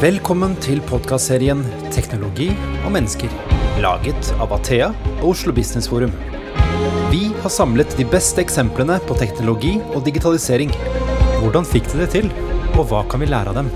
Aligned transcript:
Velkommen 0.00 0.54
til 0.64 0.78
podkastserien 0.88 1.58
'Teknologi 1.92 2.46
og 2.86 2.92
mennesker', 2.94 3.32
laget 3.84 4.30
av 4.40 4.52
Athea 4.56 4.86
og 5.18 5.26
Oslo 5.34 5.52
Business 5.52 5.90
Forum. 5.92 6.12
Vi 7.12 7.26
har 7.42 7.50
samlet 7.52 7.92
de 7.98 8.06
beste 8.08 8.40
eksemplene 8.40 8.96
på 9.04 9.12
teknologi 9.20 9.74
og 9.92 10.00
digitalisering. 10.06 10.70
Hvordan 11.42 11.68
fikk 11.68 11.90
de 11.92 11.98
det 11.98 12.06
til, 12.14 12.30
og 12.78 12.88
hva 12.88 13.02
kan 13.10 13.20
vi 13.20 13.28
lære 13.28 13.52
av 13.52 13.58
dem? 13.58 13.68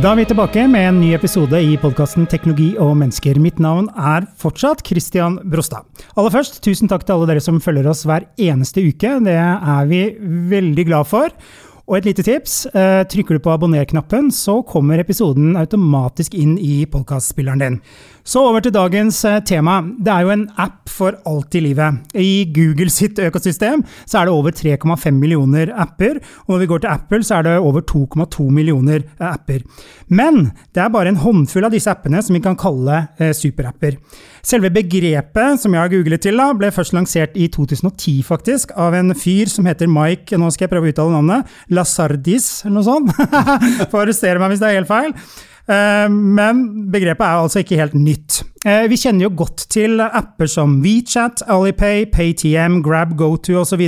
Da 0.00 0.12
er 0.12 0.16
vi 0.16 0.24
tilbake 0.24 0.64
med 0.72 0.88
en 0.88 1.00
ny 1.02 1.10
episode 1.12 1.60
i 1.60 1.76
podkasten 1.76 2.24
Teknologi 2.26 2.78
og 2.78 2.96
mennesker. 2.96 3.36
Mitt 3.38 3.60
navn 3.60 3.90
er 3.92 4.24
fortsatt 4.40 4.80
Christian 4.88 5.36
Brostad. 5.44 5.84
Aller 6.16 6.32
først, 6.32 6.62
tusen 6.64 6.88
takk 6.88 7.04
til 7.04 7.12
alle 7.12 7.28
dere 7.28 7.44
som 7.44 7.60
følger 7.60 7.90
oss 7.92 8.06
hver 8.08 8.24
eneste 8.40 8.80
uke. 8.80 9.20
Det 9.20 9.36
er 9.36 9.84
vi 9.84 10.16
veldig 10.48 10.86
glad 10.88 11.12
for. 11.12 11.28
Og 11.92 11.98
et 11.98 12.06
lite 12.08 12.22
tips. 12.24 12.66
eh, 12.72 13.04
Trykker 13.04 13.36
du 13.36 13.38
på 13.44 13.52
abonner-knappen, 13.52 14.30
så 14.32 14.62
kommer 14.64 14.96
episoden 15.02 15.58
automatisk 15.60 16.32
inn 16.32 16.54
i 16.56 16.86
podkastspilleren 16.88 17.60
din. 17.60 17.80
Så 18.22 18.38
over 18.46 18.62
til 18.62 18.70
dagens 18.74 19.16
eh, 19.26 19.40
tema. 19.42 19.80
Det 19.82 20.10
er 20.12 20.22
jo 20.22 20.30
en 20.30 20.44
app 20.62 20.90
for 20.92 21.16
alt 21.26 21.56
i 21.58 21.62
livet. 21.64 22.14
I 22.14 22.44
Google 22.54 22.90
sitt 22.92 23.18
økosystem 23.18 23.82
så 24.04 24.20
er 24.20 24.28
det 24.28 24.34
over 24.36 24.54
3,5 24.54 25.18
millioner 25.18 25.72
apper. 25.74 26.20
Og 26.46 26.54
når 26.54 26.62
vi 26.62 26.68
går 26.70 26.84
til 26.84 26.92
Apple, 26.92 27.22
så 27.26 27.40
er 27.40 27.48
det 27.48 27.56
over 27.58 27.82
2,2 27.82 28.46
millioner 28.54 29.02
eh, 29.02 29.26
apper. 29.26 29.66
Men 30.06 30.52
det 30.70 30.84
er 30.84 30.94
bare 30.94 31.10
en 31.10 31.18
håndfull 31.18 31.66
av 31.66 31.74
disse 31.74 31.90
appene 31.90 32.22
som 32.22 32.38
vi 32.38 32.44
kan 32.44 32.58
kalle 32.58 33.08
eh, 33.18 33.34
superapper. 33.34 33.98
Selve 34.46 34.70
begrepet 34.74 35.62
som 35.62 35.74
jeg 35.74 35.82
har 35.82 35.90
googlet 35.90 36.22
til, 36.22 36.38
da, 36.38 36.52
ble 36.54 36.70
først 36.74 36.94
lansert 36.94 37.34
i 37.34 37.50
2010, 37.50 38.20
faktisk, 38.26 38.74
av 38.78 38.94
en 38.98 39.16
fyr 39.18 39.50
som 39.50 39.66
heter 39.66 39.90
Mike 39.90 40.38
Nå 40.38 40.50
skal 40.54 40.68
jeg 40.68 40.76
prøve 40.76 40.90
å 40.90 40.94
uttale 40.94 41.18
navnet. 41.18 41.56
Lazardis, 41.74 42.60
eller 42.62 42.78
noe 42.78 42.86
sånt. 42.86 43.16
Får 43.90 44.04
arrestere 44.04 44.38
meg 44.38 44.54
hvis 44.54 44.62
det 44.62 44.70
er 44.70 44.78
helt 44.78 44.94
feil. 44.94 45.16
Eh, 45.68 46.08
Men 46.08 46.90
begrepet 46.90 47.26
er 47.26 47.42
altså 47.42 47.62
ikke 47.62 47.78
helt 47.78 47.94
nytt. 47.94 48.42
Eh, 48.64 48.88
Vi 48.88 48.96
kjenner 48.96 49.28
jo 49.28 49.36
godt 49.36 49.68
til 49.68 50.00
apper 50.00 50.46
som 50.50 50.80
WeChat, 50.82 51.42
Alipay, 51.46 52.06
PayTM, 52.10 52.82
Grab, 52.82 53.16
GoTo 53.16 53.60
osv. 53.60 53.82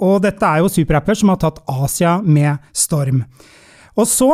Og 0.00 0.22
dette 0.22 0.46
er 0.46 0.58
jo 0.62 0.68
superapper 0.68 1.14
som 1.14 1.28
har 1.28 1.42
tatt 1.42 1.62
Asia 1.68 2.20
med 2.22 2.58
storm. 2.72 3.24
Og 3.94 4.08
så 4.10 4.26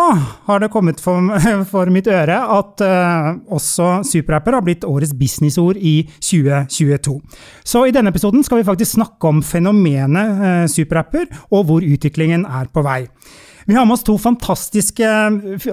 har 0.47 0.62
det 0.62 0.70
kommet 0.72 1.00
for, 1.05 1.20
for 1.72 1.91
mitt 1.92 2.08
øre 2.08 2.38
at 2.56 2.81
uh, 2.81 3.34
også 3.53 4.00
superapper 4.08 4.56
har 4.56 4.64
blitt 4.64 4.86
årets 4.88 5.12
businessord 5.16 5.77
i 5.77 6.08
2022. 6.16 7.19
Så 7.64 7.84
i 7.84 7.92
denne 7.92 8.12
episoden 8.12 8.44
skal 8.47 8.62
vi 8.62 8.69
faktisk 8.70 8.97
snakke 8.97 9.28
om 9.28 9.42
fenomenet 9.44 10.41
uh, 10.41 10.64
superapper, 10.70 11.28
og 11.53 11.69
hvor 11.69 11.84
utviklingen 11.84 12.47
er 12.48 12.72
på 12.72 12.84
vei. 12.86 13.03
Vi 13.66 13.75
har 13.75 13.86
med 13.86 13.94
oss 13.94 14.05
to 14.06 14.16
fantastiske, 14.19 15.06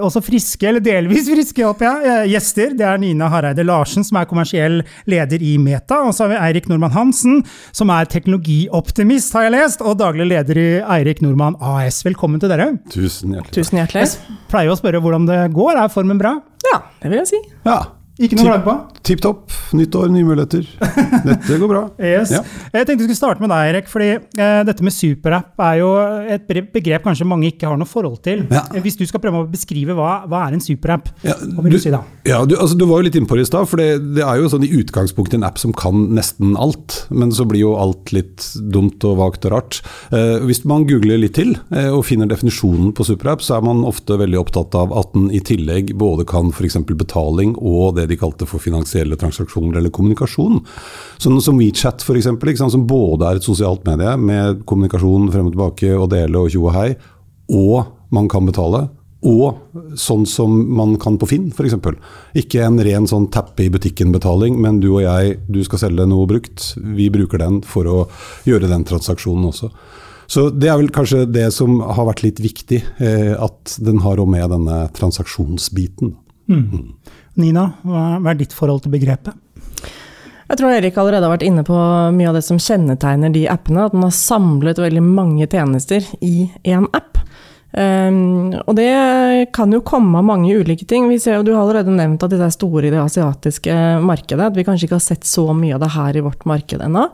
også 0.00 0.22
friske, 0.24 0.68
eller 0.68 0.82
delvis 0.84 1.28
friske, 1.30 1.64
håper 1.64 1.86
jeg, 1.88 2.08
eh, 2.12 2.28
gjester. 2.34 2.76
Det 2.76 2.86
er 2.86 3.00
Nina 3.00 3.28
Hareide 3.32 3.64
Larsen, 3.64 4.04
som 4.04 4.20
er 4.20 4.28
kommersiell 4.28 4.82
leder 5.08 5.42
i 5.42 5.56
Meta. 5.58 6.02
Og 6.06 6.14
så 6.14 6.26
har 6.26 6.34
vi 6.34 6.40
Eirik 6.48 6.68
Normann 6.68 6.92
Hansen, 6.92 7.42
som 7.72 7.90
er 7.90 8.08
teknologioptimist, 8.10 9.32
har 9.32 9.48
jeg 9.48 9.56
lest, 9.56 9.82
og 9.82 9.98
daglig 9.98 10.28
leder 10.28 10.60
i 10.60 10.68
Eirik 10.98 11.22
Normann 11.24 11.56
AS. 11.60 12.02
Velkommen 12.06 12.40
til 12.40 12.52
dere. 12.52 12.74
Tusen 12.92 13.36
hjertelig. 13.36 13.54
Tusen 13.56 13.80
hjertelig. 13.80 14.06
Jeg 14.08 14.40
pleier 14.52 14.72
å 14.72 14.78
spørre 14.78 15.02
hvordan 15.02 15.28
det 15.28 15.42
går. 15.56 15.76
Er 15.78 15.92
formen 15.92 16.20
bra? 16.20 16.38
Ja, 16.72 16.82
det 17.02 17.12
vil 17.12 17.22
jeg 17.22 17.32
si. 17.32 17.40
Ja, 17.64 17.82
Ikke 18.18 18.34
noe 18.38 18.44
å 18.44 18.48
klage 18.50 18.64
på? 18.66 18.76
tipp 19.08 19.20
topp. 19.24 19.52
Nytt 19.78 19.94
år, 19.96 20.08
nye 20.12 20.24
muligheter. 20.26 20.66
Dette 21.24 21.58
går 21.60 21.70
bra. 21.70 21.82
Yes. 22.08 22.30
Ja. 22.32 22.40
Jeg 22.72 22.86
tenkte 22.88 23.02
vi 23.04 23.06
skulle 23.08 23.18
starte 23.18 23.42
med 23.42 23.50
deg, 23.52 23.68
Erik. 23.70 23.88
fordi 23.90 24.08
eh, 24.16 24.60
Dette 24.66 24.84
med 24.84 24.94
superapp 24.94 25.60
er 25.64 25.78
jo 25.80 25.88
et 26.34 26.46
begrep 26.72 27.04
kanskje 27.06 27.26
mange 27.28 27.50
ikke 27.50 27.68
har 27.68 27.78
noe 27.80 27.88
forhold 27.88 28.18
til. 28.24 28.42
Ja. 28.52 28.62
Eh, 28.74 28.82
Hvis 28.84 28.96
du 28.98 29.04
skal 29.08 29.20
prøve 29.22 29.42
å 29.44 29.48
beskrive 29.50 29.94
hva, 29.96 30.24
hva 30.28 30.42
er 30.48 30.56
en 30.56 30.62
superapp, 30.64 31.10
Ja, 31.24 31.36
hva 31.54 31.64
vil 31.64 31.76
du 31.76 31.80
si 31.82 31.92
da? 31.92 32.00
Ja, 32.28 32.40
du, 32.48 32.56
altså, 32.58 32.76
du 32.80 32.84
var 32.88 33.00
jo 33.02 33.08
litt 33.08 33.18
innpå 33.20 33.36
det 33.38 33.46
i 33.46 33.50
stad, 33.50 33.68
for 33.70 33.80
det, 33.80 33.88
det 34.18 34.24
er 34.24 34.40
jo 34.42 34.50
sånn 34.52 34.66
i 34.66 34.70
utgangspunktet 34.80 35.38
en 35.38 35.46
app 35.48 35.60
som 35.62 35.72
kan 35.76 36.08
nesten 36.16 36.56
alt. 36.60 36.98
Men 37.12 37.32
så 37.36 37.46
blir 37.48 37.64
jo 37.64 37.74
alt 37.80 38.12
litt 38.16 38.48
dumt 38.72 39.04
og 39.08 39.18
vagt 39.22 39.46
og 39.48 39.54
rart. 39.56 39.80
Eh, 40.12 40.36
hvis 40.48 40.64
man 40.68 40.86
googler 40.88 41.20
litt 41.22 41.36
til 41.38 41.54
eh, 41.72 41.90
og 41.92 42.04
finner 42.08 42.28
definisjonen 42.30 42.92
på 42.96 43.06
superapp, 43.08 43.44
så 43.44 43.58
er 43.58 43.66
man 43.68 43.84
ofte 43.88 44.18
veldig 44.20 44.40
opptatt 44.42 44.76
av 44.78 44.92
at 44.96 45.12
den 45.16 45.28
i 45.36 45.40
tillegg 45.44 45.94
både 46.00 46.26
kan 46.28 46.52
f.eks. 46.54 46.80
betaling 46.98 47.54
og 47.58 47.96
det 47.98 48.07
de 48.08 48.18
kalte 48.20 48.48
for 48.48 48.62
finansielle 48.62 49.18
transaksjoner 49.20 49.80
eller 49.80 49.94
kommunikasjon. 49.94 50.60
Sånn 51.22 51.40
som 51.44 51.60
WeChat 51.60 52.04
f.eks., 52.04 52.64
som 52.64 52.86
både 52.88 53.28
er 53.28 53.40
et 53.40 53.46
sosialt 53.46 53.86
medie 53.88 54.16
med 54.20 54.64
kommunikasjon 54.68 55.30
frem 55.34 55.50
og 55.50 55.56
tilbake 55.56 55.94
og 55.96 56.10
dele 56.14 56.44
og 56.44 56.52
tjo 56.54 56.66
og 56.66 56.76
hei, 56.76 56.92
og 57.54 57.94
man 58.14 58.30
kan 58.30 58.48
betale. 58.48 58.86
Og 59.26 59.96
sånn 59.98 60.24
som 60.30 60.52
man 60.78 60.94
kan 61.02 61.16
på 61.18 61.26
Finn, 61.26 61.48
f.eks. 61.50 61.74
Ikke 62.38 62.62
en 62.62 62.78
ren 62.86 63.08
sånn 63.10 63.26
tappe 63.34 63.64
i 63.64 63.70
butikken-betaling, 63.74 64.60
men 64.62 64.78
du 64.82 64.92
og 64.92 65.02
jeg, 65.02 65.40
du 65.50 65.58
skal 65.66 65.82
selge 65.82 66.06
noe 66.06 66.28
brukt. 66.30 66.72
Vi 66.78 67.08
bruker 67.10 67.42
den 67.42 67.62
for 67.66 67.88
å 67.90 68.04
gjøre 68.46 68.70
den 68.70 68.86
transaksjonen 68.86 69.50
også. 69.50 69.72
Så 70.28 70.50
det 70.52 70.68
er 70.68 70.76
vel 70.76 70.90
kanskje 70.92 71.24
det 71.32 71.48
som 71.56 71.80
har 71.80 72.06
vært 72.10 72.22
litt 72.26 72.40
viktig, 72.44 72.82
eh, 73.00 73.32
at 73.32 73.78
den 73.80 74.02
har 74.04 74.20
òg 74.20 74.28
med 74.28 74.52
denne 74.52 74.80
transaksjonsbiten. 74.96 76.12
Nina, 77.38 77.70
hva 77.86 78.32
er 78.32 78.40
ditt 78.40 78.56
forhold 78.56 78.84
til 78.84 78.94
begrepet? 78.94 79.36
Jeg 80.48 80.60
tror 80.62 80.72
Erik 80.72 80.96
allerede 80.96 81.26
har 81.26 81.34
vært 81.34 81.44
inne 81.44 81.62
på 81.66 81.76
mye 82.16 82.30
av 82.30 82.38
det 82.38 82.44
som 82.46 82.60
kjennetegner 82.62 83.32
de 83.34 83.44
appene. 83.52 83.84
At 83.84 83.96
man 83.96 84.08
har 84.08 84.16
samlet 84.16 84.80
veldig 84.80 85.02
mange 85.04 85.44
tjenester 85.44 86.06
i 86.24 86.48
én 86.64 86.86
app. 86.96 87.20
Um, 87.68 88.54
og 88.64 88.72
det 88.78 88.88
kan 89.52 89.74
jo 89.76 89.82
komme 89.84 90.22
av 90.22 90.24
mange 90.24 90.54
ulike 90.56 90.88
ting. 90.88 91.10
Vi 91.12 91.18
ser 91.20 91.36
og 91.36 91.44
Du 91.44 91.52
har 91.52 91.66
allerede 91.66 91.92
nevnt 91.92 92.24
at 92.24 92.32
det 92.32 92.40
er 92.40 92.54
store 92.54 92.88
i 92.88 92.94
det 92.94 93.02
asiatiske 93.02 93.76
markedet. 94.00 94.48
At 94.48 94.56
vi 94.56 94.64
kanskje 94.64 94.88
ikke 94.88 94.96
har 94.96 95.04
sett 95.04 95.28
så 95.28 95.50
mye 95.52 95.76
av 95.76 95.84
det 95.84 95.92
her 95.98 96.16
i 96.16 96.24
vårt 96.24 96.48
marked 96.48 96.80
ennå. 96.80 97.04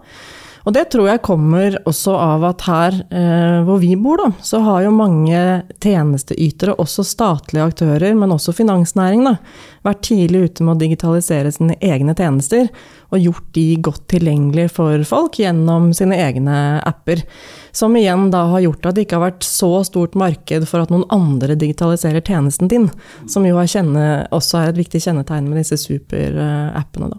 Og 0.65 0.73
det 0.73 0.87
tror 0.93 1.11
jeg 1.11 1.21
kommer 1.25 1.75
også 1.85 2.15
av 2.17 2.45
at 2.49 2.65
her 2.65 2.95
eh, 3.13 3.59
hvor 3.67 3.81
vi 3.83 3.93
bor, 4.01 4.23
da, 4.23 4.31
så 4.41 4.63
har 4.65 4.87
jo 4.87 4.95
mange 4.97 5.41
tjenesteytere, 5.85 6.77
også 6.81 7.05
statlige 7.05 7.67
aktører, 7.69 8.17
men 8.17 8.33
også 8.33 8.55
finansnæring, 8.57 9.27
da, 9.29 9.37
vært 9.85 10.01
tidlig 10.09 10.47
ute 10.47 10.65
med 10.65 10.77
å 10.77 10.81
digitalisere 10.81 11.53
sine 11.53 11.77
egne 11.85 12.17
tjenester, 12.17 12.71
og 13.15 13.23
gjort 13.23 13.51
de 13.57 13.65
godt 13.85 14.07
tilgjengelig 14.11 14.69
for 14.75 15.05
folk 15.09 15.39
gjennom 15.39 15.93
sine 15.97 16.19
egne 16.19 16.57
apper. 16.87 17.23
Som 17.75 17.97
igjen 17.99 18.29
da 18.31 18.45
har 18.53 18.63
gjort 18.63 18.87
at 18.87 18.97
det 18.97 19.07
ikke 19.07 19.19
har 19.19 19.25
vært 19.33 19.47
så 19.47 19.71
stort 19.87 20.15
marked 20.19 20.67
for 20.71 20.85
at 20.85 20.93
noen 20.95 21.07
andre 21.15 21.57
digitaliserer 21.59 22.23
tjenesten 22.23 22.71
din, 22.71 22.89
som 23.31 23.47
jo 23.47 23.59
er 23.59 23.71
kjenne, 23.71 24.05
også 24.35 24.61
er 24.61 24.73
et 24.73 24.79
viktig 24.79 25.03
kjennetegn 25.07 25.49
med 25.51 25.59
disse 25.63 25.79
superappene. 25.83 27.11
Da. 27.11 27.19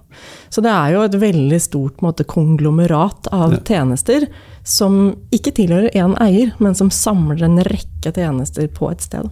Så 0.50 0.64
det 0.64 0.72
er 0.72 0.96
jo 0.96 1.06
et 1.06 1.20
veldig 1.26 1.62
stort 1.64 2.04
måte, 2.06 2.28
konglomerat 2.28 3.32
av 3.32 3.52
Ja. 3.56 3.60
tjenester 3.66 4.28
som 4.64 5.16
ikke 5.32 5.54
tilhører 5.54 5.92
én 5.94 6.16
eier, 6.22 6.54
men 6.60 6.74
som 6.76 6.90
samler 6.90 7.44
en 7.44 7.60
rekke 7.64 8.14
tjenester 8.14 8.68
på 8.68 8.92
et 8.92 9.02
sted. 9.02 9.30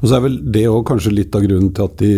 Og 0.00 0.08
så 0.08 0.16
er 0.16 0.24
vel 0.26 0.38
det 0.54 0.66
òg 0.70 0.84
kanskje 0.88 1.14
litt 1.14 1.36
av 1.36 1.44
grunnen 1.46 1.72
til 1.76 1.86
at 1.86 2.00
de 2.00 2.10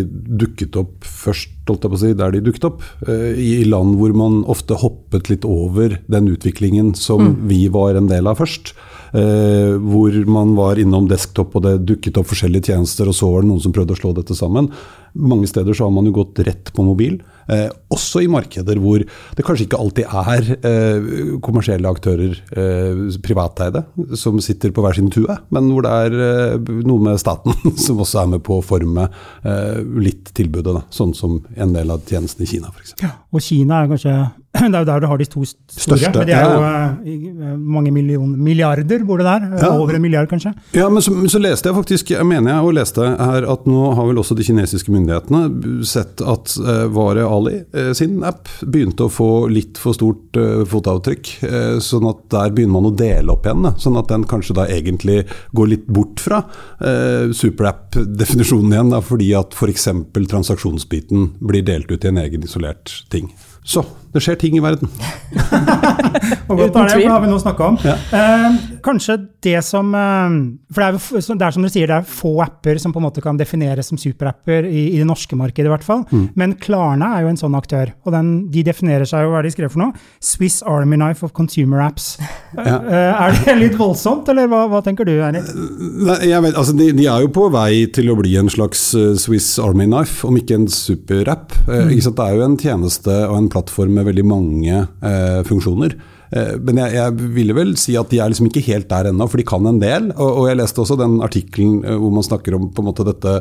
dukket 0.42 0.78
opp 0.80 1.06
først, 1.06 1.54
holdt 1.68 1.84
jeg 1.86 1.92
på 1.92 1.98
å 1.98 2.02
si, 2.02 2.12
der 2.18 2.32
de 2.34 2.42
dukket 2.44 2.68
opp. 2.68 2.82
eh, 3.06 3.38
I 3.38 3.64
land 3.68 3.98
hvor 4.00 4.14
man 4.16 4.40
ofte 4.50 4.78
hoppet 4.80 5.30
litt 5.30 5.46
over 5.48 6.00
den 6.10 6.32
utviklingen 6.32 6.94
som 6.98 7.36
vi 7.48 7.66
var 7.72 7.98
en 7.98 8.10
del 8.10 8.26
av 8.30 8.40
først. 8.42 8.74
Eh, 9.12 9.76
hvor 9.76 10.14
man 10.24 10.54
var 10.56 10.80
innom 10.80 11.04
desktop 11.10 11.54
og 11.58 11.66
det 11.66 11.74
dukket 11.84 12.16
opp 12.16 12.30
forskjellige 12.30 12.72
tjenester, 12.72 13.10
og 13.10 13.16
så 13.16 13.28
var 13.28 13.44
det 13.44 13.50
noen 13.52 13.60
som 13.60 13.74
prøvde 13.74 13.92
å 13.92 14.00
slå 14.00 14.14
dette 14.16 14.36
sammen. 14.38 14.70
Mange 15.12 15.50
steder 15.50 15.76
så 15.76 15.84
har 15.86 15.94
man 15.94 16.08
jo 16.08 16.16
gått 16.22 16.40
rett 16.46 16.72
på 16.72 16.86
mobil. 16.86 17.20
Eh, 17.50 17.68
også 17.92 18.22
i 18.22 18.30
markeder 18.30 18.78
hvor 18.82 19.02
det 19.02 19.44
kanskje 19.46 19.66
ikke 19.66 19.80
alltid 19.82 20.06
er 20.06 20.50
eh, 20.68 21.08
kommersielle 21.44 21.90
aktører, 21.90 22.36
eh, 22.54 23.02
privateide, 23.24 23.84
som 24.18 24.40
sitter 24.42 24.74
på 24.74 24.84
hver 24.84 24.98
sin 24.98 25.10
tue, 25.12 25.36
men 25.54 25.70
hvor 25.72 25.86
det 25.86 25.96
er 26.06 26.18
eh, 26.28 26.70
noe 26.86 27.08
med 27.08 27.20
staten 27.22 27.56
som 27.84 28.02
også 28.02 28.22
er 28.22 28.32
med 28.36 28.44
på 28.46 28.60
å 28.60 28.66
forme 28.66 29.08
eh, 29.08 29.80
litt 30.02 30.32
tilbudet. 30.36 30.72
Da. 30.72 30.84
Sånn 30.94 31.16
som 31.18 31.40
en 31.56 31.74
del 31.74 31.92
av 31.92 32.04
tjenestene 32.08 32.46
i 32.46 32.52
Kina 32.54 32.72
f.eks. 32.72 32.96
Og 33.32 33.42
Kina 33.42 33.82
er 33.82 33.92
kanskje 33.92 34.16
Det 34.62 34.76
er 34.76 34.82
jo 34.82 34.88
der 34.88 35.00
du 35.00 35.06
har 35.08 35.20
de 35.20 35.26
to 35.26 35.42
store. 35.48 35.96
Største, 35.96 36.10
men 36.12 36.28
det 36.28 36.34
er 36.36 36.44
jo 36.44 36.60
ja, 36.60 36.80
eh, 37.08 37.52
mange 37.56 37.92
million, 37.94 38.32
milliarder, 38.36 39.04
bor 39.08 39.20
det 39.20 39.24
der? 39.24 39.46
Ja. 39.62 39.70
Over 39.80 39.96
en 39.96 40.02
milliard, 40.04 40.28
kanskje? 40.28 40.52
Ja, 40.76 40.90
men 40.92 41.02
så, 41.02 41.14
men 41.16 41.30
så 41.32 41.40
leste 41.40 41.70
jeg 41.70 41.76
faktisk, 41.78 42.10
jeg 42.12 42.26
mener 42.28 42.52
jeg 42.52 42.66
og 42.68 42.74
leste 42.76 43.06
her 43.16 43.46
at 43.48 43.64
nå 43.68 43.86
har 43.96 44.10
vel 44.10 44.20
også 44.20 44.36
de 44.36 44.44
kinesiske 44.44 44.92
myndighetene 44.92 45.86
sett 45.88 46.20
at 46.20 46.52
eh, 46.60 46.84
Vare 46.92 47.24
Ali 47.24 47.62
eh, 47.64 47.92
sin 47.96 48.18
app 48.28 48.50
begynte 48.62 49.06
å 49.06 49.12
få 49.12 49.30
litt 49.52 49.80
for 49.80 49.96
stort 49.96 50.36
eh, 50.36 50.64
fotavtrykk. 50.68 51.32
Eh, 51.48 51.76
sånn 51.82 52.10
at 52.10 52.26
der 52.34 52.52
begynner 52.52 52.76
man 52.76 52.90
å 52.90 52.96
dele 52.96 53.32
opp 53.32 53.48
igjen. 53.48 53.70
Sånn 53.80 53.96
at 54.00 54.12
den 54.12 54.26
kanskje 54.28 54.58
da 54.60 54.66
egentlig 54.68 55.22
går 55.56 55.72
litt 55.72 55.88
bort 55.88 56.20
fra 56.22 56.42
eh, 56.84 57.32
superapp-definisjonen 57.36 58.76
igjen. 58.76 58.92
Da, 58.92 59.00
fordi 59.04 59.32
at 59.38 59.56
f.eks. 59.56 59.88
transaksjonsbiten 60.12 61.32
blir 61.40 61.64
delt 61.66 61.88
ut 61.88 62.04
i 62.04 62.12
en 62.12 62.20
egen 62.20 62.44
isolert 62.44 63.00
ting. 63.12 63.32
Så 63.64 63.84
det 64.12 64.20
skjer 64.20 64.36
ting 64.36 64.56
i 64.58 64.60
verden. 64.60 64.90
Og 66.50 66.58
godt 66.58 66.74
er 66.76 66.84
det, 66.84 66.92
for 66.92 67.00
det 67.00 67.08
har 67.08 67.22
vi 67.22 67.28
nå 67.30 67.38
snakka 67.40 67.68
om. 67.70 67.76
Ja. 67.80 67.94
Eh, 68.12 68.56
kanskje 68.84 69.16
det 69.42 69.62
som 69.64 69.94
eh, 69.96 70.34
For 70.74 70.82
det 70.82 70.88
er, 70.88 70.98
jo 70.98 71.36
det 71.40 71.46
er 71.46 71.54
som 71.56 71.64
du 71.64 71.70
sier, 71.72 71.88
det 71.88 71.96
er 72.02 72.08
få 72.08 72.34
apper 72.44 72.76
som 72.82 72.92
på 72.92 73.00
en 73.00 73.06
måte 73.06 73.24
kan 73.24 73.40
defineres 73.40 73.88
som 73.88 74.00
superapper, 74.00 74.68
i, 74.68 74.90
i 74.92 74.98
det 75.00 75.06
norske 75.08 75.36
markedet 75.38 75.70
i 75.70 75.72
hvert 75.72 75.86
fall. 75.86 76.04
Mm. 76.12 76.26
Men 76.38 76.56
Klarna 76.60 77.14
er 77.16 77.24
jo 77.24 77.32
en 77.32 77.40
sånn 77.40 77.56
aktør, 77.56 77.94
og 78.04 78.12
den, 78.12 78.32
de 78.52 78.66
definerer 78.66 79.08
seg 79.08 79.24
jo, 79.24 79.32
hva 79.32 79.40
er 79.40 79.46
det 79.46 79.54
de 79.54 79.56
skrev 79.56 79.72
for 79.72 79.84
noe? 79.86 80.04
Swiss 80.20 80.60
Army 80.68 80.98
Knife 81.00 81.24
of 81.24 81.32
Consumer 81.36 81.80
Apps. 81.86 82.12
Ja. 82.52 82.76
Eh, 82.84 83.24
er 83.24 83.38
det 83.38 83.56
litt 83.62 83.78
voldsomt, 83.80 84.28
eller 84.28 84.50
hva, 84.52 84.66
hva 84.68 84.82
tenker 84.84 85.08
du, 85.08 85.14
Eirik? 85.24 85.48
Nei, 85.56 86.18
jeg 86.28 86.44
vet, 86.44 86.58
altså 86.58 86.76
de, 86.76 86.90
de 86.98 87.08
er 87.08 87.24
jo 87.24 87.32
på 87.32 87.48
vei 87.54 87.86
til 87.96 88.12
å 88.12 88.18
bli 88.20 88.36
en 88.40 88.52
slags 88.52 88.90
eh, 88.98 89.14
Swiss 89.16 89.54
Army 89.62 89.88
Knife, 89.88 90.20
om 90.28 90.36
ikke 90.36 90.60
en 90.60 90.68
superapp. 90.68 91.56
Eh. 91.64 91.96
Det 91.96 92.12
er 92.12 92.36
jo 92.36 92.44
en 92.44 92.60
tjeneste 92.60 93.16
og 93.30 93.38
en 93.38 93.51
plattform 93.52 93.94
med 93.98 94.08
veldig 94.08 94.24
mange 94.26 94.80
eh, 95.04 95.40
funksjoner. 95.48 95.94
Eh, 96.32 96.54
Men 96.64 96.80
jeg, 96.82 96.96
jeg 96.96 97.30
ville 97.36 97.56
vel 97.56 97.74
si 97.80 97.96
at 98.00 98.10
de 98.12 98.22
er 98.22 98.32
liksom 98.32 98.48
ikke 98.50 98.64
helt 98.70 98.88
der 98.90 99.10
ennå, 99.12 99.28
for 99.28 99.40
de 99.40 99.46
kan 99.48 99.68
en 99.68 99.80
del. 99.82 100.10
Og, 100.16 100.30
og 100.42 100.50
jeg 100.50 100.60
leste 100.62 100.82
også 100.84 100.98
den 101.00 101.20
artikkelen 101.24 101.82
eh, 101.84 101.98
hvor 102.00 102.14
man 102.16 102.26
snakker 102.26 102.56
om 102.58 102.70
på 102.72 102.84
en 102.84 102.90
måte 102.90 103.06
dette 103.08 103.38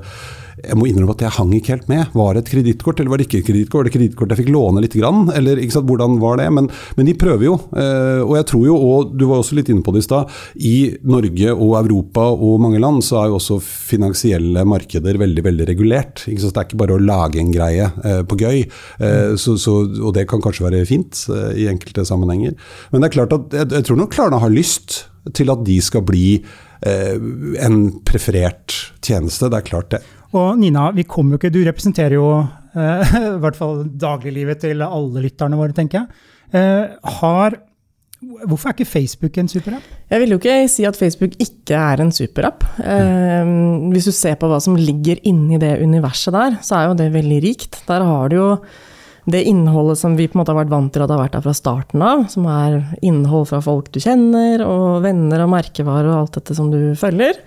Jeg 0.60 0.78
må 0.78 0.88
innrømme 0.90 1.16
at 1.16 1.22
jeg 1.24 1.36
hang 1.38 1.52
ikke 1.56 1.74
helt 1.76 1.88
med. 1.92 2.12
Var 2.18 2.34
det 2.36 2.42
et 2.44 2.52
kredittkort, 2.52 3.00
eller 3.00 3.14
var 3.14 3.22
det 3.22 3.28
ikke 3.30 3.40
et 3.42 3.48
kredittkort? 3.48 3.80
Var 3.82 3.88
det 3.90 3.94
kredittkort 3.96 4.34
jeg 4.34 4.42
fikk 4.42 4.52
låne 4.54 4.84
litt 4.84 4.98
grann? 5.00 5.24
Eller 5.36 5.62
ikke 5.64 5.78
sant, 5.78 5.88
hvordan 5.90 6.18
var 6.22 6.42
det? 6.42 6.48
Men, 6.54 6.70
men 6.98 7.08
de 7.10 7.16
prøver 7.18 7.48
jo. 7.48 7.56
eh, 7.80 8.22
Og 8.26 8.36
jeg 8.40 8.48
tror 8.52 8.66
jo, 8.68 8.76
og 8.76 9.14
du 9.18 9.26
var 9.30 9.42
også 9.42 9.58
litt 9.58 9.72
inne 9.72 9.86
på 9.86 9.94
det 9.96 10.04
i 10.04 10.08
stad, 10.08 10.32
i 10.60 10.74
Norge 11.08 11.54
og 11.56 11.76
Europa 11.80 12.28
og 12.36 12.62
mange 12.64 12.82
land 12.84 13.02
så 13.06 13.22
er 13.22 13.32
jo 13.32 13.38
også 13.40 13.60
finansielle 13.64 14.66
markeder 14.68 15.20
veldig 15.22 15.46
veldig 15.48 15.68
regulert. 15.72 16.26
Ikke 16.28 16.44
sant? 16.44 16.56
Det 16.58 16.64
er 16.64 16.70
ikke 16.70 16.82
bare 16.84 16.98
å 16.98 17.04
lage 17.04 17.42
en 17.42 17.54
greie 17.56 17.88
eh, 18.04 18.22
på 18.28 18.40
gøy, 18.42 18.64
eh, 19.02 19.36
så, 19.40 19.56
så, 19.62 19.78
og 20.02 20.16
det 20.18 20.28
kan 20.30 20.44
kanskje 20.44 20.68
være 20.68 20.84
fint 20.90 21.24
i 21.58 21.68
enkelte 21.72 22.04
sammenhenger. 22.08 22.58
Men 22.92 23.02
det 23.04 23.10
er 23.12 23.16
klart 23.20 23.34
at 23.36 23.56
jeg, 23.56 23.72
jeg 23.78 23.88
tror 23.88 24.00
nok 24.02 24.12
Klarna 24.14 24.40
har 24.44 24.52
lyst 24.54 25.06
til 25.38 25.52
at 25.54 25.64
de 25.68 25.78
skal 25.84 26.04
bli 26.08 26.42
en 26.82 27.76
preferert 28.10 28.74
tjeneste. 29.06 29.50
Det 29.54 29.60
er 29.60 29.68
klart 29.68 29.92
det. 29.94 30.00
Og 30.38 30.60
Nina, 30.60 30.90
vi 30.96 31.08
kommer 31.08 31.36
jo 31.36 31.42
ikke, 31.42 31.52
du 31.54 31.64
representerer 31.68 32.16
jo 32.16 32.28
eh, 32.40 33.18
i 33.36 33.42
hvert 33.44 33.58
fall 33.58 33.84
dagliglivet 34.00 34.64
til 34.64 34.86
alle 34.86 35.26
lytterne 35.26 35.60
våre, 35.60 35.76
tenker 35.76 36.02
jeg. 36.02 36.24
Eh, 36.56 36.94
har, 37.20 37.58
hvorfor 38.46 38.72
er 38.72 38.78
ikke 38.78 38.92
Facebook 38.94 39.42
en 39.42 39.52
superapp? 39.52 39.90
Jeg 40.12 40.24
vil 40.24 40.36
jo 40.36 40.40
ikke 40.40 40.56
si 40.72 40.86
at 40.88 41.00
Facebook 41.00 41.36
ikke 41.44 41.80
er 41.80 42.04
en 42.04 42.14
superapp. 42.16 42.64
Eh, 42.80 43.52
hvis 43.92 44.08
du 44.08 44.16
ser 44.16 44.40
på 44.40 44.52
hva 44.52 44.62
som 44.64 44.80
ligger 44.80 45.20
inni 45.28 45.60
det 45.62 45.78
universet 45.84 46.36
der, 46.38 46.58
så 46.64 46.80
er 46.80 46.90
jo 46.90 46.98
det 47.04 47.12
veldig 47.16 47.44
rikt. 47.44 47.84
Der 47.90 48.08
har 48.08 48.32
du 48.32 48.40
jo 48.40 48.50
det 49.32 49.44
innholdet 49.46 50.00
som 50.00 50.16
vi 50.18 50.26
på 50.28 50.34
en 50.34 50.42
måte 50.42 50.54
har 50.54 50.64
vært 50.64 50.72
vant 50.72 50.90
til 50.94 51.04
at 51.04 51.12
det 51.12 51.14
har 51.14 51.26
vært 51.28 51.36
der 51.36 51.44
fra 51.46 51.54
starten 51.54 52.02
av, 52.02 52.24
som 52.32 52.48
er 52.50 52.80
innhold 53.06 53.52
fra 53.52 53.60
folk 53.62 53.92
du 53.94 54.00
kjenner, 54.02 54.64
og 54.66 55.04
venner 55.04 55.44
og 55.44 55.52
merkevarer 55.54 56.10
og 56.10 56.24
alt 56.24 56.40
dette 56.40 56.58
som 56.58 56.72
du 56.74 56.96
følger. 56.98 57.38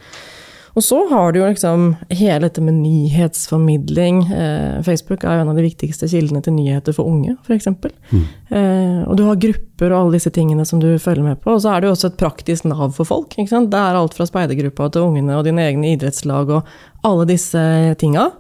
Og 0.75 0.83
så 0.83 0.99
har 1.11 1.33
du 1.33 1.39
jo 1.39 1.47
liksom 1.47 1.85
hele 2.11 2.49
dette 2.49 2.63
med 2.65 2.75
nyhetsformidling. 2.81 4.23
Eh, 4.27 4.83
Facebook 4.83 5.23
er 5.23 5.39
jo 5.39 5.45
en 5.45 5.53
av 5.53 5.59
de 5.59 5.67
viktigste 5.69 6.09
kildene 6.11 6.43
til 6.43 6.57
nyheter 6.57 6.97
for 6.97 7.07
unge, 7.07 7.37
f.eks. 7.47 7.69
Eh, 7.71 9.01
og 9.07 9.15
du 9.19 9.23
har 9.29 9.39
grupper 9.39 9.95
og 9.95 9.99
alle 10.01 10.17
disse 10.19 10.33
tingene 10.35 10.67
som 10.67 10.83
du 10.83 10.89
følger 10.99 11.23
med 11.23 11.39
på. 11.43 11.55
Og 11.55 11.63
så 11.63 11.71
er 11.71 11.81
det 11.81 11.91
jo 11.91 11.95
også 11.95 12.11
et 12.11 12.19
praktisk 12.19 12.67
Nav 12.67 12.91
for 12.97 13.07
folk. 13.07 13.37
Det 13.39 13.81
er 13.81 14.01
alt 14.01 14.19
fra 14.19 14.27
speidergruppa 14.27 14.91
til 14.91 15.07
ungene 15.07 15.39
og 15.39 15.47
dine 15.47 15.63
egne 15.63 15.95
idrettslag 15.95 16.51
og 16.51 16.75
alle 17.07 17.29
disse 17.31 17.63
tinga. 18.01 18.33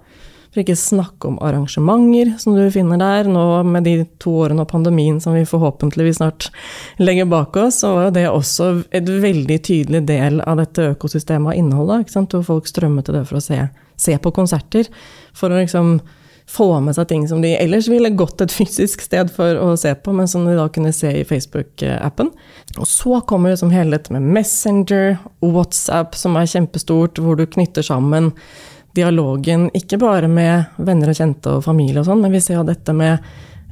For 0.54 0.62
ikke 0.62 0.76
snakke 0.78 1.26
om 1.26 1.38
arrangementer 1.42 2.36
som 2.38 2.54
du 2.54 2.62
finner 2.70 3.00
der. 3.00 3.26
Nå 3.26 3.42
med 3.66 3.88
de 3.88 3.96
to 4.22 4.36
årene 4.44 4.62
og 4.62 4.70
pandemien 4.70 5.16
som 5.18 5.34
vi 5.34 5.42
forhåpentligvis 5.50 6.20
snart 6.20 6.46
legger 7.02 7.26
bak 7.26 7.56
oss, 7.58 7.80
så 7.82 7.90
var 7.96 8.04
jo 8.06 8.12
det 8.14 8.28
også 8.30 8.68
et 8.94 9.08
veldig 9.24 9.56
tydelig 9.66 10.04
del 10.06 10.38
av 10.46 10.60
dette 10.62 10.92
økosystemet 10.92 11.50
av 11.50 11.58
innholdet. 11.58 12.14
Hvor 12.14 12.46
folk 12.46 12.70
strømmer 12.70 13.02
til 13.02 13.18
det 13.18 13.24
for 13.26 13.40
å 13.40 13.42
se, 13.42 13.64
se 13.98 14.14
på 14.14 14.30
konserter. 14.36 14.86
For 15.34 15.50
å 15.50 15.58
liksom 15.58 15.96
få 16.54 16.68
med 16.84 16.94
seg 16.94 17.08
ting 17.10 17.24
som 17.26 17.40
de 17.42 17.54
ellers 17.56 17.88
ville 17.90 18.12
gått 18.14 18.44
et 18.44 18.54
fysisk 18.54 19.02
sted 19.02 19.32
for 19.34 19.58
å 19.58 19.72
se 19.80 19.90
på, 19.96 20.14
men 20.14 20.28
som 20.30 20.44
de 20.46 20.54
da 20.54 20.68
kunne 20.70 20.92
se 20.94 21.10
i 21.18 21.24
Facebook-appen. 21.26 22.30
Og 22.78 22.86
så 22.86 23.18
kommer 23.26 23.50
liksom 23.50 23.72
hele 23.74 23.96
dette 23.96 24.14
med 24.14 24.28
Messenger, 24.38 25.16
WhatsApp, 25.42 26.14
som 26.14 26.38
er 26.38 26.46
kjempestort, 26.52 27.18
hvor 27.18 27.40
du 27.40 27.48
knytter 27.48 27.82
sammen 27.82 28.30
dialogen, 28.94 29.68
ikke 29.74 29.98
bare 30.02 30.30
med 30.30 30.76
venner 30.78 31.10
og 31.10 31.18
kjente 31.18 31.58
og 31.58 31.66
familie 31.66 32.02
og 32.02 32.08
sånn, 32.08 32.22
men 32.24 32.34
vi 32.34 32.42
ser 32.42 32.60
jo 32.60 32.66
dette 32.68 32.94
med 32.96 33.16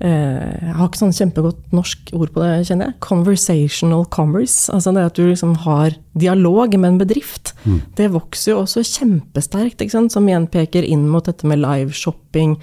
eh, 0.03 0.53
Jeg 0.59 0.75
har 0.77 0.89
ikke 0.89 1.01
sånn 1.01 1.15
kjempegodt 1.17 1.75
norsk 1.77 2.13
ord 2.19 2.33
på 2.35 2.43
det, 2.43 2.53
kjenner 2.69 2.91
jeg. 2.91 2.99
Conversational 3.07 4.07
commerce. 4.15 4.67
Altså 4.75 4.95
det 4.95 5.07
at 5.07 5.19
du 5.19 5.27
liksom 5.29 5.55
har 5.67 5.95
dialog 6.19 6.75
med 6.77 6.91
en 6.91 7.03
bedrift. 7.05 7.55
Det 7.97 8.11
vokser 8.13 8.53
jo 8.53 8.63
også 8.65 8.83
kjempesterkt, 8.83 9.85
som 9.93 10.27
igjen 10.29 10.49
peker 10.51 10.83
inn 10.83 11.07
mot 11.11 11.27
dette 11.29 11.47
med 11.47 11.63
liveshopping. 11.63 12.57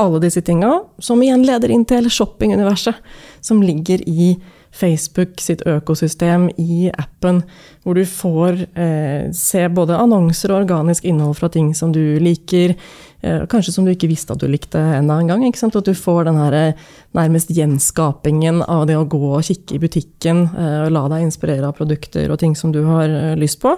Alle 0.00 0.22
disse 0.22 0.40
tinga, 0.46 0.78
som 1.02 1.20
igjen 1.22 1.44
leder 1.46 1.72
inn 1.74 1.84
til 1.84 2.00
hele 2.00 2.12
shoppinguniverset, 2.12 2.96
som 3.44 3.60
ligger 3.62 4.00
i 4.08 4.36
Facebook 4.78 5.40
sitt 5.42 5.64
økosystem 5.66 6.48
i 6.60 6.88
appen, 6.92 7.42
hvor 7.82 7.98
du 7.98 8.04
får 8.06 8.62
eh, 8.78 9.28
se 9.34 9.64
både 9.74 9.98
annonser 9.98 10.52
og 10.52 10.62
organisk 10.62 11.06
innhold 11.08 11.38
fra 11.38 11.50
ting 11.52 11.72
som 11.76 11.92
du 11.94 12.18
liker, 12.22 12.74
eh, 13.22 13.42
kanskje 13.50 13.74
som 13.74 13.86
du 13.86 13.92
ikke 13.92 14.10
visste 14.10 14.34
at 14.34 14.42
du 14.42 14.48
likte 14.50 14.78
enda 14.78 15.18
en 15.18 15.32
gang. 15.32 15.44
At 15.48 15.80
du 15.84 15.94
får 15.94 16.28
den 16.28 16.38
her 16.38 16.56
eh, 16.58 16.86
nærmest 17.18 17.50
gjenskapingen 17.54 18.62
av 18.68 18.86
det 18.90 18.98
å 18.98 19.06
gå 19.08 19.34
og 19.34 19.46
kikke 19.48 19.76
i 19.78 19.82
butikken 19.82 20.46
eh, 20.52 20.80
og 20.86 20.94
la 20.94 21.06
deg 21.14 21.26
inspirere 21.26 21.70
av 21.70 21.76
produkter 21.78 22.30
og 22.30 22.40
ting 22.42 22.56
som 22.58 22.74
du 22.74 22.82
har 22.86 23.08
eh, 23.08 23.36
lyst 23.40 23.62
på. 23.64 23.74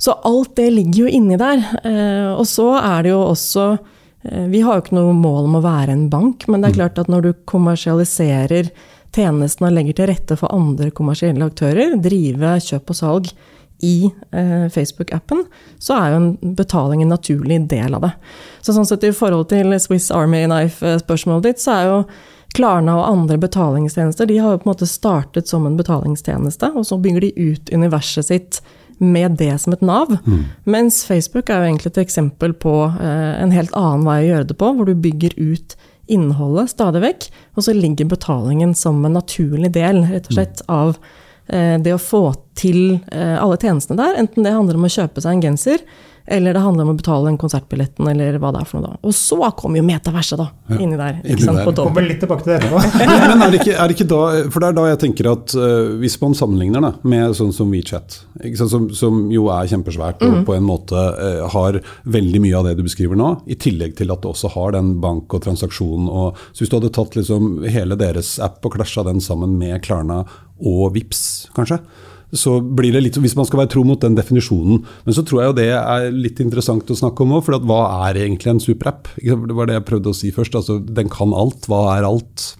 Så 0.00 0.14
alt 0.24 0.54
det 0.56 0.70
ligger 0.72 1.04
jo 1.04 1.14
inni 1.18 1.36
der. 1.40 1.64
Eh, 1.84 2.30
og 2.32 2.46
så 2.48 2.72
er 2.78 3.04
det 3.04 3.16
jo 3.16 3.24
også 3.30 3.72
Vi 4.20 4.60
har 4.60 4.76
jo 4.76 4.82
ikke 4.82 4.96
noe 4.98 5.14
mål 5.16 5.46
om 5.46 5.54
å 5.56 5.62
være 5.64 5.94
en 5.94 6.02
bank, 6.12 6.42
men 6.44 6.60
det 6.60 6.68
er 6.68 6.74
klart 6.74 6.98
at 7.00 7.08
når 7.08 7.22
du 7.24 7.28
kommersialiserer 7.48 8.66
tjenesten 9.14 9.66
og 9.68 9.74
legger 9.76 9.96
til 9.98 10.10
rette 10.12 10.36
for 10.38 10.52
andre 10.54 10.90
kommersielle 10.94 11.46
aktører, 11.46 11.96
drive 12.02 12.56
kjøp 12.66 12.92
og 12.92 12.98
salg 12.98 13.32
i 13.80 14.10
eh, 14.32 14.66
Facebook-appen, 14.72 15.44
så 15.80 15.96
er 15.96 16.10
jo 16.12 16.18
en 16.20 16.56
betaling 16.56 17.02
en 17.02 17.14
naturlig 17.14 17.62
del 17.70 17.96
av 17.96 18.04
det. 18.04 18.10
Så 18.60 18.74
sånn 18.76 18.88
sett 18.88 19.06
i 19.08 19.14
forhold 19.16 19.48
til 19.52 19.72
Swiss 19.80 20.10
Army 20.12 20.42
Knife-spørsmålet 20.44 21.48
ditt, 21.48 21.64
så 21.64 21.78
er 21.78 21.88
jo 21.88 22.02
Klarna 22.50 22.96
og 22.98 23.06
andre 23.06 23.36
betalingstjenester 23.38 24.26
de 24.26 24.40
har 24.42 24.56
jo 24.56 24.58
på 24.58 24.66
en 24.66 24.72
måte 24.72 24.88
startet 24.90 25.46
som 25.48 25.68
en 25.68 25.76
betalingstjeneste, 25.78 26.72
og 26.74 26.86
så 26.88 26.98
bygger 26.98 27.28
de 27.28 27.52
ut 27.52 27.70
universet 27.70 28.26
sitt 28.26 28.58
med 29.00 29.38
det 29.40 29.54
som 29.62 29.72
et 29.72 29.84
nav. 29.86 30.10
Mens 30.68 31.04
Facebook 31.08 31.48
er 31.48 31.62
jo 31.62 31.70
egentlig 31.70 31.92
et 31.94 32.02
eksempel 32.02 32.52
på 32.52 32.74
eh, 32.90 33.36
en 33.40 33.54
helt 33.54 33.72
annen 33.78 34.04
vei 34.04 34.18
å 34.24 34.28
gjøre 34.32 34.50
det 34.50 34.58
på, 34.60 34.72
hvor 34.76 34.90
du 34.90 34.98
bygger 34.98 35.38
ut 35.38 35.76
innholdet 36.12 36.72
stadig 36.74 37.02
vekk, 37.04 37.26
og 37.56 37.66
så 37.66 37.74
ligger 37.76 38.10
betalingen 38.10 38.74
som 38.78 39.00
en 39.06 39.16
naturlig 39.18 39.72
del, 39.76 40.04
rett 40.10 40.30
og 40.30 40.36
slett, 40.38 40.62
av 40.70 40.94
eh, 41.48 41.76
det 41.82 41.94
å 41.96 42.02
få 42.02 42.24
til 42.58 42.98
eh, 43.12 43.36
alle 43.38 43.58
tjenestene 43.60 44.00
der. 44.00 44.20
Enten 44.24 44.46
det 44.46 44.54
handler 44.54 44.78
om 44.78 44.88
å 44.88 44.92
kjøpe 44.92 45.22
seg 45.22 45.38
en 45.38 45.44
genser, 45.48 45.84
eller 46.26 46.54
det 46.54 46.62
handler 46.62 46.86
om 46.86 46.92
å 46.92 46.98
betale 46.98 47.28
den 47.28 47.38
konsertbilletten, 47.40 48.08
eller 48.10 48.38
hva 48.42 48.52
det 48.54 48.62
er 48.62 48.68
for 48.68 48.80
noe 48.80 48.92
da. 48.92 49.00
Og 49.06 49.14
så 49.16 49.38
kommer 49.58 49.80
jo 49.80 49.86
metaverset, 49.86 50.40
da, 50.40 50.76
inni 50.76 50.98
der. 50.98 51.20
inni 51.22 51.36
Ikke 51.36 51.46
sant, 51.46 51.60
der. 51.60 51.68
på. 51.68 51.86
Kommer 51.88 52.06
litt 52.06 52.20
tilbake 52.22 52.46
til 52.46 52.52
det 52.52 52.58
etterpå. 52.60 52.82
Men 53.30 53.44
er 53.46 53.54
det, 53.54 53.60
ikke, 53.62 53.76
er 53.76 53.90
det 53.90 53.96
ikke 53.96 54.08
da 54.10 54.20
For 54.50 54.62
det 54.62 54.68
er 54.70 54.76
da 54.78 54.86
jeg 54.90 55.00
tenker 55.04 55.30
at 55.32 55.54
uh, 55.56 55.94
hvis 56.00 56.18
man 56.22 56.36
sammenligner 56.38 56.84
det 56.84 56.92
med 57.14 57.36
sånn 57.38 57.54
som 57.56 57.72
WeChat, 57.72 58.20
ikke 58.42 58.60
sant, 58.60 58.74
som, 58.74 58.88
som 58.96 59.22
jo 59.32 59.48
er 59.54 59.70
kjempesvært 59.70 60.22
og 60.26 60.42
på 60.48 60.56
en 60.56 60.66
måte 60.66 60.96
uh, 60.96 61.46
har 61.54 61.80
veldig 62.10 62.44
mye 62.44 62.58
av 62.58 62.68
det 62.68 62.76
du 62.78 62.84
beskriver 62.86 63.18
nå, 63.18 63.32
i 63.50 63.58
tillegg 63.60 63.96
til 63.98 64.12
at 64.12 64.22
det 64.22 64.30
også 64.30 64.52
har 64.56 64.76
den 64.76 64.94
bank 65.02 65.32
og 65.34 65.44
transaksjon 65.44 66.08
og 66.10 66.38
Så 66.52 66.62
hvis 66.62 66.70
du 66.70 66.76
hadde 66.78 66.92
tatt 66.94 67.16
liksom 67.16 67.64
hele 67.70 67.96
deres 67.98 68.36
app 68.42 68.64
og 68.66 68.74
klasja 68.76 69.04
den 69.06 69.20
sammen 69.24 69.56
med 69.60 69.80
Klarna 69.84 70.22
og 70.60 70.94
Vips, 70.94 71.50
kanskje, 71.56 71.80
så 72.32 72.60
blir 72.60 72.94
det 72.94 73.02
litt, 73.02 73.18
Hvis 73.18 73.36
man 73.36 73.46
skal 73.48 73.64
være 73.64 73.72
tro 73.74 73.84
mot 73.84 74.00
den 74.00 74.14
definisjonen. 74.14 74.84
Men 75.04 75.16
så 75.16 75.24
tror 75.26 75.42
jeg 75.42 75.50
jo 75.50 75.58
det 75.58 75.68
er 75.74 76.10
litt 76.14 76.40
interessant 76.40 76.90
å 76.90 76.98
snakke 76.98 77.24
om 77.24 77.36
òg, 77.38 77.44
for 77.46 77.58
hva 77.58 77.82
er 78.08 78.22
egentlig 78.22 78.54
en 78.54 78.62
superapp? 78.62 79.10
Det 79.18 79.56
var 79.56 79.66
det 79.66 79.80
jeg 79.80 79.88
prøvde 79.90 80.12
å 80.12 80.16
si 80.16 80.32
først. 80.34 80.54
altså 80.54 80.78
Den 80.78 81.10
kan 81.12 81.34
alt. 81.34 81.66
Hva 81.70 81.96
er 81.96 82.08
alt 82.08 82.54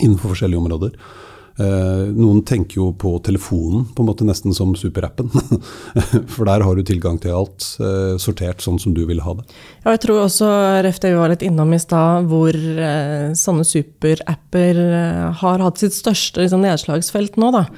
innenfor 0.00 0.34
forskjellige 0.34 0.60
områder? 0.60 0.98
Eh, 1.54 2.06
noen 2.10 2.40
tenker 2.42 2.80
jo 2.80 2.88
på 2.98 3.12
telefonen 3.22 3.84
på 3.94 4.02
en 4.02 4.08
måte 4.08 4.26
nesten 4.26 4.54
som 4.56 4.72
superappen. 4.74 5.30
For 6.34 6.48
der 6.48 6.64
har 6.66 6.74
du 6.74 6.82
tilgang 6.82 7.20
til 7.22 7.36
alt, 7.38 7.66
eh, 7.78 8.16
sortert 8.18 8.64
sånn 8.64 8.80
som 8.82 8.96
du 8.96 9.04
vil 9.06 9.22
ha 9.22 9.36
det. 9.38 9.46
Ja, 9.84 9.94
jeg 9.94 10.02
tror 10.02 10.24
også 10.24 10.48
Ref 10.82 10.98
det 11.02 11.12
vi 11.14 11.20
var 11.20 11.30
litt 11.30 11.44
innom 11.46 11.70
i 11.76 11.78
stad, 11.82 12.26
hvor 12.30 12.58
eh, 12.58 13.30
sånne 13.38 13.66
superapper 13.68 14.80
eh, 14.82 15.28
har 15.44 15.62
hatt 15.62 15.84
sitt 15.84 15.94
største 15.94 16.42
liksom, 16.42 16.66
nedslagsfelt 16.66 17.38
nå, 17.38 17.52
da. 17.54 17.68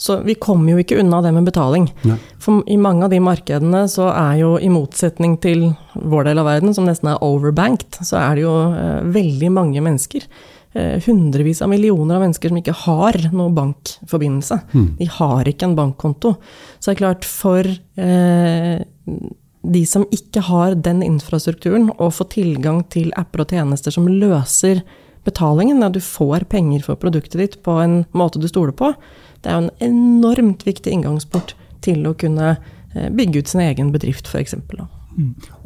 Så 0.00 0.20
vi 0.24 0.36
kommer 0.40 0.72
jo 0.72 0.80
ikke 0.80 0.96
unna 1.02 1.20
det 1.24 1.32
med 1.36 1.48
betaling. 1.48 1.90
Nei. 2.08 2.16
For 2.40 2.62
i 2.70 2.78
mange 2.80 3.04
av 3.04 3.12
de 3.12 3.20
markedene 3.20 3.82
så 3.92 4.08
er 4.14 4.38
jo 4.40 4.54
i 4.56 4.70
motsetning 4.72 5.36
til 5.42 5.66
vår 5.92 6.30
del 6.30 6.40
av 6.40 6.48
verden, 6.48 6.72
som 6.76 6.88
nesten 6.88 7.12
er 7.12 7.20
overbanked, 7.24 8.00
så 8.08 8.16
er 8.22 8.38
det 8.38 8.46
jo 8.46 8.54
eh, 8.70 9.02
veldig 9.12 9.50
mange 9.52 9.82
mennesker 9.84 10.24
eh, 10.72 10.96
hundrevis 11.04 11.60
av 11.60 11.72
millioner 11.72 12.16
av 12.16 12.24
mennesker 12.24 12.52
som 12.52 12.62
ikke 12.62 12.78
har 12.86 13.20
noe 13.34 13.52
bankforbindelse. 13.58 14.60
De 15.02 15.10
har 15.18 15.52
ikke 15.52 15.68
en 15.68 15.76
bankkonto. 15.78 16.34
Så 16.78 16.90
det 16.90 16.96
er 16.96 17.02
klart, 17.02 17.28
for 17.28 17.68
eh, 17.68 18.80
de 19.60 19.84
som 19.86 20.08
ikke 20.16 20.46
har 20.48 20.80
den 20.80 21.04
infrastrukturen, 21.04 21.90
å 22.00 22.08
få 22.14 22.24
tilgang 22.32 22.82
til 22.88 23.12
apper 23.20 23.44
og 23.44 23.52
tjenester 23.52 23.92
som 23.92 24.08
løser 24.08 24.80
betalingen, 25.28 25.82
at 25.84 25.92
du 25.92 26.00
får 26.00 26.46
penger 26.48 26.86
for 26.86 26.96
produktet 27.00 27.40
ditt 27.40 27.58
på 27.66 27.76
en 27.82 28.04
måte 28.16 28.40
du 28.40 28.48
stoler 28.48 28.72
på, 28.72 28.94
det 29.40 29.50
er 29.50 29.58
jo 29.58 29.66
en 29.68 29.90
enormt 29.90 30.66
viktig 30.68 30.92
inngangsport 30.92 31.54
til 31.84 32.04
å 32.08 32.14
kunne 32.20 32.54
eh, 32.94 33.08
bygge 33.08 33.42
ut 33.42 33.52
sin 33.52 33.64
egen 33.64 33.92
bedrift, 33.94 34.28
f.eks. 34.28 34.56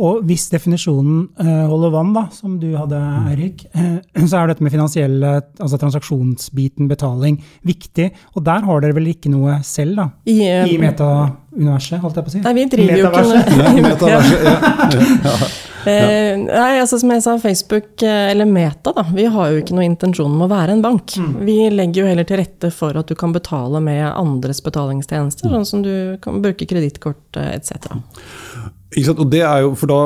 Og 0.00 0.24
hvis 0.26 0.46
definisjonen 0.52 1.26
eh, 1.40 1.64
holder 1.68 1.92
vann, 1.94 2.12
da, 2.16 2.24
som 2.34 2.56
du 2.60 2.70
hadde, 2.78 2.98
Eirik, 3.30 3.66
eh, 3.76 3.98
så 4.30 4.40
er 4.40 4.50
dette 4.50 4.64
med 4.64 4.74
finansielle, 4.74 5.34
altså 5.58 5.80
transaksjonsbiten, 5.80 6.88
betaling, 6.90 7.38
viktig. 7.66 8.10
Og 8.34 8.46
der 8.46 8.64
har 8.66 8.84
dere 8.84 8.96
vel 8.96 9.12
ikke 9.12 9.32
noe 9.32 9.60
selv, 9.66 10.00
da? 10.00 10.08
I, 10.24 10.38
eh, 10.48 10.72
I 10.74 10.80
metauniverset, 10.82 12.00
holdt 12.02 12.18
jeg 12.20 12.26
på 12.26 12.32
å 12.32 12.36
si? 12.38 12.42
Nei, 12.46 12.56
vi 12.56 12.66
driver 12.72 13.04
jo 13.04 13.12
ikke 13.12 13.28
med 13.28 13.54
Ja, 13.60 13.76
metaverset, 13.90 14.50
ja. 15.28 15.38
Eh, 15.84 16.38
nei, 16.40 16.78
altså 16.80 16.96
som 16.96 17.10
jeg 17.12 17.20
sa, 17.20 17.34
Facebook, 17.36 18.00
eller 18.08 18.48
Meta, 18.48 18.94
da, 18.96 19.04
vi 19.12 19.26
har 19.28 19.50
jo 19.52 19.60
ikke 19.60 19.76
noe 19.76 19.84
intensjon 19.84 20.32
om 20.32 20.46
å 20.46 20.48
være 20.48 20.78
en 20.78 20.84
bank. 20.84 21.12
Vi 21.44 21.58
legger 21.68 22.00
jo 22.00 22.08
heller 22.08 22.24
til 22.28 22.40
rette 22.40 22.70
for 22.72 22.96
at 22.96 23.10
du 23.10 23.16
kan 23.20 23.34
betale 23.36 23.82
med 23.84 24.06
andres 24.08 24.62
betalingstjenester, 24.64 25.52
sånn 25.52 25.68
som 25.68 25.84
du 25.84 26.16
kan 26.24 26.40
bruke 26.44 26.64
kredittkort 26.70 27.36
etc. 27.44 27.98
Ikke 28.94 29.08
sant? 29.10 29.22
Og 29.24 29.30
det 29.30 29.42
er 29.42 29.64
jo, 29.64 29.74
for 29.78 29.90
da 29.90 30.00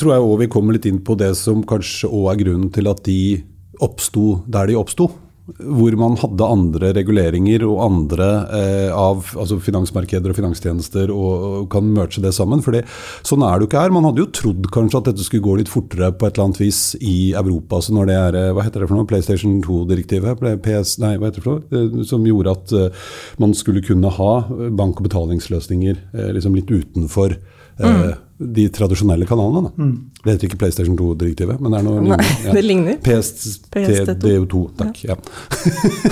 tror 0.00 0.14
jeg 0.14 0.28
òg 0.28 0.38
vi 0.44 0.52
kommer 0.52 0.76
litt 0.76 0.88
inn 0.90 1.02
på 1.04 1.16
det 1.18 1.32
som 1.40 1.64
kanskje 1.66 2.10
òg 2.12 2.32
er 2.34 2.40
grunnen 2.44 2.72
til 2.74 2.90
at 2.90 3.04
de 3.06 3.20
oppsto 3.84 4.42
der 4.50 4.68
de 4.70 4.78
oppsto. 4.78 5.10
Hvor 5.44 5.92
man 6.00 6.14
hadde 6.16 6.46
andre 6.48 6.90
reguleringer 6.96 7.66
og 7.68 7.82
andre 7.84 8.28
eh, 8.56 8.92
av 8.96 9.26
altså 9.36 9.58
finansmarkeder 9.60 10.32
og 10.32 10.38
finanstjenester 10.38 11.12
og, 11.12 11.42
og 11.44 11.66
kan 11.72 11.90
merge 11.92 12.22
det 12.24 12.32
sammen. 12.32 12.62
For 12.64 12.78
sånn 13.28 13.44
er 13.44 13.58
det 13.58 13.66
jo 13.66 13.68
ikke 13.68 13.82
her. 13.82 13.92
Man 13.92 14.08
hadde 14.08 14.24
jo 14.24 14.30
trodd 14.32 14.70
kanskje 14.72 15.02
at 15.02 15.10
dette 15.10 15.26
skulle 15.26 15.44
gå 15.44 15.58
litt 15.60 15.72
fortere 15.72 16.14
på 16.16 16.24
et 16.24 16.32
eller 16.32 16.46
annet 16.46 16.62
vis 16.62 16.80
i 16.96 17.34
Europa. 17.36 17.82
Så 17.84 17.92
når 17.92 18.08
det 18.08 18.16
er, 18.22 18.40
eh, 18.40 18.54
hva 18.56 18.64
heter 18.64 18.84
det 18.84 18.88
for 18.88 18.96
noe, 18.96 19.10
PlayStation 19.10 19.60
2-direktivet, 19.64 20.44
PS, 20.64 20.96
nei, 21.04 21.16
hva 21.18 21.28
heter 21.28 21.42
det 21.42 21.48
for 21.48 21.58
noe, 21.58 21.68
Eh, 21.74 22.04
som 22.08 22.24
gjorde 22.24 22.56
at 22.56 22.76
eh, 22.80 23.08
man 23.44 23.52
skulle 23.56 23.84
kunne 23.84 24.16
ha 24.16 24.32
bank- 24.72 25.00
og 25.00 25.10
betalingsløsninger 25.10 26.00
eh, 26.14 26.32
liksom 26.38 26.56
litt 26.56 26.72
utenfor 26.72 27.36
eh, 27.36 28.14
de 28.38 28.64
tradisjonelle 28.74 29.26
kanalene. 29.28 29.70
Da. 29.70 29.86
Det 30.24 30.32
heter 30.34 30.48
ikke 30.48 30.58
PlayStation 30.58 30.96
2-direktivet, 30.98 31.60
men 31.62 31.70
det 31.74 31.78
er 31.78 31.84
noe 31.86 32.00
Nei, 32.02 32.16
ja. 32.46 32.52
det 32.56 32.62
ligner. 32.64 32.96
PSTDO2, 33.04 34.62
takk. 34.80 35.02
Ja. 35.06 35.16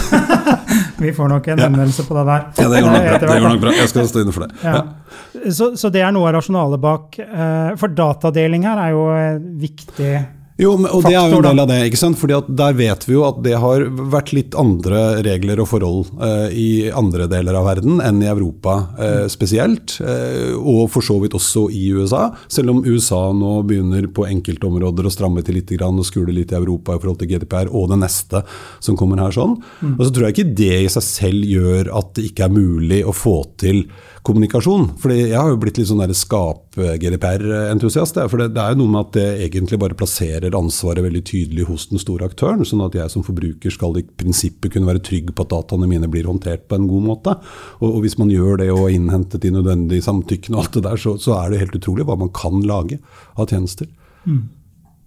Vi 1.02 1.12
får 1.16 1.28
nok 1.32 1.48
en 1.48 1.58
henvendelse 1.64 2.04
på 2.06 2.14
det 2.14 2.24
der. 2.28 2.44
Ja, 2.62 2.68
det 2.70 2.82
går 2.84 2.90
nok 2.94 3.08
bra. 3.08 3.18
Det 3.18 3.40
går 3.42 3.48
nok 3.56 3.62
bra. 3.64 3.72
Jeg 3.80 3.90
skal 3.90 4.06
stå 4.10 4.22
inne 4.22 4.34
for 4.36 4.46
det. 4.46 4.52
Ja. 4.62 4.74
Ja. 4.76 5.50
Så, 5.50 5.72
så 5.80 5.90
det 5.90 6.02
er 6.04 6.12
noe 6.14 6.28
av 6.30 6.36
rasjonalet 6.38 6.80
bak. 6.82 7.18
eh, 7.18 7.72
For 7.80 7.88
datadeling 7.96 8.66
her 8.68 8.78
er 8.84 8.94
jo 8.94 9.02
eh, 9.16 9.40
viktig. 9.64 10.12
Jo, 10.60 10.76
men- 10.76 10.90
og 10.92 11.02
det 11.02 11.14
er 11.14 11.30
jo 11.30 11.38
en 11.38 11.42
del 11.42 11.60
av 11.60 11.68
det. 11.68 11.78
ikke 11.90 11.98
sant? 11.98 12.18
Fordi 12.18 12.36
at 12.36 12.48
Der 12.54 12.72
vet 12.74 13.06
vi 13.06 13.14
jo 13.14 13.24
at 13.24 13.42
det 13.42 13.54
har 13.58 13.80
vært 13.88 14.32
litt 14.32 14.54
andre 14.54 15.22
regler 15.24 15.60
og 15.60 15.68
forhold 15.68 16.06
eh, 16.20 16.52
i 16.52 16.90
andre 16.90 17.26
deler 17.26 17.54
av 17.56 17.64
verden 17.64 18.00
enn 18.00 18.22
i 18.22 18.26
Europa 18.28 18.88
eh, 18.98 19.26
spesielt. 19.28 19.98
Eh, 20.00 20.52
og 20.54 20.90
for 20.90 21.00
så 21.00 21.18
vidt 21.22 21.32
også 21.32 21.70
i 21.72 21.90
USA. 21.96 22.34
Selv 22.48 22.70
om 22.70 22.84
USA 22.84 23.32
nå 23.32 23.64
begynner 23.66 24.06
på 24.12 24.28
enkelte 24.28 24.68
områder 24.68 25.08
å 25.08 25.10
stramme 25.12 25.42
til 25.42 25.54
litt 25.54 25.72
grann, 25.72 25.98
og 25.98 26.04
skule 26.04 26.32
litt 26.34 26.52
i 26.52 26.56
Europa 26.60 26.94
i 26.94 26.98
forhold 26.98 27.18
til 27.18 27.28
GDPR 27.32 27.72
og 27.72 27.88
det 27.88 27.98
neste 28.04 28.44
som 28.80 28.96
kommer 28.96 29.18
her. 29.18 29.32
sånn. 29.32 29.56
Og 29.82 30.04
så 30.04 30.12
tror 30.12 30.28
jeg 30.28 30.34
ikke 30.36 30.54
det 30.54 30.84
i 30.84 30.88
seg 30.92 31.02
selv 31.02 31.44
gjør 31.48 31.96
at 31.96 32.14
det 32.14 32.30
ikke 32.30 32.44
er 32.44 32.52
mulig 32.52 33.04
å 33.04 33.14
få 33.16 33.56
til 33.56 33.86
kommunikasjon. 34.26 34.88
Fordi 35.02 35.16
jeg 35.18 35.38
har 35.38 35.50
jo 35.50 35.58
blitt 35.60 35.78
litt 35.80 35.90
sånn 35.90 36.14
skap-GDPR-entusiast. 36.14 38.14
For 38.30 38.36
det, 38.38 38.48
det 38.54 38.62
er 38.62 38.70
jo 38.74 38.80
noe 38.82 38.92
med 38.94 39.00
at 39.00 39.12
det 39.16 39.28
egentlig 39.48 39.78
bare 39.82 39.98
plasserer 39.98 40.58
ansvaret 40.58 41.04
veldig 41.04 41.24
tydelig 41.26 41.64
hos 41.68 41.82
den 41.90 42.02
store 42.02 42.28
aktøren. 42.30 42.64
Sånn 42.68 42.84
at 42.86 42.96
jeg 42.98 43.08
som 43.12 43.26
forbruker 43.26 43.70
skal 43.74 43.98
i 43.98 44.06
prinsippet 44.06 44.72
kunne 44.74 44.90
være 44.90 45.04
trygg 45.04 45.26
på 45.34 45.42
at 45.46 45.52
dataene 45.54 45.90
mine 45.90 46.08
blir 46.12 46.28
håndtert 46.30 46.62
på 46.70 46.74
en 46.78 46.90
god 46.90 47.04
måte. 47.10 47.32
Og, 47.80 47.88
og 47.90 48.00
hvis 48.06 48.18
man 48.20 48.32
gjør 48.32 48.54
det 48.62 48.70
og 48.70 48.84
har 48.84 48.96
innhentet 48.96 49.42
de 49.42 49.54
nødvendige 49.54 50.06
samtykkene 50.06 50.56
og 50.58 50.62
alt 50.64 50.76
det 50.78 50.86
der, 50.86 50.98
så, 51.02 51.10
så 51.22 51.30
er 51.40 51.46
det 51.50 51.62
helt 51.64 51.78
utrolig 51.80 52.04
hva 52.08 52.16
man 52.20 52.34
kan 52.36 52.54
lage 52.66 52.96
av 53.34 53.44
tjenester. 53.50 53.88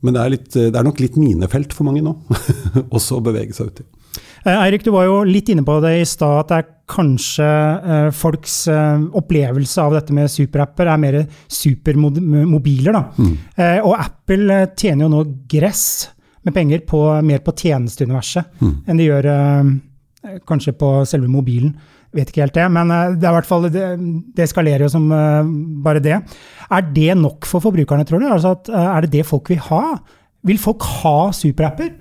Men 0.05 0.13
det 0.13 0.21
er, 0.21 0.29
litt, 0.35 0.51
det 0.53 0.75
er 0.75 0.85
nok 0.85 0.99
litt 1.01 1.15
minefelt 1.17 1.71
for 1.73 1.87
mange 1.87 2.03
nå, 2.05 2.11
også 2.95 3.17
å 3.17 3.25
bevege 3.25 3.55
seg 3.55 3.71
ut 3.71 3.79
i. 3.81 3.85
Eh, 4.45 4.53
Eirik, 4.61 4.83
du 4.85 4.91
var 4.93 5.07
jo 5.07 5.23
litt 5.25 5.49
inne 5.49 5.65
på 5.65 5.79
det 5.81 5.95
i 5.99 6.05
stad, 6.07 6.43
at 6.43 6.51
det 6.51 6.57
er 6.61 6.71
kanskje 6.85 7.45
eh, 7.45 8.09
folks 8.13 8.67
eh, 8.69 9.05
opplevelse 9.17 9.81
av 9.81 9.95
dette 9.97 10.13
med 10.13 10.29
superapper 10.29 10.89
er 10.91 11.01
mer 11.01 11.17
supermobiler. 11.49 12.93
Da. 12.93 13.01
Eh, 13.57 13.79
og 13.81 13.95
Apple 13.97 14.59
tjener 14.77 15.07
jo 15.07 15.11
nå 15.15 15.23
gress 15.49 15.87
med 16.45 16.53
penger 16.53 16.83
på, 16.85 17.01
mer 17.25 17.41
på 17.41 17.55
tjenesteuniverset 17.57 18.61
enn 18.61 18.99
de 18.99 19.07
gjør 19.07 19.27
kanskje 20.45 20.75
på 20.77 20.89
selve 21.09 21.25
mobilen. 21.25 21.71
Vet 22.13 22.29
ikke 22.29 22.43
helt 22.43 22.53
det, 22.53 22.67
men 22.69 22.93
det 23.17 23.25
er 23.25 23.31
i 23.31 23.37
hvert 23.39 23.49
fall, 23.49 23.65
det, 23.73 23.87
det 24.37 24.45
eskalerer 24.45 24.85
jo 24.85 24.91
som 24.93 25.07
bare 25.83 26.03
det. 26.05 26.19
Er 26.69 26.85
det 26.93 27.17
nok 27.17 27.49
for 27.49 27.65
forbrukerne, 27.65 28.05
tror 28.05 28.21
du? 28.21 28.27
Altså 28.29 28.53
at, 28.53 28.69
er 28.69 29.07
det 29.07 29.11
det 29.17 29.25
folk 29.25 29.49
vil 29.49 29.63
ha? 29.71 29.97
Vil 30.45 30.61
folk 30.61 30.85
ha 31.01 31.31
superapper? 31.33 31.95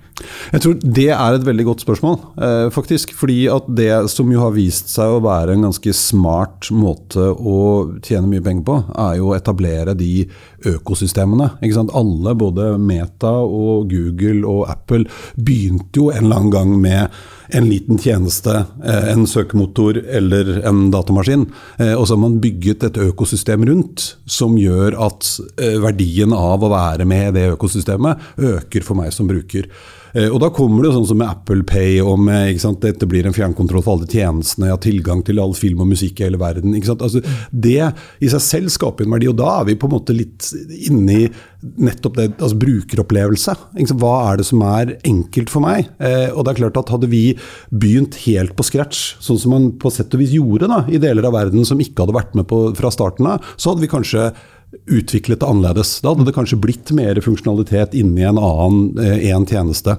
Jeg 0.53 0.61
tror 0.63 0.75
det 0.79 1.09
er 1.11 1.35
et 1.35 1.43
veldig 1.45 1.65
godt 1.67 1.83
spørsmål, 1.83 2.15
eh, 2.39 2.67
faktisk. 2.71 3.11
Fordi 3.17 3.39
at 3.51 3.67
det 3.75 4.09
som 4.13 4.31
jo 4.31 4.39
har 4.39 4.53
vist 4.55 4.89
seg 4.93 5.11
å 5.11 5.21
være 5.23 5.55
en 5.55 5.67
ganske 5.67 5.93
smart 5.93 6.69
måte 6.71 7.27
å 7.35 7.57
tjene 8.05 8.29
mye 8.31 8.43
penger 8.45 8.63
på, 8.69 8.77
er 8.95 9.17
jo 9.19 9.31
å 9.31 9.35
etablere 9.35 9.95
de 9.97 10.27
økosystemene. 10.65 11.51
Ikke 11.61 11.79
sant? 11.81 11.93
Alle, 11.93 12.35
både 12.37 12.77
Meta 12.79 13.33
og 13.43 13.89
Google 13.91 14.45
og 14.47 14.69
Apple, 14.71 15.05
begynte 15.35 15.99
jo 15.99 16.11
en 16.11 16.25
eller 16.25 16.39
annen 16.39 16.53
gang 16.55 16.75
med 16.81 17.09
en 17.53 17.67
liten 17.69 17.99
tjeneste, 18.01 18.65
eh, 18.83 19.11
en 19.11 19.27
søkemotor 19.29 19.99
eller 20.09 20.65
en 20.65 20.89
datamaskin. 20.91 21.45
Eh, 21.77 21.93
Og 21.95 22.07
så 22.07 22.15
har 22.15 22.23
man 22.23 22.39
bygget 22.39 22.83
et 22.83 22.97
økosystem 22.97 23.65
rundt 23.67 24.15
som 24.25 24.55
gjør 24.57 24.97
at 24.99 25.39
eh, 25.59 25.77
verdien 25.79 26.33
av 26.33 26.63
å 26.63 26.71
være 26.71 27.05
med 27.05 27.29
i 27.29 27.39
det 27.39 27.57
økosystemet 27.57 28.17
øker 28.37 28.83
for 28.83 28.95
meg 28.95 29.13
som 29.13 29.27
bruker. 29.27 29.67
Eh, 30.15 30.29
Og 30.31 30.39
da 30.39 30.49
kommer 30.53 30.81
det 30.81 30.91
jo 30.91 30.99
sånn 30.99 31.09
som 31.09 31.19
med 31.19 31.27
Apple 31.29 31.65
Pay 31.67 31.99
og 32.03 32.19
med 32.23 32.53
ikke 32.53 32.63
sant, 32.63 32.81
dette 32.85 33.07
blir 33.09 33.27
en 33.27 33.35
fjernkontroll 33.35 33.83
for 33.83 33.97
alle 33.97 34.07
tjenestene, 34.07 34.69
jeg 34.69 34.75
har 34.77 34.83
tilgang 34.85 35.23
til 35.27 35.41
all 35.43 35.55
film 35.57 35.83
og 35.83 35.91
musikk 35.91 36.21
i 36.21 36.27
hele 36.29 36.39
verden. 36.41 36.75
Ikke 36.77 36.93
sant? 36.93 37.03
Altså, 37.05 37.21
det 37.51 37.81
i 38.23 38.31
seg 38.31 38.43
selv 38.43 38.73
skaper 38.73 39.05
en 39.05 39.15
verdi, 39.17 39.29
og 39.31 39.37
da 39.41 39.59
er 39.59 39.69
vi 39.69 39.77
på 39.79 39.89
en 39.89 39.95
måte 39.97 40.15
litt 40.15 40.49
inne 40.87 41.19
i 41.25 41.27
nettopp 41.81 42.17
det, 42.19 42.27
altså 42.37 42.59
brukeropplevelse. 42.61 43.55
Hva 43.97 44.13
er 44.29 44.39
det 44.39 44.47
som 44.47 44.61
er 44.67 44.95
enkelt 45.07 45.51
for 45.51 45.65
meg? 45.65 45.89
Eh, 45.99 46.29
og 46.31 46.45
det 46.45 46.53
er 46.53 46.61
klart 46.63 46.81
at 46.81 46.93
Hadde 46.95 47.09
vi 47.11 47.33
begynt 47.73 48.15
helt 48.23 48.53
på 48.55 48.63
scratch, 48.63 49.15
sånn 49.19 49.39
som 49.41 49.51
man 49.51 49.71
på 49.81 49.89
sett 49.91 50.13
og 50.15 50.21
vis 50.21 50.31
gjorde 50.35 50.69
da, 50.71 50.83
i 50.87 51.01
deler 51.01 51.27
av 51.27 51.33
verden 51.35 51.65
som 51.67 51.81
ikke 51.81 52.05
hadde 52.05 52.15
vært 52.15 52.37
med 52.37 52.47
på 52.47 52.59
fra 52.77 52.91
starten 52.93 53.27
av, 53.27 53.43
så 53.57 53.73
hadde 53.73 53.83
vi 53.83 53.91
kanskje 53.91 54.29
utviklet 54.85 55.39
det 55.39 55.47
annerledes. 55.47 56.01
Da 56.01 56.13
hadde 56.13 56.27
det 56.27 56.35
kanskje 56.35 56.59
blitt 56.61 56.91
mer 56.95 57.19
funksjonalitet 57.23 57.95
inni 57.97 58.25
en 58.27 58.41
annen 58.41 58.99
eh, 59.01 59.29
en 59.31 59.47
tjeneste. 59.49 59.97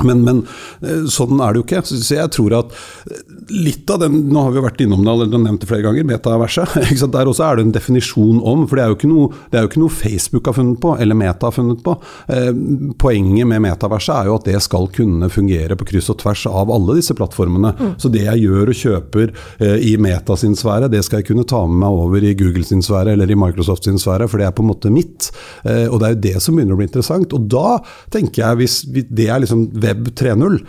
Men, 0.00 0.22
men 0.24 0.38
eh, 0.80 1.04
sånn 1.12 1.36
er 1.44 1.52
det 1.52 1.60
jo 1.60 1.64
ikke. 1.66 1.82
Så 1.84 2.16
jeg 2.16 2.32
tror 2.32 2.54
at 2.62 2.70
eh, 3.12 3.18
litt 3.52 3.90
av 3.92 4.00
den 4.00 4.22
Nå 4.32 4.46
har 4.46 4.54
vi 4.54 4.60
jo 4.60 4.64
vært 4.64 4.80
innom 4.80 5.02
det, 5.04 5.12
eller 5.12 5.42
nevnt 5.42 5.60
det 5.60 5.68
flere 5.68 5.84
ganger, 5.84 6.06
metaverset. 6.08 6.78
Der 7.12 7.28
også 7.28 7.44
er 7.44 7.58
det 7.58 7.66
en 7.66 7.74
definisjon 7.74 8.38
om, 8.40 8.64
for 8.68 8.78
det 8.78 8.84
er 8.84 8.92
jo 8.92 8.96
ikke 8.96 9.10
noe, 9.10 9.40
det 9.52 9.58
er 9.58 9.66
jo 9.66 9.68
ikke 9.68 9.82
noe 9.82 9.92
Facebook 9.92 10.48
har 10.48 10.56
funnet 10.56 10.80
på, 10.80 10.94
eller 11.02 11.18
Meta 11.18 11.50
har 11.50 11.56
funnet 11.56 11.82
på. 11.84 11.96
Eh, 12.32 12.48
poenget 13.02 13.50
med 13.50 13.60
metaverset 13.66 14.14
er 14.14 14.30
jo 14.30 14.38
at 14.38 14.48
det 14.48 14.62
skal 14.64 14.88
kunne 14.96 15.28
fungere 15.32 15.76
på 15.76 15.88
kryss 15.90 16.08
og 16.14 16.22
tvers 16.22 16.46
av 16.48 16.72
alle 16.72 16.96
disse 16.96 17.16
plattformene. 17.18 17.74
Så 18.00 18.08
det 18.12 18.24
jeg 18.24 18.46
gjør 18.46 18.72
og 18.72 18.80
kjøper 18.80 19.34
eh, 19.58 19.76
i 19.90 19.92
Meta 20.00 20.38
sin 20.40 20.56
sfære, 20.56 20.88
det 20.92 21.04
skal 21.04 21.20
jeg 21.20 21.28
kunne 21.34 21.44
ta 21.48 21.60
med 21.68 21.82
meg 21.84 22.00
over 22.06 22.24
i 22.24 22.32
Google 22.38 22.64
sin 22.64 22.80
sfære 22.84 23.12
eller 23.12 23.28
i 23.28 23.36
Microsoft 23.38 23.90
sin 23.90 24.00
sfære, 24.00 24.30
for 24.32 24.40
det 24.40 24.48
er 24.48 24.56
på 24.56 24.64
en 24.64 24.72
måte 24.72 24.94
mitt. 24.94 25.28
Eh, 25.68 25.84
og 25.90 26.00
det 26.00 26.08
er 26.08 26.16
jo 26.16 26.24
det 26.30 26.34
som 26.46 26.56
begynner 26.56 26.78
å 26.78 26.80
bli 26.80 26.88
interessant. 26.88 27.36
Og 27.36 27.44
da 27.52 27.76
tenker 28.14 28.46
jeg, 28.46 28.60
hvis 28.62 28.80
det 29.12 29.28
er 29.28 29.44
liksom 29.44 29.68
web 29.82 30.08
3.0 30.08 30.66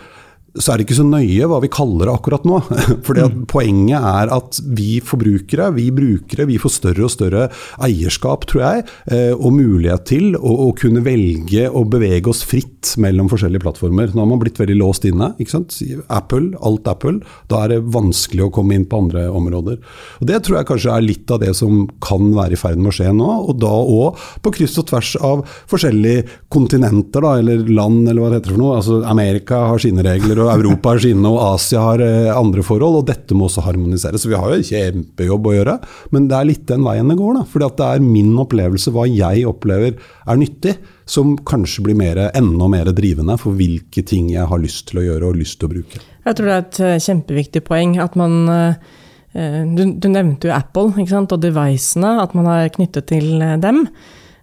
så 0.54 0.70
er 0.70 0.78
det 0.78 0.86
ikke 0.86 0.98
så 1.00 1.06
nøye 1.06 1.48
hva 1.50 1.58
vi 1.62 1.70
kaller 1.72 2.06
det 2.06 2.14
akkurat 2.14 2.44
nå. 2.46 2.60
For 3.06 3.18
at 3.18 3.34
poenget 3.50 3.98
er 3.98 4.30
at 4.34 4.60
vi 4.76 5.00
forbrukere, 5.02 5.72
vi 5.74 5.88
brukere, 5.94 6.46
vi 6.46 6.60
får 6.62 6.76
større 6.76 7.06
og 7.08 7.12
større 7.12 7.48
eierskap, 7.82 8.46
tror 8.50 8.62
jeg, 8.62 8.84
eh, 9.10 9.32
og 9.34 9.56
mulighet 9.56 10.06
til 10.12 10.38
å, 10.38 10.54
å 10.66 10.70
kunne 10.78 11.02
velge 11.04 11.66
å 11.66 11.82
bevege 11.90 12.30
oss 12.30 12.44
fritt 12.46 12.94
mellom 13.00 13.30
forskjellige 13.32 13.64
plattformer. 13.64 14.12
Nå 14.14 14.22
har 14.22 14.30
man 14.30 14.42
blitt 14.42 14.60
veldig 14.60 14.76
låst 14.78 15.08
inne. 15.08 15.32
ikke 15.42 15.56
sant? 15.56 15.80
Apple, 16.12 16.52
alt 16.62 16.86
Apple. 16.90 17.18
Da 17.50 17.64
er 17.64 17.74
det 17.74 17.80
vanskelig 17.94 18.46
å 18.46 18.52
komme 18.54 18.78
inn 18.78 18.86
på 18.86 19.02
andre 19.04 19.26
områder. 19.34 19.80
Og 20.20 20.30
Det 20.30 20.40
tror 20.44 20.60
jeg 20.60 20.70
kanskje 20.70 20.94
er 20.94 21.06
litt 21.08 21.34
av 21.34 21.42
det 21.42 21.50
som 21.58 21.84
kan 22.04 22.30
være 22.36 22.54
i 22.54 22.60
ferd 22.60 22.78
med 22.78 22.92
å 22.92 22.94
skje 22.94 23.10
nå, 23.16 23.30
og 23.48 23.58
da 23.62 23.72
òg 23.74 24.22
på 24.44 24.54
kryss 24.54 24.78
og 24.82 24.88
tvers 24.92 25.14
av 25.24 25.42
forskjellige 25.70 26.28
kontinenter, 26.52 27.24
da, 27.24 27.36
eller 27.42 27.66
land, 27.66 28.06
eller 28.06 28.22
hva 28.22 28.30
det 28.30 28.42
heter 28.42 28.54
for 28.54 28.62
noe. 28.62 28.78
Altså 28.78 29.02
Amerika 29.08 29.64
har 29.72 29.82
sine 29.82 30.04
regler 30.06 30.43
og 30.43 30.43
Europa 30.52 30.92
har 30.92 31.02
sine, 31.02 31.28
og 31.30 31.40
Asia 31.54 31.82
har 31.82 32.02
eh, 32.04 32.30
andre 32.32 32.64
forhold. 32.66 33.00
Og 33.00 33.06
dette 33.08 33.36
må 33.36 33.48
også 33.48 33.64
harmoniseres. 33.66 34.24
Så 34.24 34.30
vi 34.30 34.38
har 34.38 34.50
jo 34.50 34.58
en 34.58 34.66
kjempejobb 34.68 35.48
å 35.48 35.54
gjøre, 35.56 35.76
men 36.14 36.28
det 36.30 36.38
er 36.38 36.48
litt 36.48 36.66
den 36.70 36.84
veien 36.86 37.10
det 37.10 37.18
går. 37.20 37.42
fordi 37.50 37.70
det 37.78 37.90
er 37.90 38.04
min 38.04 38.32
opplevelse, 38.40 38.92
hva 38.94 39.06
jeg 39.10 39.44
opplever 39.48 39.94
er 39.96 40.40
nyttig, 40.40 40.76
som 41.06 41.34
kanskje 41.36 41.84
blir 41.88 41.98
mer, 41.98 42.20
enda 42.32 42.68
mer 42.70 42.90
drivende 42.96 43.36
for 43.40 43.56
hvilke 43.58 44.04
ting 44.06 44.30
jeg 44.32 44.48
har 44.48 44.60
lyst 44.60 44.88
til 44.90 45.02
å 45.02 45.06
gjøre 45.08 45.30
og 45.30 45.40
lyst 45.40 45.60
til 45.60 45.68
å 45.68 45.74
bruke. 45.74 46.02
Jeg 46.24 46.36
tror 46.38 46.50
det 46.50 46.56
er 46.56 46.66
et 46.66 46.82
eh, 46.88 47.00
kjempeviktig 47.06 47.64
poeng 47.66 47.98
at 48.02 48.18
man 48.20 48.36
eh, 48.48 48.92
du, 49.34 49.82
du 49.98 50.06
nevnte 50.08 50.48
jo 50.48 50.54
Apple 50.54 50.94
og 50.94 51.40
devicene, 51.42 52.12
at 52.22 52.36
man 52.38 52.46
er 52.52 52.70
knyttet 52.70 53.10
til 53.10 53.42
dem. 53.60 53.88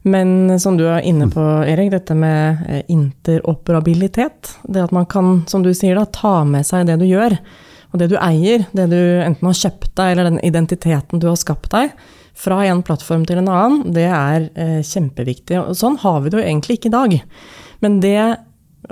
Men 0.02 0.60
som 0.60 0.78
du 0.80 0.88
er 0.90 1.06
inne 1.06 1.28
på, 1.30 1.44
Erik, 1.70 1.92
dette 1.94 2.16
med 2.18 2.64
eh, 2.68 2.82
interoperabilitet. 2.90 4.56
Det 4.64 4.88
at 4.88 4.96
man 4.96 5.06
kan, 5.06 5.44
som 5.48 5.66
du 5.66 5.74
sier, 5.78 6.00
da, 6.00 6.08
ta 6.10 6.42
med 6.48 6.66
seg 6.66 6.88
det 6.90 6.98
du 7.02 7.06
gjør, 7.06 7.38
og 7.92 8.00
det 8.02 8.08
du 8.14 8.18
eier, 8.18 8.66
det 8.72 8.88
du 8.90 9.00
enten 9.22 9.50
har 9.50 9.60
kjøpt 9.62 9.92
deg, 10.00 10.14
eller 10.14 10.30
den 10.32 10.42
identiteten 10.48 11.22
du 11.22 11.28
har 11.30 11.40
skapt 11.40 11.70
deg, 11.74 11.94
fra 12.42 12.62
en 12.66 12.82
plattform 12.86 13.26
til 13.28 13.42
en 13.42 13.50
annen, 13.52 13.92
det 13.94 14.08
er 14.08 14.48
eh, 14.56 14.80
kjempeviktig. 14.88 15.60
Og 15.60 15.76
sånn 15.78 16.00
har 16.02 16.22
vi 16.24 16.32
det 16.32 16.40
jo 16.40 16.46
egentlig 16.46 16.80
ikke 16.80 16.90
i 16.90 16.96
dag. 16.96 17.18
Men 17.84 18.00
det 18.02 18.22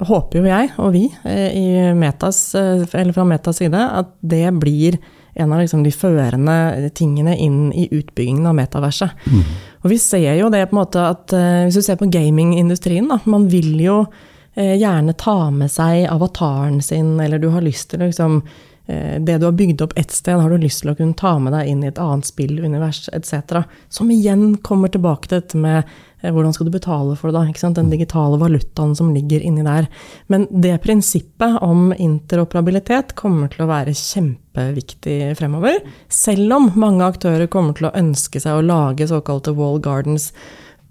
håper 0.09 0.41
jo 0.41 0.49
jeg, 0.49 0.73
og 0.77 0.91
vi, 0.93 1.05
eh, 1.25 1.93
Metas, 1.97 2.43
eh, 2.59 2.83
fra 2.85 3.25
Metas 3.25 3.63
side, 3.63 3.79
at 3.79 4.11
det 4.21 4.45
blir 4.59 4.99
en 5.39 5.53
av 5.55 5.61
liksom 5.61 5.83
de 5.85 5.93
førende 5.95 6.89
tingene 6.97 7.35
inn 7.37 7.69
i 7.71 7.87
utbyggingen 7.87 8.47
av 8.49 8.57
metaverset. 8.57 9.27
Mm. 9.27 9.43
Og 9.83 9.93
vi 9.93 9.99
ser 10.03 10.33
jo 10.35 10.49
det 10.53 10.65
på 10.69 10.75
en 10.75 10.81
måte 10.81 11.05
at 11.07 11.31
uh, 11.35 11.65
Hvis 11.65 11.79
du 11.79 11.85
ser 11.85 11.99
på 11.99 12.09
gamingindustrien, 12.11 13.07
da, 13.07 13.19
man 13.29 13.47
vil 13.51 13.77
jo 13.79 14.01
uh, 14.03 14.75
gjerne 14.75 15.15
ta 15.19 15.37
med 15.55 15.71
seg 15.71 16.03
avataren 16.11 16.81
sin, 16.83 17.15
eller 17.23 17.39
du 17.39 17.49
har 17.53 17.63
lyst 17.63 17.93
til 17.93 18.03
liksom 18.03 18.41
uh, 18.43 18.68
Det 18.89 19.35
du 19.37 19.43
har 19.45 19.53
bygd 19.53 19.83
opp 19.85 19.91
ett 19.99 20.09
sted, 20.09 20.39
har 20.41 20.49
du 20.49 20.63
lyst 20.63 20.81
til 20.81 20.89
å 20.89 20.95
kunne 20.97 21.13
ta 21.13 21.35
med 21.37 21.53
deg 21.53 21.67
inn 21.69 21.83
i 21.83 21.91
et 21.91 21.99
annet 22.01 22.25
spillunivers 22.25 23.03
etc. 23.13 23.59
Som 23.93 24.09
igjen 24.09 24.55
kommer 24.65 24.89
tilbake 24.89 25.29
til 25.29 25.43
dette 25.43 25.61
med 25.61 25.83
Eh, 26.21 26.33
hvordan 26.33 26.53
skal 26.53 26.67
du 26.67 26.73
betale 26.73 27.15
for 27.15 27.31
det 27.31 27.39
da? 27.39 27.69
Den 27.75 27.91
digitale 27.91 28.39
valutaen 28.39 28.95
som 28.95 29.13
ligger 29.13 29.39
inni 29.39 29.63
der. 29.63 29.87
Men 30.27 30.47
det 30.51 30.81
prinsippet 30.83 31.61
om 31.63 31.93
interoperabilitet 31.95 33.15
kommer 33.15 33.51
til 33.51 33.63
å 33.63 33.69
være 33.69 33.95
kjempeviktig 33.95 35.19
fremover. 35.39 35.79
Selv 36.09 36.55
om 36.57 36.71
mange 36.75 37.07
aktører 37.07 37.47
kommer 37.47 37.77
til 37.77 37.89
å 37.89 37.95
ønske 37.95 38.41
seg 38.43 38.57
å 38.57 38.65
lage 38.65 39.07
såkalte 39.07 39.55
wall 39.55 39.79
gardens 39.83 40.33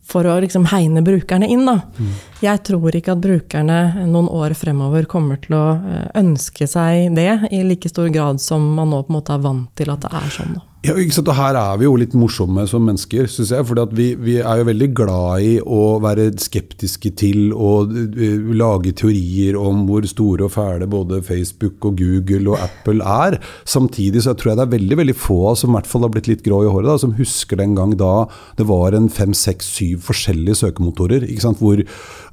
for 0.08 0.26
å 0.28 0.38
liksom 0.40 0.68
hegne 0.72 1.02
brukerne 1.04 1.48
inn. 1.50 1.66
Da. 1.68 1.80
Mm. 1.98 2.12
Jeg 2.44 2.62
tror 2.68 2.96
ikke 2.96 3.14
at 3.14 3.24
brukerne 3.24 4.06
noen 4.08 4.30
år 4.32 4.56
fremover 4.58 5.08
kommer 5.10 5.40
til 5.42 5.58
å 5.58 5.66
eh, 5.76 6.08
ønske 6.20 6.68
seg 6.70 7.12
det 7.18 7.50
i 7.52 7.62
like 7.66 7.90
stor 7.92 8.08
grad 8.14 8.40
som 8.42 8.64
man 8.78 8.92
nå 8.92 9.02
på 9.04 9.12
en 9.12 9.18
måte 9.20 9.36
er 9.36 9.44
vant 9.44 9.68
til 9.78 9.92
at 9.92 10.04
det 10.04 10.12
er 10.16 10.34
sånn. 10.38 10.56
Da. 10.58 10.67
Ja, 10.86 10.92
ikke 10.94 11.10
sant? 11.10 11.26
og 11.32 11.34
Her 11.34 11.56
er 11.58 11.78
vi 11.80 11.88
jo 11.88 11.96
litt 11.98 12.12
morsomme 12.14 12.62
som 12.70 12.84
mennesker, 12.86 13.26
syns 13.26 13.50
jeg. 13.50 13.66
For 13.66 13.94
vi, 13.98 14.12
vi, 14.14 14.36
er 14.38 14.60
jo 14.60 14.66
veldig 14.68 14.88
glad 14.94 15.42
i 15.42 15.56
å 15.58 15.98
være 16.04 16.28
skeptiske 16.38 17.10
til 17.18 17.50
å 17.50 17.72
uh, 17.82 18.52
lage 18.54 18.92
teorier 19.00 19.58
om 19.58 19.82
hvor 19.88 20.06
store 20.06 20.46
og 20.46 20.54
fæle 20.54 20.86
både 20.86 21.18
Facebook 21.26 21.82
og 21.88 21.98
Google 21.98 22.54
og 22.54 22.62
Apple 22.68 23.02
er. 23.02 23.40
Samtidig 23.66 24.22
så 24.22 24.36
tror 24.38 24.52
jeg 24.52 24.60
det 24.60 24.68
er 24.68 24.76
veldig 24.76 25.00
veldig 25.02 25.16
få 25.18 25.56
som 25.58 25.74
i 25.74 25.78
hvert 25.80 25.90
fall 25.90 26.06
har 26.06 26.14
blitt 26.14 26.30
litt 26.30 26.46
grå 26.46 26.62
i 26.62 26.70
håret, 26.70 26.92
da, 26.92 26.96
som 27.02 27.16
husker 27.18 27.58
den 27.58 27.74
gang 27.74 27.98
da 27.98 28.28
det 28.60 28.70
var 28.70 28.94
en 28.94 29.10
fem, 29.10 29.34
seks, 29.34 29.74
syv 29.80 30.06
forskjellige 30.06 30.62
søkemotorer. 30.62 31.26
ikke 31.26 31.48
sant? 31.48 31.58
Hvor 31.58 31.82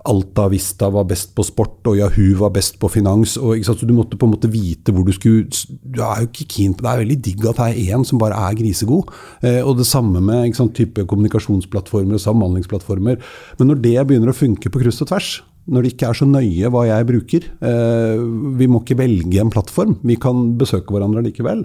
Alta 0.06 0.48
Vista 0.54 0.92
var 0.94 1.08
best 1.10 1.34
på 1.36 1.44
sport, 1.46 1.80
og 1.90 1.98
Yahoo 1.98 2.38
var 2.44 2.54
best 2.54 2.78
på 2.80 2.90
finans. 2.94 3.38
og 3.38 3.58
Så 3.66 3.74
Du 3.86 3.94
måtte 3.94 4.18
på 4.18 4.26
en 4.26 4.36
måte 4.36 4.52
vite 4.52 4.94
hvor 4.94 5.04
du 5.04 5.12
skulle 5.12 5.50
Du 5.82 6.02
er 6.02 6.22
jo 6.22 6.28
ikke 6.30 6.46
keen 6.46 6.74
på 6.74 6.84
Det 6.84 6.92
er 6.92 7.02
veldig 7.02 7.22
digg 7.26 7.46
at 7.50 7.58
det 7.58 7.66
er 7.66 7.98
én 7.98 8.06
som 8.06 8.20
bare 8.20 8.35
er 8.36 8.60
grisegod. 8.60 9.12
Eh, 9.42 9.62
og 9.64 9.80
det 9.80 9.88
samme 9.90 10.22
med 10.24 10.56
sant, 10.58 10.76
type 10.78 11.08
kommunikasjonsplattformer 11.10 12.20
og 12.20 12.24
samhandlingsplattformer. 12.24 13.20
Men 13.60 13.72
når 13.72 13.84
det 13.84 13.98
begynner 14.08 14.34
å 14.34 14.38
funke 14.38 14.72
på 14.72 14.82
kryss 14.84 15.04
og 15.06 15.12
tvers, 15.14 15.36
når 15.66 15.82
det 15.82 15.92
ikke 15.94 16.10
er 16.12 16.18
så 16.20 16.28
nøye 16.30 16.70
hva 16.70 16.84
jeg 16.86 17.08
bruker. 17.10 17.48
Eh, 17.66 18.22
vi 18.60 18.68
må 18.70 18.82
ikke 18.84 18.98
velge 19.00 19.40
en 19.42 19.52
plattform, 19.54 19.96
vi 20.06 20.18
kan 20.22 20.52
besøke 20.60 20.94
hverandre 20.94 21.24
likevel. 21.26 21.64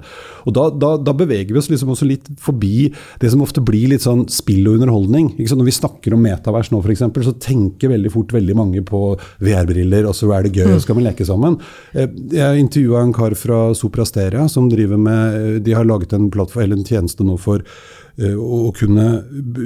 Og 0.49 0.57
da, 0.57 0.69
da, 0.73 0.95
da, 1.01 1.15
beveger 1.17 1.53
vi 1.53 1.61
oss 1.61 1.69
liksom 1.73 1.93
også 1.93 2.09
litt 2.09 2.31
forbi 2.41 2.89
det 3.21 3.33
som 3.33 3.45
ofte 3.45 3.63
blir 3.65 3.93
litt 3.93 4.07
sånn 4.07 4.25
spill 4.33 4.65
og 4.71 4.81
underholdning. 4.81 5.35
Når 5.37 5.69
vi 5.69 5.77
snakker 5.77 6.17
om 6.17 6.25
metavers 6.25 6.73
nå 6.73 6.81
f.eks., 6.81 7.05
så 7.27 7.37
tenker 7.43 7.93
veldig 7.93 8.15
fort 8.15 8.33
veldig 8.33 8.57
mange 8.57 8.85
på 8.87 9.03
VR-briller, 9.45 10.09
og 10.09 10.17
så 10.17 10.31
er 10.37 10.49
det 10.49 10.57
gøy, 10.57 10.71
og 10.79 10.85
skal 10.85 10.97
vi 10.97 11.05
leke 11.05 11.29
sammen. 11.29 11.61
Eh, 11.93 12.09
jeg 12.33 12.65
intervjua 12.65 13.05
en 13.05 13.17
kar 13.17 13.37
fra 13.37 13.63
Soprasteria 13.77 14.49
som 14.49 14.71
driver 14.73 15.01
med 15.01 15.61
De 15.67 15.75
har 15.77 15.85
laget 15.85 16.15
en, 16.17 16.31
en 16.31 16.87
tjeneste 16.87 17.27
nå 17.27 17.37
for 17.41 17.61
Eh, 17.61 18.00
å 18.19 18.71
kunne 18.77 19.07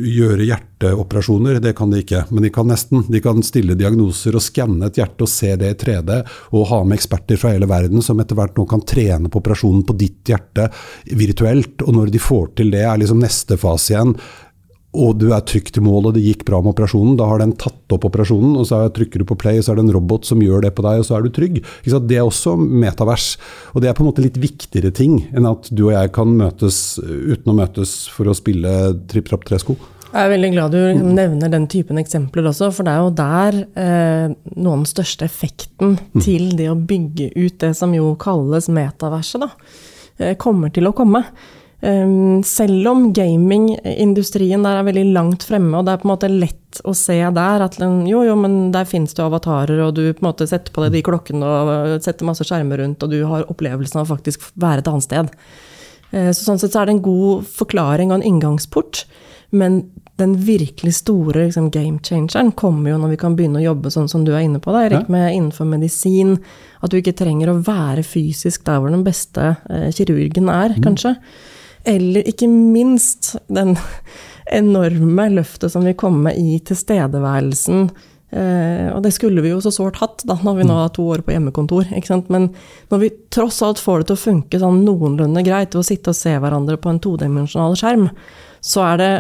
gjøre 0.05 0.47
hjerteoperasjoner, 0.47 1.61
det 1.65 1.75
kan 1.79 1.91
de 1.91 2.03
ikke, 2.05 2.25
men 2.31 2.47
de 2.47 2.51
kan 2.55 2.69
nesten. 2.71 3.05
De 3.11 3.21
kan 3.25 3.43
stille 3.47 3.77
diagnoser 3.79 4.37
og 4.37 4.45
skanne 4.45 4.91
et 4.91 5.01
hjerte 5.01 5.27
og 5.27 5.31
se 5.31 5.55
det 5.61 5.73
i 5.75 5.79
3D, 5.81 6.21
og 6.55 6.69
ha 6.71 6.81
med 6.85 6.99
eksperter 6.99 7.41
fra 7.41 7.55
hele 7.55 7.69
verden 7.71 8.05
som 8.05 8.21
etter 8.23 8.39
hvert 8.39 8.57
nå 8.59 8.67
kan 8.71 8.85
trene 8.87 9.31
på 9.31 9.43
operasjonen 9.43 9.85
på 9.89 9.97
ditt 9.99 10.33
hjerte 10.33 10.69
virtuelt. 11.17 11.83
Og 11.87 11.99
når 11.99 12.15
de 12.15 12.23
får 12.23 12.55
til 12.61 12.75
det, 12.75 12.85
er 12.87 13.01
liksom 13.01 13.23
neste 13.25 13.59
fase 13.61 13.95
igjen 13.95 14.15
og 14.95 15.17
du 15.19 15.27
er 15.35 15.43
trygt 15.47 15.79
i 15.79 15.83
mål 15.85 16.11
og 16.11 16.17
det 16.17 16.23
gikk 16.25 16.45
bra 16.49 16.61
med 16.63 16.75
operasjonen, 16.75 17.17
da 17.19 17.27
har 17.29 17.43
den 17.43 17.55
tatt 17.59 17.95
opp 17.95 18.07
operasjonen, 18.09 18.55
og 18.61 18.69
så 18.69 18.81
trykker 18.95 19.23
du 19.23 19.29
på 19.29 19.39
play, 19.39 19.59
så 19.63 19.73
er 19.73 19.81
det 19.81 19.87
en 19.89 19.95
robot 19.97 20.29
som 20.29 20.43
gjør 20.43 20.65
det 20.65 20.75
på 20.77 20.85
deg, 20.87 21.01
og 21.03 21.09
så 21.09 21.19
er 21.19 21.25
du 21.25 21.33
trygg. 21.35 21.61
Det 21.85 22.19
er 22.19 22.23
også 22.23 22.55
metavers. 22.59 23.35
Og 23.75 23.83
det 23.83 23.91
er 23.91 23.97
på 23.97 24.05
en 24.05 24.11
måte 24.11 24.25
litt 24.25 24.39
viktigere 24.41 24.93
ting 24.95 25.19
enn 25.35 25.49
at 25.51 25.69
du 25.75 25.89
og 25.89 25.97
jeg 25.97 26.13
kan 26.15 26.31
møtes 26.39 27.01
uten 27.03 27.53
å 27.53 27.59
møtes 27.59 27.97
for 28.13 28.31
å 28.31 28.37
spille 28.37 28.71
tripp 29.11 29.31
trapp 29.31 29.47
tresko. 29.49 29.77
Jeg 30.15 30.29
er 30.29 30.31
veldig 30.31 30.51
glad 30.53 30.75
du 30.77 31.07
nevner 31.17 31.51
den 31.51 31.65
typen 31.71 31.99
eksempler 31.99 32.47
også, 32.47 32.69
for 32.77 32.87
det 32.87 32.93
er 32.93 33.03
jo 33.03 33.15
der 33.19 33.57
eh, 33.83 34.35
noe 34.55 34.77
av 34.77 34.85
den 34.85 34.87
største 34.87 35.27
effekten 35.27 35.97
mm. 35.99 36.23
til 36.23 36.53
det 36.55 36.69
å 36.71 36.79
bygge 36.79 37.33
ut 37.35 37.57
det 37.65 37.73
som 37.75 37.91
jo 37.97 38.13
kalles 38.23 38.71
metaverset, 38.71 39.43
da, 39.43 39.51
eh, 40.23 40.37
kommer 40.39 40.71
til 40.71 40.87
å 40.87 40.95
komme. 40.95 41.25
Um, 41.81 42.43
selv 42.47 42.87
om 42.89 43.09
gamingindustrien 43.13 44.63
der 44.65 44.79
er 44.79 44.87
veldig 44.87 45.05
langt 45.13 45.45
fremme, 45.45 45.77
og 45.77 45.85
det 45.85 45.93
er 45.95 46.01
på 46.01 46.09
en 46.09 46.13
måte 46.15 46.31
lett 46.33 46.81
å 46.89 46.95
se 46.97 47.19
der 47.37 47.65
at 47.67 47.77
jo, 47.79 48.23
jo, 48.25 48.37
men 48.41 48.71
der 48.75 48.89
finnes 48.89 49.13
det 49.15 49.25
avatarer, 49.25 49.83
og 49.85 49.93
du 49.99 50.07
på 50.07 50.25
en 50.25 50.31
måte 50.31 50.49
setter 50.49 50.73
på 50.73 50.87
deg 50.87 50.97
de 50.97 51.05
klokkene 51.05 51.45
og 51.45 52.07
setter 52.07 52.29
masse 52.29 52.47
skjermer 52.49 52.81
rundt, 52.81 53.05
og 53.05 53.13
du 53.13 53.21
har 53.29 53.45
opplevelsen 53.53 54.01
av 54.01 54.07
å 54.07 54.15
faktisk 54.15 54.49
være 54.55 54.85
et 54.85 54.91
annet 54.91 55.09
sted. 55.09 55.35
Uh, 56.15 56.31
så 56.31 56.41
sånn 56.41 56.63
sett 56.63 56.73
så 56.73 56.85
er 56.85 56.89
det 56.89 56.97
en 56.97 57.07
god 57.11 57.45
forklaring 57.59 58.15
og 58.15 58.21
en 58.21 58.29
inngangsport. 58.33 59.05
Men 59.55 59.85
den 60.17 60.35
virkelig 60.47 60.95
store 60.95 61.45
liksom, 61.45 61.71
game 61.71 61.99
changeren 62.03 62.53
kommer 62.53 62.91
jo 62.91 62.99
når 63.03 63.15
vi 63.15 63.19
kan 63.23 63.35
begynne 63.39 63.61
å 63.61 63.67
jobbe 63.69 63.91
sånn 63.91 64.09
som 64.11 64.25
du 64.27 64.33
er 64.35 64.45
inne 64.47 64.61
på, 64.63 64.73
da, 64.75 64.85
Erik, 64.87 65.09
med 65.11 65.33
innenfor 65.35 65.67
medisin. 65.69 66.37
At 66.83 66.93
du 66.93 66.99
ikke 67.01 67.17
trenger 67.19 67.51
å 67.51 67.59
være 67.67 68.05
fysisk 68.07 68.65
der 68.67 68.81
hvor 68.83 68.95
den 68.95 69.05
beste 69.07 69.57
eh, 69.71 69.89
kirurgen 69.95 70.51
er, 70.53 70.77
mm. 70.77 70.85
Eller 71.85 72.27
ikke 72.29 72.49
minst 72.49 73.35
den 73.53 73.75
enorme 74.61 75.29
løftet 75.33 75.73
som 75.73 75.87
vil 75.87 75.97
komme 75.99 76.35
i 76.37 76.59
tilstedeværelsen. 76.65 77.89
Eh, 78.35 78.89
og 78.91 79.03
det 79.05 79.13
skulle 79.15 79.45
vi 79.45 79.53
jo 79.53 79.61
så 79.63 79.71
sårt 79.75 80.01
hatt 80.03 80.25
da, 80.27 80.37
når 80.43 80.59
vi 80.59 80.67
nå 80.67 80.79
har 80.81 80.91
to 80.95 81.07
år 81.15 81.23
på 81.25 81.35
hjemmekontor. 81.37 81.93
Men 82.33 82.49
når 82.91 83.03
vi 83.05 83.13
tross 83.35 83.61
alt 83.63 83.83
får 83.83 84.03
det 84.03 84.11
til 84.11 84.19
å 84.19 84.25
funke 84.25 84.63
sånn 84.63 84.83
noenlunde 84.87 85.45
greit 85.47 85.75
ved 85.77 85.85
å 85.85 85.87
sitte 85.87 86.15
og 86.15 86.19
se 86.19 86.35
hverandre 86.35 86.81
på 86.81 86.91
en 86.91 87.03
todimensjonal 87.05 87.77
skjerm, 87.79 88.09
så 88.65 88.87
er 88.89 89.01
det, 89.01 89.13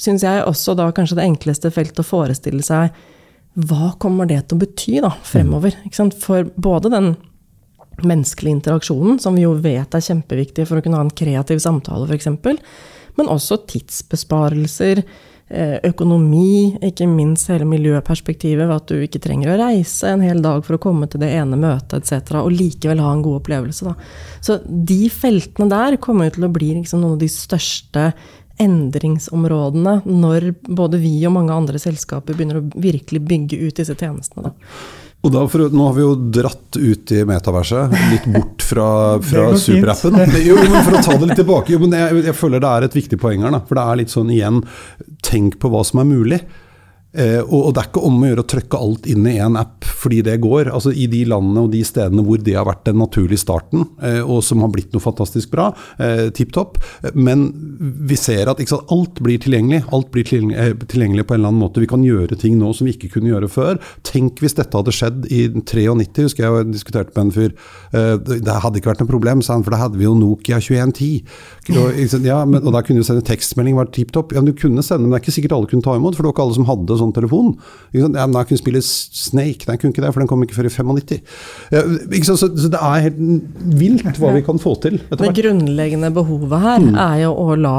syns 0.00 0.24
jeg, 0.24 0.44
også 0.46 0.76
da 0.78 0.88
kanskje 0.94 1.18
det 1.18 1.26
enkleste 1.26 1.72
feltet 1.74 2.00
å 2.00 2.06
forestille 2.06 2.64
seg 2.64 2.94
hva 3.52 3.90
kommer 4.00 4.24
det 4.24 4.46
til 4.46 4.56
å 4.56 4.62
bety 4.62 4.94
da, 5.04 5.10
fremover? 5.28 5.74
For 6.22 6.48
både 6.56 6.92
den 6.94 7.10
menneskelige 8.08 8.58
interaksjonen, 8.58 9.18
som 9.22 9.36
vi 9.36 9.46
jo 9.46 9.54
vet 9.62 9.94
er 9.94 10.06
kjempeviktig 10.06 10.66
for 10.68 10.78
å 10.78 10.84
kunne 10.84 11.00
ha 11.00 11.06
en 11.06 11.14
kreativ 11.22 11.62
samtale, 11.62 12.08
f.eks. 12.08 12.30
Men 13.18 13.30
også 13.32 13.62
tidsbesparelser. 13.68 15.04
eh, 15.52 15.78
økonomi, 15.84 16.78
ikke 16.80 17.04
minst 17.10 17.50
hele 17.52 17.66
miljøperspektivet 17.68 18.64
ved 18.64 18.72
at 18.72 18.88
du 18.88 19.02
ikke 19.04 19.20
trenger 19.20 19.52
å 19.52 19.58
reise 19.60 20.08
en 20.08 20.22
hel 20.24 20.40
dag 20.40 20.62
for 20.64 20.78
å 20.78 20.80
komme 20.80 21.08
til 21.12 21.20
det 21.20 21.28
ene 21.36 21.58
møtet 21.60 21.98
etc., 22.00 22.38
og 22.40 22.54
likevel 22.54 23.02
ha 23.04 23.10
en 23.12 23.24
god 23.24 23.42
opplevelse. 23.42 23.90
Da. 23.90 23.92
Så 24.40 24.56
de 24.64 25.02
feltene 25.12 25.68
der 25.68 25.98
kommer 26.00 26.32
til 26.32 26.46
å 26.48 26.52
bli 26.52 26.72
liksom 26.78 27.02
noen 27.02 27.18
av 27.18 27.20
de 27.20 27.28
største 27.28 28.06
endringsområdene 28.62 30.02
når 30.06 30.50
både 30.68 31.00
vi 31.02 31.14
og 31.26 31.34
mange 31.36 31.54
andre 31.54 31.80
selskaper 31.82 32.36
begynner 32.36 32.60
å 32.60 32.66
virkelig 32.72 33.22
bygge 33.28 33.60
ut 33.66 33.80
disse 33.80 33.96
tjenestene. 33.98 34.50
Da. 34.50 34.54
Da 35.22 35.44
for, 35.46 35.68
Nå 35.70 35.84
har 35.86 35.94
vi 35.94 36.02
jo 36.02 36.14
dratt 36.34 36.76
ut 36.76 37.12
i 37.14 37.20
metaverset, 37.28 37.92
litt 38.10 38.24
bort 38.34 38.64
fra, 38.66 38.86
fra 39.22 39.44
superappen. 39.54 40.18
Jo, 40.42 40.56
men 40.58 40.82
for 40.82 40.98
å 40.98 41.02
ta 41.04 41.14
det 41.14 41.28
litt 41.30 41.38
tilbake, 41.38 41.76
jo, 41.76 41.78
men 41.84 41.94
jeg, 41.94 42.24
jeg, 42.26 42.34
føler 42.34 42.62
det 42.64 42.72
er 42.72 42.86
et 42.88 42.96
viktig 42.98 43.20
poeng 43.22 43.46
her. 43.46 43.54
Da, 43.54 43.62
for 43.68 43.78
det 43.78 43.84
er 43.86 44.00
litt 44.02 44.14
sånn 44.14 44.32
igjen, 44.34 44.58
tenk 45.22 45.60
på 45.62 45.70
hva 45.70 45.84
som 45.86 46.02
er 46.02 46.10
mulig. 46.10 46.40
Eh, 47.12 47.42
og, 47.44 47.74
det 47.74 47.82
er 47.82 47.88
ikke 47.90 48.02
om 48.08 48.22
å 48.22 48.28
gjøre 48.30 48.42
å 48.42 48.48
trykke 48.48 48.78
alt 48.80 49.06
inn 49.12 49.26
i 49.28 49.36
én 49.36 49.56
app 49.60 49.84
fordi 50.02 50.22
det 50.24 50.38
går. 50.42 50.70
Altså 50.72 50.94
I 50.96 51.06
de 51.12 51.22
landene 51.28 51.66
og 51.66 51.72
de 51.74 51.82
stedene 51.84 52.24
hvor 52.24 52.40
det 52.40 52.56
har 52.56 52.66
vært 52.68 52.86
den 52.88 52.98
naturlige 53.02 53.42
starten, 53.42 53.84
eh, 54.02 54.20
og 54.22 54.40
som 54.46 54.62
har 54.64 54.72
blitt 54.72 54.94
noe 54.94 55.04
fantastisk 55.04 55.52
bra, 55.52 55.70
eh, 55.98 56.30
tipp 56.34 56.54
topp. 56.56 56.80
Men 57.12 57.50
vi 58.08 58.16
ser 58.16 58.48
at 58.48 58.62
sant, 58.68 58.88
alt 58.94 59.20
blir 59.20 59.40
tilgjengelig. 59.42 59.84
Alt 59.92 60.10
blir 60.14 60.24
tilgjengelig, 60.24 61.20
eh, 61.20 61.28
på 61.28 61.36
en 61.36 61.40
eller 61.40 61.52
annen 61.52 61.62
måte. 61.62 61.82
Vi 61.82 61.90
kan 61.90 62.04
gjøre 62.06 62.38
ting 62.38 62.58
nå 62.58 62.72
som 62.74 62.88
vi 62.88 62.96
ikke 62.96 63.12
kunne 63.18 63.32
gjøre 63.32 63.50
før. 63.52 63.80
Tenk 64.08 64.40
hvis 64.40 64.56
dette 64.56 64.72
hadde 64.72 64.94
skjedd 64.94 65.28
i 65.30 65.48
93, 65.52 66.24
husker 66.28 66.46
jeg 66.46 66.52
jeg 66.52 66.72
diskuterte 66.72 67.12
med 67.16 67.26
en 67.26 67.32
fyr. 67.32 67.52
Det 67.92 68.54
hadde 68.62 68.78
ikke 68.78 68.92
vært 68.92 69.00
noe 69.00 69.08
problem, 69.08 69.42
sa 69.42 69.54
han, 69.54 69.62
for 69.64 69.72
da 69.72 69.80
hadde 69.80 69.96
vi 69.96 70.04
jo 70.04 70.14
Nokia 70.14 70.58
2110. 70.60 71.22
Og, 71.72 72.24
ja, 72.24 72.44
men, 72.44 72.62
og 72.62 72.72
da 72.74 72.82
kunne 72.84 73.00
du 73.00 73.06
sende 73.06 73.24
tekstmelding, 73.24 73.76
var 73.76 73.90
tipp 73.94 74.12
topp. 74.12 74.34
Ja, 74.36 74.42
du 74.44 74.52
kunne 74.52 74.82
sende, 74.84 75.06
men 75.06 75.12
det 75.12 75.20
er 75.20 75.24
ikke 75.24 75.36
sikkert 75.36 75.56
alle 75.56 75.70
kunne 75.70 75.84
ta 75.84 75.96
imot, 75.96 76.16
for 76.16 76.24
det 76.24 76.30
var 76.30 76.36
ikke 76.36 76.46
alle 76.46 76.58
som 76.58 76.68
hadde 76.68 76.98
sånn 77.02 77.14
telefon. 77.16 77.54
Ja, 77.94 78.08
men 78.08 78.38
jeg 78.38 78.50
kunne 78.50 78.62
spille 78.62 78.82
Snake, 78.86 79.66
nei, 79.66 79.76
jeg 79.76 79.82
kunne 79.82 79.94
ikke 79.94 80.04
det, 80.04 80.12
for 80.14 80.24
den 80.24 80.30
kom 80.30 80.44
ikke 80.46 80.58
før 80.60 80.70
i 80.70 80.74
95. 80.74 81.22
Ja, 81.74 81.84
så, 82.28 82.36
så, 82.38 82.70
det 82.72 82.80
er 82.80 83.06
helt 83.08 83.20
vilt 83.82 84.20
hva 84.22 84.34
vi 84.36 84.44
kan 84.46 84.62
få 84.62 84.76
til. 84.84 85.00
Det 85.10 85.34
grunnleggende 85.38 86.12
behovet 86.14 86.66
her 86.66 86.86
mm. 86.86 86.94
er 87.06 87.16
jo 87.24 87.34
å 87.42 87.58
la 87.58 87.78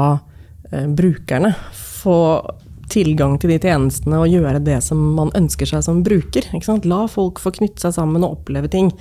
eh, 0.70 0.86
brukerne 0.88 1.54
få 1.72 2.18
tilgang 2.92 3.38
til 3.40 3.54
de 3.54 3.60
tjenestene 3.62 4.20
og 4.20 4.30
gjøre 4.30 4.60
det 4.64 4.78
som 4.84 5.00
man 5.16 5.32
ønsker 5.36 5.68
seg 5.68 5.84
som 5.86 6.02
bruker. 6.06 6.50
La 6.88 7.04
folk 7.10 7.40
få 7.42 7.54
knytte 7.58 7.86
seg 7.86 7.96
sammen 7.96 8.26
og 8.26 8.40
oppleve 8.40 8.70
ting. 8.72 8.92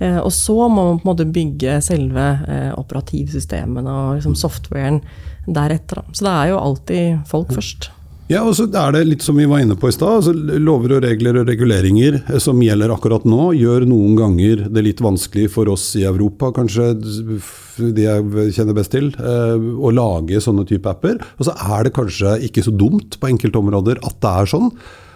Eh, 0.00 0.18
og 0.18 0.32
så 0.32 0.56
må 0.68 0.86
man 0.86 1.00
på 1.00 1.04
en 1.04 1.12
måte 1.12 1.28
bygge 1.28 1.78
selve 1.84 2.26
eh, 2.48 2.70
operativsystemene 2.80 3.92
og 3.92 4.18
liksom 4.18 4.36
softwaren 4.38 5.02
deretter. 5.46 6.02
Så 6.12 6.26
det 6.26 6.34
er 6.34 6.52
jo 6.52 6.60
alltid 6.60 7.24
folk 7.28 7.52
først. 7.56 7.90
Ja, 8.30 8.44
og 8.46 8.54
så 8.54 8.68
er 8.68 8.92
det 8.94 9.00
litt 9.08 9.24
som 9.26 9.34
vi 9.40 9.46
var 9.50 9.58
inne 9.64 9.74
på 9.74 9.88
i 9.90 9.94
stad. 9.94 10.20
Altså 10.20 10.58
lover 10.62 10.92
og 10.94 11.02
regler 11.02 11.40
og 11.40 11.48
reguleringer 11.50 12.20
eh, 12.20 12.38
som 12.38 12.60
gjelder 12.62 12.92
akkurat 12.94 13.26
nå, 13.26 13.48
gjør 13.58 13.88
noen 13.90 14.14
ganger 14.20 14.68
det 14.70 14.84
litt 14.86 15.02
vanskelig 15.02 15.48
for 15.56 15.70
oss 15.72 15.88
i 15.98 16.04
Europa, 16.06 16.52
kanskje 16.54 16.92
de 17.00 18.04
jeg 18.04 18.54
kjenner 18.54 18.76
best 18.76 18.94
til, 18.94 19.10
eh, 19.18 19.56
å 19.58 19.90
lage 19.90 20.38
sånne 20.44 20.62
type 20.68 20.86
apper. 20.86 21.18
Og 21.40 21.48
så 21.48 21.56
er 21.74 21.88
det 21.88 21.96
kanskje 21.96 22.38
ikke 22.46 22.62
så 22.68 22.76
dumt 22.76 23.18
på 23.18 23.32
enkelte 23.32 23.64
områder 23.64 23.98
at 24.06 24.22
det 24.22 24.34
er 24.44 24.52
sånn. 24.54 24.70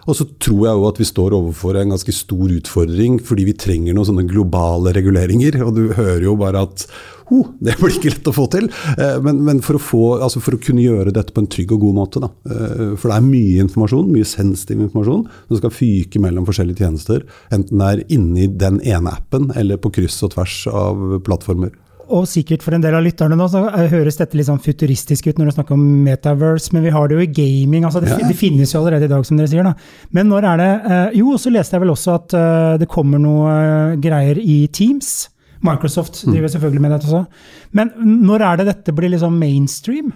Og 0.05 0.19
så 0.19 0.27
tror 0.43 0.67
jeg 0.67 0.77
jo 0.81 0.89
at 0.91 0.99
vi 1.01 1.07
står 1.09 1.39
overfor 1.39 1.79
en 1.81 1.95
ganske 1.95 2.13
stor 2.13 2.51
utfordring, 2.59 3.21
fordi 3.25 3.47
vi 3.47 3.55
trenger 3.57 3.95
noen 3.97 4.11
sånne 4.11 4.27
globale 4.29 4.93
reguleringer. 4.97 5.63
Og 5.65 5.79
du 5.79 5.85
hører 5.95 6.27
jo 6.27 6.35
bare 6.41 6.67
at 6.67 6.89
oh, 7.31 7.53
det 7.65 7.77
blir 7.81 7.95
ikke 7.95 8.13
lett 8.13 8.31
å 8.31 8.35
få 8.35 8.47
til. 8.53 8.69
Eh, 8.97 9.17
men, 9.25 9.41
men 9.47 9.63
for, 9.65 9.79
å 9.79 9.83
få, 9.83 10.03
altså 10.25 10.43
for, 10.45 10.57
å 10.57 10.63
kunne 10.63 10.85
gjøre 10.85 11.15
dette 11.15 11.35
på 11.35 11.45
en 11.45 11.51
trygg 11.51 11.75
og 11.77 11.87
god 11.87 11.99
måte, 12.01 12.25
da. 12.25 12.33
Eh, 12.51 12.93
for 12.99 13.11
det 13.11 13.17
er 13.19 13.29
mye 13.29 13.65
informasjon, 13.65 14.11
mye 14.13 14.29
sensitiv 14.29 14.83
informasjon, 14.89 15.25
som 15.49 15.63
skal 15.63 15.75
fyke 15.75 16.23
mellom 16.23 16.49
forskjellige 16.49 16.85
tjenester. 16.85 17.25
Enten 17.55 17.81
det 17.81 17.91
er 17.91 18.05
inni 18.19 18.51
den 18.51 18.83
ene 18.85 19.17
appen, 19.17 19.51
eller 19.59 19.81
på 19.81 19.93
kryss 19.95 20.21
og 20.27 20.35
tvers 20.37 20.61
av 20.73 21.21
plattformer 21.25 21.75
og 22.13 22.27
sikkert 22.29 22.61
for 22.65 22.77
en 22.77 22.83
del 22.85 22.95
av 22.97 23.05
lytterne 23.05 23.37
nå, 23.39 23.47
så 23.49 23.63
høres 23.91 24.19
dette 24.19 24.37
litt 24.37 24.49
sånn 24.49 24.63
futuristisk 24.63 25.31
ut 25.31 25.39
når 25.41 25.49
du 25.49 25.55
snakker 25.57 25.77
om 25.77 25.85
metaverse, 26.05 26.75
men 26.75 26.85
vi 26.85 26.93
har 26.93 27.09
det 27.09 27.17
jo 27.17 27.25
i 27.25 27.31
gaming. 27.33 27.87
altså 27.87 28.03
Det, 28.03 28.11
ja. 28.13 28.29
det 28.29 28.37
finnes 28.39 28.75
jo 28.75 28.83
allerede 28.83 29.09
i 29.09 29.13
dag, 29.13 29.25
som 29.27 29.41
dere 29.41 29.49
sier. 29.51 29.65
da. 29.65 29.73
Men 30.13 30.29
når 30.29 30.49
er 30.51 30.61
det 30.61 30.71
uh, 30.85 31.17
Jo, 31.17 31.37
så 31.41 31.53
leste 31.53 31.77
jeg 31.77 31.85
vel 31.85 31.95
også 31.95 32.19
at 32.19 32.37
det 32.81 32.91
kommer 32.93 33.23
noe 33.23 33.97
greier 34.03 34.41
i 34.41 34.67
Teams. 34.69 35.31
Microsoft 35.65 36.21
mm. 36.23 36.35
driver 36.35 36.53
selvfølgelig 36.53 36.85
med 36.85 36.95
dette 36.95 37.11
også. 37.11 37.25
Men 37.73 37.93
når 38.27 38.45
er 38.49 38.61
det 38.61 38.71
dette 38.73 38.95
blir 38.97 39.13
liksom 39.15 39.39
mainstream? 39.41 40.13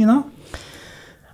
Nina? 0.00 0.22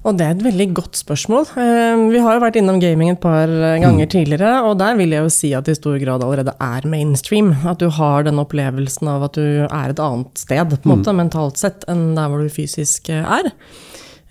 Og 0.02 0.16
det 0.18 0.24
er 0.26 0.32
et 0.34 0.42
veldig 0.42 0.66
godt 0.74 0.98
spørsmål. 0.98 1.44
Eh, 1.62 2.00
vi 2.10 2.20
har 2.24 2.34
jo 2.34 2.42
vært 2.42 2.56
innom 2.58 2.80
gaming 2.82 3.12
et 3.12 3.20
par 3.22 3.46
eh, 3.46 3.78
ganger 3.78 4.08
mm. 4.08 4.10
tidligere, 4.10 4.50
og 4.66 4.74
der 4.80 4.96
vil 4.98 5.14
jeg 5.14 5.22
jo 5.22 5.30
si 5.30 5.52
at 5.54 5.68
det 5.68 5.76
i 5.76 5.78
stor 5.78 5.98
grad 6.02 6.24
allerede 6.26 6.56
er 6.58 6.88
mainstream. 6.90 7.52
At 7.70 7.78
du 7.78 7.86
har 7.94 8.26
den 8.26 8.42
opplevelsen 8.42 9.10
av 9.12 9.28
at 9.28 9.38
du 9.38 9.62
er 9.68 9.94
et 9.94 10.02
annet 10.02 10.42
sted, 10.42 10.74
på 10.74 10.82
en 10.82 10.94
måte, 10.96 11.14
mm. 11.14 11.22
mentalt 11.22 11.62
sett, 11.62 11.86
enn 11.90 12.16
der 12.18 12.32
hvor 12.32 12.42
du 12.42 12.50
fysisk 12.50 13.12
eh, 13.14 13.22
er. 13.22 13.52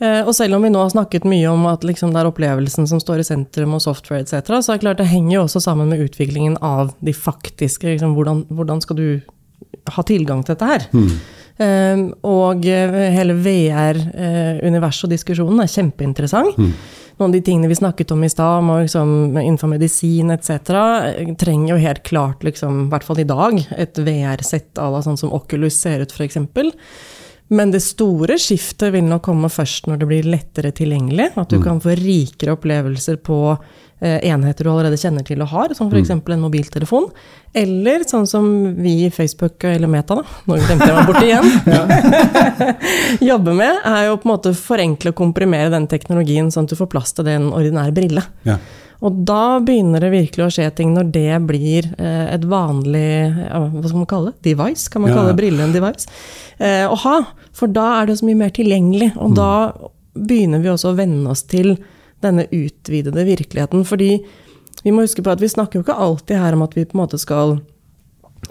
Og 0.01 0.31
selv 0.33 0.57
om 0.57 0.63
vi 0.65 0.71
nå 0.73 0.79
har 0.81 0.89
snakket 0.89 1.27
mye 1.29 1.45
om 1.51 1.67
at 1.69 1.83
liksom 1.85 2.09
det 2.09 2.23
er 2.23 2.29
opplevelsen 2.31 2.87
som 2.89 2.97
står 2.97 3.21
i 3.21 3.25
sentrum, 3.27 3.75
og 3.77 3.83
software 3.83 4.23
etc., 4.23 4.49
så 4.49 4.73
er 4.73 4.79
det 4.79 4.85
klart 4.85 5.01
det 5.03 5.11
henger 5.11 5.35
jo 5.35 5.43
også 5.43 5.61
sammen 5.61 5.91
med 5.91 6.01
utviklingen 6.01 6.55
av 6.65 6.95
de 7.05 7.13
faktiske 7.13 7.85
liksom, 7.85 8.15
hvordan, 8.17 8.47
hvordan 8.49 8.81
skal 8.81 8.97
du 8.97 9.05
ha 9.93 10.05
tilgang 10.09 10.41
til 10.41 10.55
dette 10.55 10.71
her? 10.71 10.87
Mm. 10.89 11.11
Og 12.25 12.65
eh, 12.65 12.97
hele 13.13 13.35
VR-universet 13.37 15.07
og 15.07 15.13
diskusjonen 15.13 15.61
er 15.61 15.69
kjempeinteressant. 15.69 16.57
Mm. 16.57 16.73
Noen 17.19 17.29
av 17.29 17.35
de 17.35 17.41
tingene 17.45 17.69
vi 17.69 17.77
snakket 17.77 18.13
om 18.15 18.23
i 18.25 18.29
stad, 18.31 18.65
liksom, 18.65 19.37
innenfor 19.37 19.69
medisin 19.69 20.33
etc., 20.33 20.51
eh, 20.73 21.33
trenger 21.37 21.75
jo 21.75 21.81
helt 21.83 22.03
klart, 22.07 22.45
liksom, 22.47 22.85
i 22.87 22.93
hvert 22.93 23.05
fall 23.05 23.21
i 23.21 23.27
dag, 23.29 23.59
et 23.77 24.01
VR-sett 24.01 24.81
à 24.81 24.89
la 24.89 25.03
sånn 25.05 25.19
som 25.21 25.33
Oculus 25.37 25.77
ser 25.83 26.01
ut, 26.01 26.15
f.eks. 26.15 26.39
Men 27.51 27.73
det 27.73 27.81
store 27.83 28.37
skiftet 28.39 28.93
vil 28.93 29.03
nok 29.03 29.25
komme 29.27 29.49
først 29.51 29.89
når 29.89 30.01
det 30.01 30.07
blir 30.07 30.27
lettere 30.31 30.71
tilgjengelig. 30.75 31.33
At 31.35 31.51
du 31.51 31.59
mm. 31.59 31.65
kan 31.65 31.81
få 31.83 31.95
rikere 31.99 32.55
opplevelser 32.55 33.19
på 33.19 33.39
enheter 34.01 34.65
du 34.65 34.71
allerede 34.71 34.97
kjenner 34.97 35.25
til 35.27 35.43
og 35.43 35.51
har, 35.51 35.75
som 35.77 35.91
f.eks. 35.91 36.09
Mm. 36.09 36.23
en 36.33 36.41
mobiltelefon. 36.41 37.09
Eller 37.53 38.05
sånn 38.07 38.25
som 38.29 38.45
vi 38.79 38.95
i 39.05 39.09
Facebook, 39.13 39.61
eller 39.67 39.89
Meta, 39.91 40.15
da, 40.17 40.23
nå 40.47 40.57
glemte 40.57 40.87
jeg 40.87 40.95
meg 40.95 41.09
borti 41.09 41.25
igjen, 41.27 41.49
jobber 43.31 43.57
med, 43.59 43.81
er 43.85 44.07
jo 44.07 44.15
på 44.21 44.29
en 44.29 44.31
måte 44.31 44.53
forenkle 44.55 45.11
og 45.11 45.19
komprimere 45.19 45.73
den 45.73 45.89
teknologien 45.91 46.49
sånn 46.53 46.69
at 46.69 46.73
du 46.73 46.79
får 46.79 46.89
plass 46.93 47.13
til 47.17 47.27
den 47.27 47.49
ordinære 47.51 47.71
ordinær 47.71 47.95
brille. 47.95 48.23
Ja. 48.47 48.57
Og 49.01 49.23
da 49.25 49.59
begynner 49.65 50.03
det 50.03 50.11
virkelig 50.13 50.45
å 50.45 50.51
skje 50.53 50.67
ting 50.77 50.91
når 50.93 51.07
det 51.15 51.39
blir 51.49 51.87
eh, 51.97 52.27
et 52.35 52.43
vanlig 52.45 53.31
hva 53.49 53.87
skal 53.87 53.97
man 53.97 54.09
kalle 54.09 54.33
det? 54.33 54.51
Device? 54.51 54.91
Kan 54.93 55.01
man 55.01 55.11
ja. 55.11 55.17
kalle 55.17 55.37
brille 55.37 55.63
en 55.65 55.73
device? 55.73 56.05
Eh, 56.61 56.85
å 56.85 56.97
ha, 57.07 57.15
for 57.57 57.71
da 57.71 57.87
er 57.97 58.11
det 58.11 58.19
så 58.19 58.27
mye 58.27 58.43
mer 58.43 58.53
tilgjengelig. 58.53 59.09
Og 59.17 59.33
mm. 59.33 59.39
da 59.39 59.53
begynner 60.13 60.61
vi 60.61 60.69
også 60.69 60.91
å 60.91 60.99
venne 60.99 61.33
oss 61.33 61.47
til 61.49 61.73
denne 62.23 62.47
utvidede 62.51 63.25
virkeligheten. 63.27 63.85
Fordi 63.87 64.13
vi 64.81 64.93
må 64.93 65.05
huske 65.05 65.23
på 65.23 65.33
at 65.33 65.41
vi 65.41 65.51
snakker 65.51 65.79
jo 65.79 65.85
ikke 65.85 65.99
alltid 66.05 66.41
her 66.41 66.57
om 66.57 66.65
at 66.65 66.75
vi 66.77 66.87
på 66.87 66.97
en 66.97 67.03
måte 67.03 67.19
skal 67.21 67.59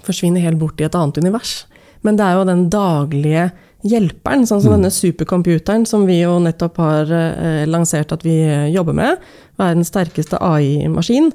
forsvinne 0.06 0.42
helt 0.42 0.61
bort 0.61 0.80
i 0.80 0.87
et 0.87 0.96
annet 0.96 1.18
univers. 1.18 1.64
Men 2.06 2.16
det 2.16 2.26
er 2.26 2.38
jo 2.38 2.48
den 2.48 2.68
daglige 2.72 3.50
hjelperen, 3.87 4.44
sånn 4.48 4.61
som 4.61 4.74
mm. 4.74 4.76
denne 4.76 4.92
supercomputeren 4.92 5.87
som 5.88 6.04
vi 6.09 6.20
jo 6.20 6.37
nettopp 6.42 6.78
har 6.80 7.11
eh, 7.16 7.64
lansert 7.68 8.12
at 8.12 8.24
vi 8.26 8.37
jobber 8.72 8.96
med, 8.96 9.20
verdens 9.61 9.90
sterkeste 9.92 10.40
AI-maskin, 10.44 11.30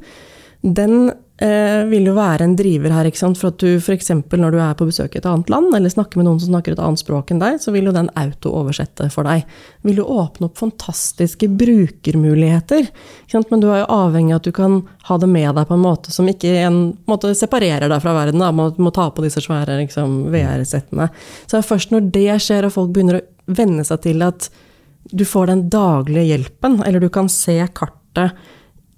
den 0.65 1.10
eh, 1.41 1.84
vil 1.89 2.08
jo 2.08 2.15
være 2.15 2.45
en 2.45 2.56
driver 2.58 2.93
her. 2.95 3.10
ikke 3.10 3.19
sant? 3.19 3.39
For 3.39 3.52
at 3.52 3.60
du 3.62 3.78
f.eks. 3.80 4.12
når 4.32 4.56
du 4.56 4.60
er 4.62 4.76
på 4.78 4.88
besøk 4.88 5.15
i 5.15 5.19
et 5.19 5.28
annet 5.30 5.50
land, 5.52 5.74
eller 5.76 5.91
snakker 5.91 6.19
med 6.19 6.28
noen 6.28 6.39
som 6.41 6.54
snakker 6.54 6.76
et 6.76 6.82
annet 6.82 7.02
språk 7.02 7.32
enn 7.32 7.41
deg, 7.41 7.60
så 7.62 7.74
vil 7.76 7.89
jo 7.89 7.95
den 7.95 8.10
auto-oversette 8.19 9.10
for 9.13 9.28
deg. 9.28 9.45
Vil 9.88 10.02
jo 10.02 10.08
åpne 10.15 10.50
opp 10.50 10.60
fantastiske 10.62 11.50
brukermuligheter. 11.62 12.89
ikke 12.89 13.38
sant? 13.38 13.52
Men 13.54 13.63
du 13.63 13.69
er 13.71 13.84
jo 13.84 13.91
avhengig 13.98 14.36
av 14.36 14.43
at 14.43 14.50
du 14.50 14.56
kan 14.56 14.82
ha 15.10 15.19
det 15.21 15.32
med 15.32 15.52
deg 15.60 15.69
på 15.69 15.78
en 15.78 15.86
måte 15.86 16.13
som 16.15 16.30
ikke 16.30 16.54
en 16.65 16.82
måte 17.10 17.34
separerer 17.38 17.89
deg 17.91 18.04
fra 18.04 18.15
verden. 18.17 18.43
da, 18.43 18.52
må, 18.56 18.71
må 18.78 18.93
ta 18.95 19.10
på 19.12 19.26
disse 19.26 19.43
svære 19.43 19.80
liksom, 19.84 20.30
VR-settene. 20.34 21.10
Så 21.45 21.58
det 21.58 21.63
er 21.63 21.71
først 21.74 21.95
når 21.95 22.12
det 22.15 22.30
skjer, 22.43 22.67
og 22.67 22.78
folk 22.78 22.93
begynner 22.95 23.19
å 23.19 23.26
venne 23.56 23.84
seg 23.86 24.06
til 24.08 24.24
at 24.26 24.50
du 25.13 25.21
får 25.28 25.52
den 25.52 25.67
daglige 25.69 26.32
hjelpen, 26.32 26.80
eller 26.82 27.04
du 27.04 27.12
kan 27.13 27.28
se 27.30 27.60
kartet 27.78 28.34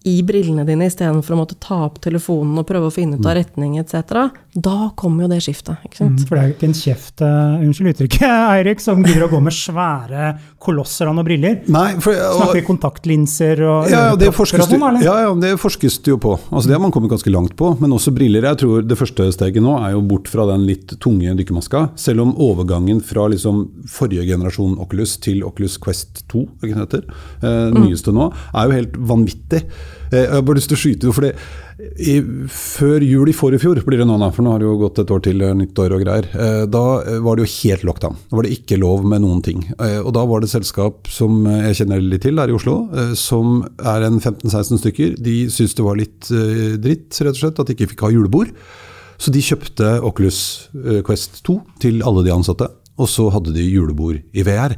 i 0.08 0.18
brillene 0.24 0.66
dine 0.68 0.88
istedenfor 0.88 1.36
å 1.36 1.40
måtte 1.42 1.58
ta 1.62 1.84
opp 1.88 2.00
telefonen 2.04 2.58
og 2.62 2.68
prøve 2.70 2.90
å 2.90 2.94
finne 2.94 3.20
ut 3.20 3.28
av 3.28 3.38
retning 3.38 3.78
etc., 3.82 4.30
da 4.58 4.90
kommer 4.98 5.26
jo 5.26 5.30
det 5.30 5.42
skiftet. 5.46 5.84
ikke 5.86 6.00
sant? 6.00 6.18
Mm, 6.18 6.26
for 6.26 6.34
det 6.34 6.42
er 6.42 6.48
jo 6.48 6.54
ikke 6.56 6.68
en 6.68 6.78
kjeft, 6.80 7.22
uh, 7.22 7.60
unnskyld 7.62 7.92
uttrykket, 7.92 8.24
Eirik, 8.56 8.82
som 8.82 9.04
gidder 9.06 9.28
å 9.28 9.32
gå 9.36 9.42
med 9.44 9.54
svære 9.54 10.32
kolosser 10.64 11.12
av 11.12 11.18
noen 11.18 11.28
briller. 11.28 11.60
Nei, 11.70 11.92
for, 12.02 12.18
og, 12.18 12.40
Snakker 12.42 12.66
kontaktlinser 12.66 13.62
og 13.68 13.92
ja, 13.92 14.02
ja, 14.10 14.16
det 14.18 14.32
forskes, 14.34 14.64
og 14.66 14.74
sånn, 14.74 15.02
ja, 15.06 15.18
ja, 15.28 15.36
det 15.38 15.54
forskes 15.62 16.00
det 16.06 16.16
jo 16.16 16.18
på. 16.24 16.34
Altså, 16.50 16.72
det 16.72 16.78
har 16.78 16.82
man 16.82 16.96
kommet 16.96 17.14
ganske 17.14 17.34
langt 17.34 17.54
på. 17.60 17.74
Men 17.82 17.94
også 17.94 18.14
briller. 18.16 18.48
Jeg 18.50 18.62
tror 18.64 18.88
det 18.88 18.98
første 18.98 19.30
steget 19.36 19.64
nå 19.64 19.76
er 19.82 19.94
jo 19.94 20.02
bort 20.10 20.32
fra 20.32 20.48
den 20.50 20.66
litt 20.68 20.96
tunge 21.04 21.36
dykkermaska. 21.38 21.84
Selv 22.00 22.26
om 22.26 22.34
overgangen 22.48 23.04
fra 23.06 23.28
liksom 23.32 23.66
forrige 23.92 24.26
generasjon 24.32 24.78
Oculus 24.82 25.18
til 25.24 25.44
Oculus 25.48 25.78
Quest 25.82 26.26
2, 26.34 26.44
hva 26.64 26.72
det 26.74 26.82
heter, 26.82 27.08
eh, 27.44 27.78
nyeste 27.78 28.16
nå, 28.16 28.32
er 28.54 28.68
jo 28.68 28.78
helt 28.80 29.00
vanvittig. 29.14 29.64
Eh, 30.12 30.24
Jeg 30.24 30.32
har 30.34 30.42
bare 30.48 30.60
lyst 30.60 30.70
til 30.72 30.78
å 30.78 30.82
skyte 30.82 31.14
for 31.14 31.28
det. 31.28 31.34
I, 32.02 32.16
før 32.50 33.04
jul 33.06 33.30
i 33.30 33.36
forrige 33.38 33.62
fjor 33.62 33.80
blir 33.86 34.00
det 34.02 34.08
nå, 34.10 34.16
da, 34.18 34.32
for 34.34 34.42
nå 34.42 34.54
har 34.56 34.64
det 34.64 34.66
jo 34.66 34.78
gått 34.82 34.98
et 35.04 35.12
år 35.14 35.22
til 35.28 35.44
nyttår 35.60 35.94
og 35.94 36.02
greier. 36.06 36.26
Eh, 36.34 36.64
Da 36.74 36.84
eh, 37.04 37.20
var 37.22 37.38
det 37.38 37.46
jo 37.46 37.52
helt 37.58 37.84
lockdown. 37.86 38.16
Da 38.32 38.40
var 38.40 38.48
det 38.48 38.56
ikke 38.58 38.80
lov 38.82 39.06
med 39.06 39.22
noen 39.22 39.44
ting. 39.46 39.62
Eh, 39.78 40.00
Og 40.02 40.10
da 40.18 40.26
var 40.26 40.42
det 40.42 40.50
et 40.50 40.56
selskap 40.58 41.06
som 41.12 41.46
eh, 41.46 41.68
jeg 41.70 41.82
kjenner 41.84 42.02
litt 42.02 42.26
til 42.26 42.40
her 42.42 42.50
i 42.50 42.58
Oslo, 42.58 42.80
eh, 42.98 43.14
som 43.20 43.62
er 43.78 44.08
en 44.10 44.18
15-16 44.20 44.82
stykker. 44.82 45.16
De 45.22 45.38
syntes 45.54 45.78
det 45.78 45.86
var 45.86 46.00
litt 46.02 46.32
eh, 46.34 46.76
dritt, 46.82 47.12
rett 47.22 47.36
og 47.36 47.44
slett, 47.44 47.60
at 47.62 47.68
de 47.70 47.78
ikke 47.78 47.92
fikk 47.94 48.08
ha 48.08 48.14
julebord. 48.16 48.56
Så 49.18 49.32
de 49.34 49.42
kjøpte 49.42 49.96
Oculus 50.06 50.40
eh, 50.78 51.02
Quest 51.06 51.44
2 51.46 51.60
til 51.82 52.02
alle 52.06 52.26
de 52.26 52.34
ansatte. 52.34 52.68
Og 52.98 53.06
så 53.06 53.28
hadde 53.30 53.52
de 53.54 53.62
julebord 53.62 54.18
i 54.34 54.42
VR. 54.42 54.74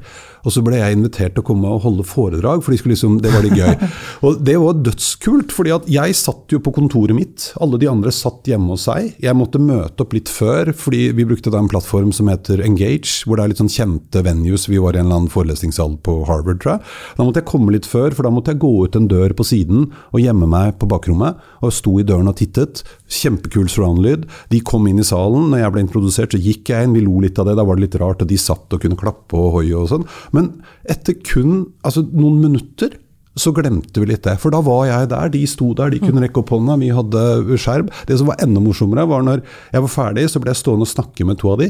Og 0.46 0.54
så 0.56 0.64
ble 0.66 0.80
jeg 0.80 0.96
invitert 0.96 1.36
til 1.36 1.44
å 1.44 1.48
komme 1.48 1.70
og 1.70 1.84
holde 1.84 2.06
foredrag, 2.08 2.64
for 2.64 2.74
de 2.74 2.92
liksom, 2.94 3.20
det 3.24 3.32
var 3.34 3.46
litt 3.46 3.58
gøy. 3.60 3.74
Og 4.26 4.40
det 4.46 4.56
var 4.60 4.80
dødskult, 4.84 5.54
fordi 5.56 5.74
at 5.76 5.88
jeg 5.92 6.16
satt 6.18 6.54
jo 6.54 6.62
på 6.64 6.74
kontoret 6.76 7.16
mitt. 7.16 7.50
Alle 7.64 7.80
de 7.82 7.90
andre 7.92 8.12
satt 8.16 8.48
hjemme 8.48 8.74
hos 8.74 8.88
seg. 8.88 9.14
Jeg 9.24 9.38
måtte 9.38 9.62
møte 9.62 10.04
opp 10.04 10.16
litt 10.16 10.32
før, 10.32 10.72
fordi 10.76 11.10
vi 11.16 11.28
brukte 11.28 11.52
da 11.54 11.62
en 11.62 11.70
plattform 11.72 12.12
som 12.16 12.32
heter 12.32 12.64
Engage, 12.66 13.24
hvor 13.26 13.40
det 13.40 13.46
er 13.46 13.54
litt 13.54 13.62
sånn 13.62 13.72
kjente 13.72 14.24
venues. 14.26 14.68
Vi 14.72 14.82
var 14.82 14.96
i 14.96 15.02
en 15.02 15.08
eller 15.08 15.22
annen 15.22 15.34
forelesningssal 15.34 15.98
på 16.06 16.20
Harvard, 16.30 16.62
tror 16.64 16.78
jeg. 16.78 16.96
Da 17.18 17.28
måtte 17.28 17.44
jeg 17.44 17.50
komme 17.52 17.76
litt 17.76 17.88
før, 17.90 18.16
for 18.16 18.28
da 18.28 18.34
måtte 18.34 18.56
jeg 18.56 18.64
gå 18.64 18.74
ut 18.86 19.00
en 19.00 19.10
dør 19.12 19.36
på 19.38 19.48
siden 19.48 19.90
og 19.90 20.24
gjemme 20.24 20.50
meg 20.50 20.78
på 20.80 20.90
bakrommet. 20.92 21.40
Og 21.66 21.76
sto 21.76 21.98
i 22.00 22.08
døren 22.08 22.32
og 22.32 22.38
tittet. 22.40 22.84
Kjempekul 23.10 23.70
surround-lyd. 23.72 24.28
De 24.54 24.62
kom 24.66 24.88
inn 24.90 25.02
i 25.02 25.08
salen. 25.08 25.50
Når 25.52 25.64
jeg 25.64 25.76
ble 25.76 25.86
introdusert, 25.86 26.36
så 26.36 26.42
gikk 26.44 26.72
jeg 26.72 26.88
inn. 26.88 26.96
Vi 26.96 27.04
lo 27.06 27.20
litt 27.24 27.40
av 27.40 27.50
det. 27.50 27.58
Da 27.60 27.66
var 27.68 27.80
det 27.80 27.88
litt 27.88 28.00
rart 28.02 28.24
at 28.24 28.32
de 28.32 28.40
satt 28.40 28.76
og 28.76 28.84
kunne 28.84 29.00
klappe 29.00 29.38
og 29.38 29.60
hoie 29.60 29.76
og 29.78 29.90
sånn. 29.92 30.08
Men 30.36 30.52
etter 30.90 31.18
kun 31.26 31.70
altså, 31.86 32.06
noen 32.10 32.42
minutter 32.44 32.98
så 33.40 33.54
glemte 33.56 34.02
vi 34.02 34.10
litt 34.10 34.26
det. 34.26 34.36
For 34.42 34.54
da 34.54 34.60
var 34.66 34.88
jeg 34.90 35.12
der, 35.14 35.32
de 35.32 35.44
sto 35.48 35.72
der, 35.78 35.94
de 35.94 36.02
kunne 36.02 36.24
rekke 36.24 36.42
opp 36.42 36.52
hånda, 36.54 36.76
vi 36.82 36.90
hadde 36.94 37.60
skjerm. 37.62 37.92
Det 38.10 38.18
som 38.20 38.28
var 38.32 38.42
enda 38.44 38.62
morsommere, 38.64 39.08
var 39.08 39.24
når 39.26 39.44
jeg 39.72 39.86
var 39.86 39.94
ferdig, 39.94 40.26
så 40.32 40.42
ble 40.44 40.52
jeg 40.52 40.60
stående 40.60 40.88
og 40.88 40.92
snakke 40.92 41.28
med 41.28 41.40
to 41.40 41.54
av 41.54 41.64
de. 41.64 41.70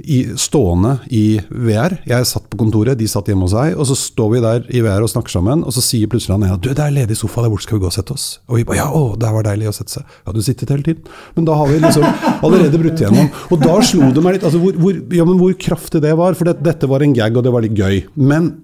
I, 0.00 0.22
stående 0.40 0.94
i 1.12 1.36
VR. 1.50 1.98
Jeg 2.08 2.26
satt 2.26 2.46
på 2.50 2.58
kontoret, 2.62 2.96
de 2.98 3.06
satt 3.10 3.28
hjemme 3.28 3.44
hos 3.44 3.52
seg. 3.52 3.76
Og 3.76 3.86
så 3.90 3.96
står 3.98 4.30
vi 4.32 4.40
der 4.42 4.64
i 4.72 4.80
VR 4.84 5.04
og 5.04 5.12
snakker 5.12 5.34
sammen, 5.34 5.64
og 5.68 5.76
så 5.76 5.84
sier 5.84 6.10
plutselig 6.10 6.38
han 6.38 6.46
ja, 6.48 6.56
du, 6.56 6.70
det 6.72 6.80
er 6.80 6.94
ledig 6.94 7.18
sofa 7.20 7.44
der, 7.44 7.52
hvor 7.52 7.62
skal 7.62 7.78
vi 7.78 7.84
gå 7.84 7.90
og 7.90 7.94
sette 7.94 8.16
oss? 8.16 8.26
Og 8.48 8.58
vi 8.58 8.66
bare 8.68 8.80
ja, 8.80 8.88
å, 8.88 9.12
det 9.20 9.34
var 9.36 9.46
deilig 9.46 9.68
å 9.70 9.76
sette 9.76 9.98
seg. 9.98 10.18
Ja, 10.24 10.34
du 10.34 10.40
sittet 10.44 10.72
hele 10.72 10.86
tiden. 10.86 11.12
Men 11.36 11.48
da 11.48 11.58
har 11.60 11.70
vi 11.70 11.78
liksom 11.82 12.08
allerede 12.48 12.80
brutt 12.80 13.04
igjennom. 13.04 13.30
Og 13.52 13.62
da 13.62 13.78
slo 13.84 14.10
det 14.16 14.24
meg 14.24 14.38
litt, 14.38 14.48
altså 14.48 14.62
hvor, 14.64 14.80
hvor, 14.80 15.00
ja, 15.12 15.28
men 15.28 15.40
hvor 15.40 15.56
kraftig 15.68 16.02
det 16.04 16.16
var. 16.18 16.38
For 16.38 16.48
det, 16.48 16.58
dette 16.64 16.90
var 16.90 17.04
en 17.04 17.16
gag, 17.16 17.36
og 17.36 17.44
det 17.44 17.54
var 17.54 17.66
litt 17.66 17.76
gøy. 17.76 18.04
Men 18.16 18.54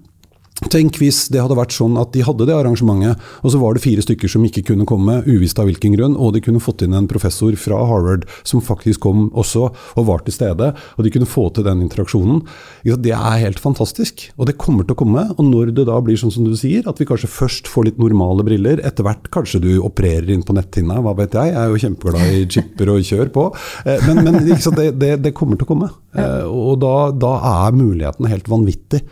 Tenk 0.72 0.96
hvis 0.98 1.28
det 1.30 1.38
hadde 1.38 1.54
vært 1.54 1.70
sånn 1.76 1.94
at 2.00 2.10
de 2.16 2.24
hadde 2.26 2.48
det 2.48 2.54
arrangementet, 2.56 3.20
og 3.46 3.52
så 3.54 3.60
var 3.62 3.76
det 3.76 3.82
fire 3.84 4.02
stykker 4.02 4.30
som 4.32 4.42
ikke 4.42 4.64
kunne 4.72 4.86
komme, 4.90 5.20
uvisst 5.28 5.60
av 5.62 5.68
hvilken 5.68 5.94
grunn, 5.94 6.16
og 6.18 6.32
de 6.34 6.42
kunne 6.42 6.62
fått 6.62 6.82
inn 6.82 6.96
en 6.98 7.06
professor 7.10 7.54
fra 7.60 7.78
Harvard 7.86 8.24
som 8.42 8.62
faktisk 8.64 9.04
kom 9.06 9.28
også 9.38 9.68
og 9.70 10.08
var 10.08 10.24
til 10.26 10.34
stede, 10.34 10.72
og 10.74 11.06
de 11.06 11.12
kunne 11.14 11.30
få 11.30 11.46
til 11.54 11.66
den 11.68 11.84
interaksjonen. 11.86 12.42
Det 12.82 13.14
er 13.14 13.44
helt 13.44 13.62
fantastisk, 13.62 14.26
og 14.34 14.50
det 14.50 14.56
kommer 14.58 14.82
til 14.82 14.96
å 14.96 14.98
komme. 14.98 15.28
Og 15.36 15.44
når 15.46 15.70
det 15.76 15.86
da 15.86 16.00
blir 16.02 16.18
sånn 16.18 16.34
som 16.34 16.48
du 16.48 16.56
sier, 16.58 16.88
at 16.90 16.98
vi 16.98 17.06
kanskje 17.06 17.30
først 17.30 17.70
får 17.70 17.92
litt 17.92 18.02
normale 18.02 18.42
briller, 18.46 18.82
etter 18.82 19.06
hvert 19.06 19.30
kanskje 19.34 19.62
du 19.62 19.70
opererer 19.86 20.34
inn 20.34 20.42
på 20.42 20.58
netthinna, 20.58 20.98
hva 21.06 21.14
vet 21.22 21.38
jeg, 21.38 21.54
jeg 21.54 21.62
er 21.62 21.70
jo 21.70 21.82
kjempeglad 21.86 22.34
i 22.34 22.42
chipper 22.50 22.94
og 22.96 23.06
kjør 23.06 23.30
på, 23.34 23.48
Eh, 23.84 24.04
men, 24.08 24.24
men 24.24 24.40
det, 24.44 24.90
det, 24.98 25.12
det 25.22 25.34
kommer 25.36 25.58
til 25.58 25.66
å 25.66 25.70
komme. 25.72 25.88
Eh, 26.16 26.44
Og 26.48 26.78
da, 26.82 27.10
da 27.14 27.32
er 27.66 27.78
mulighetene 27.78 28.30
helt 28.32 28.50
vanvittig. 28.50 29.04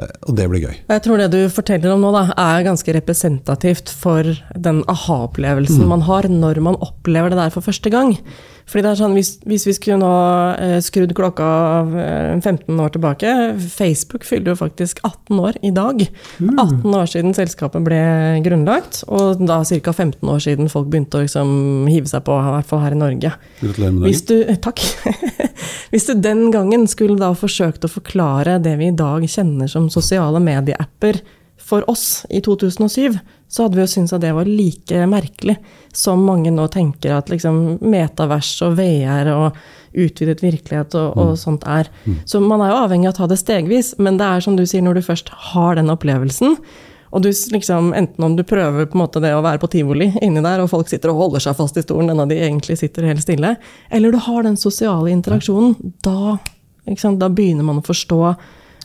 Eh, 0.00 0.08
Og 0.28 0.36
det 0.38 0.46
blir 0.48 0.62
gøy. 0.64 0.76
Jeg 0.88 1.02
tror 1.04 1.18
det 1.20 1.30
du 1.34 1.40
forteller 1.52 1.92
om 1.92 2.00
nå, 2.00 2.12
da, 2.14 2.22
er 2.38 2.64
ganske 2.64 2.94
representativt 2.96 3.92
for 3.92 4.24
den 4.56 4.82
aha-opplevelsen 4.88 5.84
man 5.88 6.04
har 6.08 6.28
når 6.32 6.60
man 6.64 6.78
opplever 6.80 7.30
det 7.32 7.38
der 7.38 7.50
for 7.52 7.60
første 7.64 7.90
gang. 7.92 8.14
Fordi 8.68 8.84
det 8.84 8.90
er 8.92 8.98
sånn, 9.00 9.16
Hvis, 9.16 9.30
hvis 9.48 9.66
vi 9.66 9.74
skulle 9.76 9.98
nå 10.00 10.12
eh, 10.56 10.76
skrudd 10.84 11.12
klokka 11.16 11.48
eh, 11.98 12.40
15 12.40 12.78
år 12.80 12.94
tilbake 12.94 13.32
Facebook 13.72 14.24
fyller 14.28 14.52
jo 14.52 14.60
faktisk 14.60 15.02
18 15.04 15.40
år 15.42 15.58
i 15.66 15.72
dag. 15.74 16.04
18 16.40 16.86
år 16.86 17.10
siden 17.10 17.36
selskapet 17.36 17.84
ble 17.86 18.00
grunnlagt, 18.44 19.02
og 19.08 19.42
da 19.42 19.60
ca. 19.66 19.92
15 19.92 20.32
år 20.32 20.40
siden 20.44 20.70
folk 20.72 20.88
begynte 20.92 21.20
å 21.20 21.26
liksom 21.26 21.52
hive 21.90 22.10
seg 22.10 22.24
på, 22.26 22.38
i 22.38 22.54
hvert 22.56 22.70
fall 22.70 22.84
her 22.84 22.96
i 22.96 23.02
Norge. 23.02 23.34
Gratulerer 23.60 23.98
med 23.98 24.08
Hvis 24.08 24.24
du, 24.30 24.36
eh, 24.46 24.58
takk. 24.66 24.82
Hvis 25.92 26.08
du 26.08 26.16
den 26.22 26.48
gangen 26.54 26.86
skulle 26.90 27.20
da 27.20 27.32
forsøkt 27.36 27.84
å 27.84 27.92
forklare 27.92 28.58
det 28.62 28.78
vi 28.80 28.90
i 28.90 28.96
dag 28.96 29.26
kjenner 29.28 29.70
som 29.70 29.90
sosiale 29.92 30.40
medieapper 30.42 31.20
for 31.62 31.86
oss 31.90 32.24
i 32.30 32.40
2007, 32.44 33.18
så 33.52 33.66
hadde 33.66 33.76
vi 33.76 33.84
jo 33.84 33.90
syntes 33.92 34.14
at 34.16 34.22
det 34.24 34.32
var 34.32 34.48
like 34.48 35.06
merkelig 35.12 35.58
som 35.92 36.22
mange 36.24 36.50
nå 36.54 36.64
tenker 36.72 37.18
at 37.18 37.28
liksom 37.28 37.78
metavers 37.84 38.54
og 38.64 38.78
VR 38.78 39.28
og 39.34 39.58
utvidet 39.92 40.40
virkelighet 40.40 40.96
og, 40.96 41.18
og 41.20 41.34
sånt 41.36 41.66
er. 41.68 41.90
Så 42.24 42.40
man 42.40 42.64
er 42.64 42.72
jo 42.72 42.78
avhengig 42.86 43.10
av 43.10 43.12
å 43.12 43.18
ta 43.20 43.28
det 43.28 43.36
stegvis, 43.42 43.92
men 44.00 44.16
det 44.16 44.24
er 44.24 44.40
som 44.44 44.56
du 44.56 44.64
sier, 44.64 44.80
når 44.84 44.98
du 44.98 45.04
først 45.04 45.28
har 45.52 45.76
den 45.76 45.92
opplevelsen, 45.92 46.56
og 47.12 47.20
du 47.20 47.28
liksom, 47.28 47.92
enten 47.92 48.24
om 48.24 48.38
du 48.38 48.42
prøver 48.48 48.88
på 48.88 48.96
en 48.96 49.02
måte 49.02 49.20
det 49.20 49.34
å 49.36 49.42
være 49.44 49.60
på 49.60 49.68
tivoli 49.74 50.08
inni 50.24 50.40
der, 50.40 50.62
og 50.64 50.70
folk 50.72 50.88
sitter 50.88 51.12
og 51.12 51.20
holder 51.26 51.44
seg 51.44 51.58
fast 51.58 51.76
i 51.76 51.84
stolen, 51.84 52.14
enda 52.14 52.24
de 52.30 52.40
egentlig 52.40 52.78
sitter 52.80 53.10
helt 53.10 53.20
stille, 53.20 53.58
eller 53.92 54.14
du 54.14 54.20
har 54.30 54.48
den 54.48 54.56
sosiale 54.56 55.12
interaksjonen, 55.12 55.76
da, 56.00 56.38
sant, 56.96 57.20
da 57.20 57.28
begynner 57.28 57.68
man 57.68 57.82
å 57.82 57.86
forstå 57.86 58.20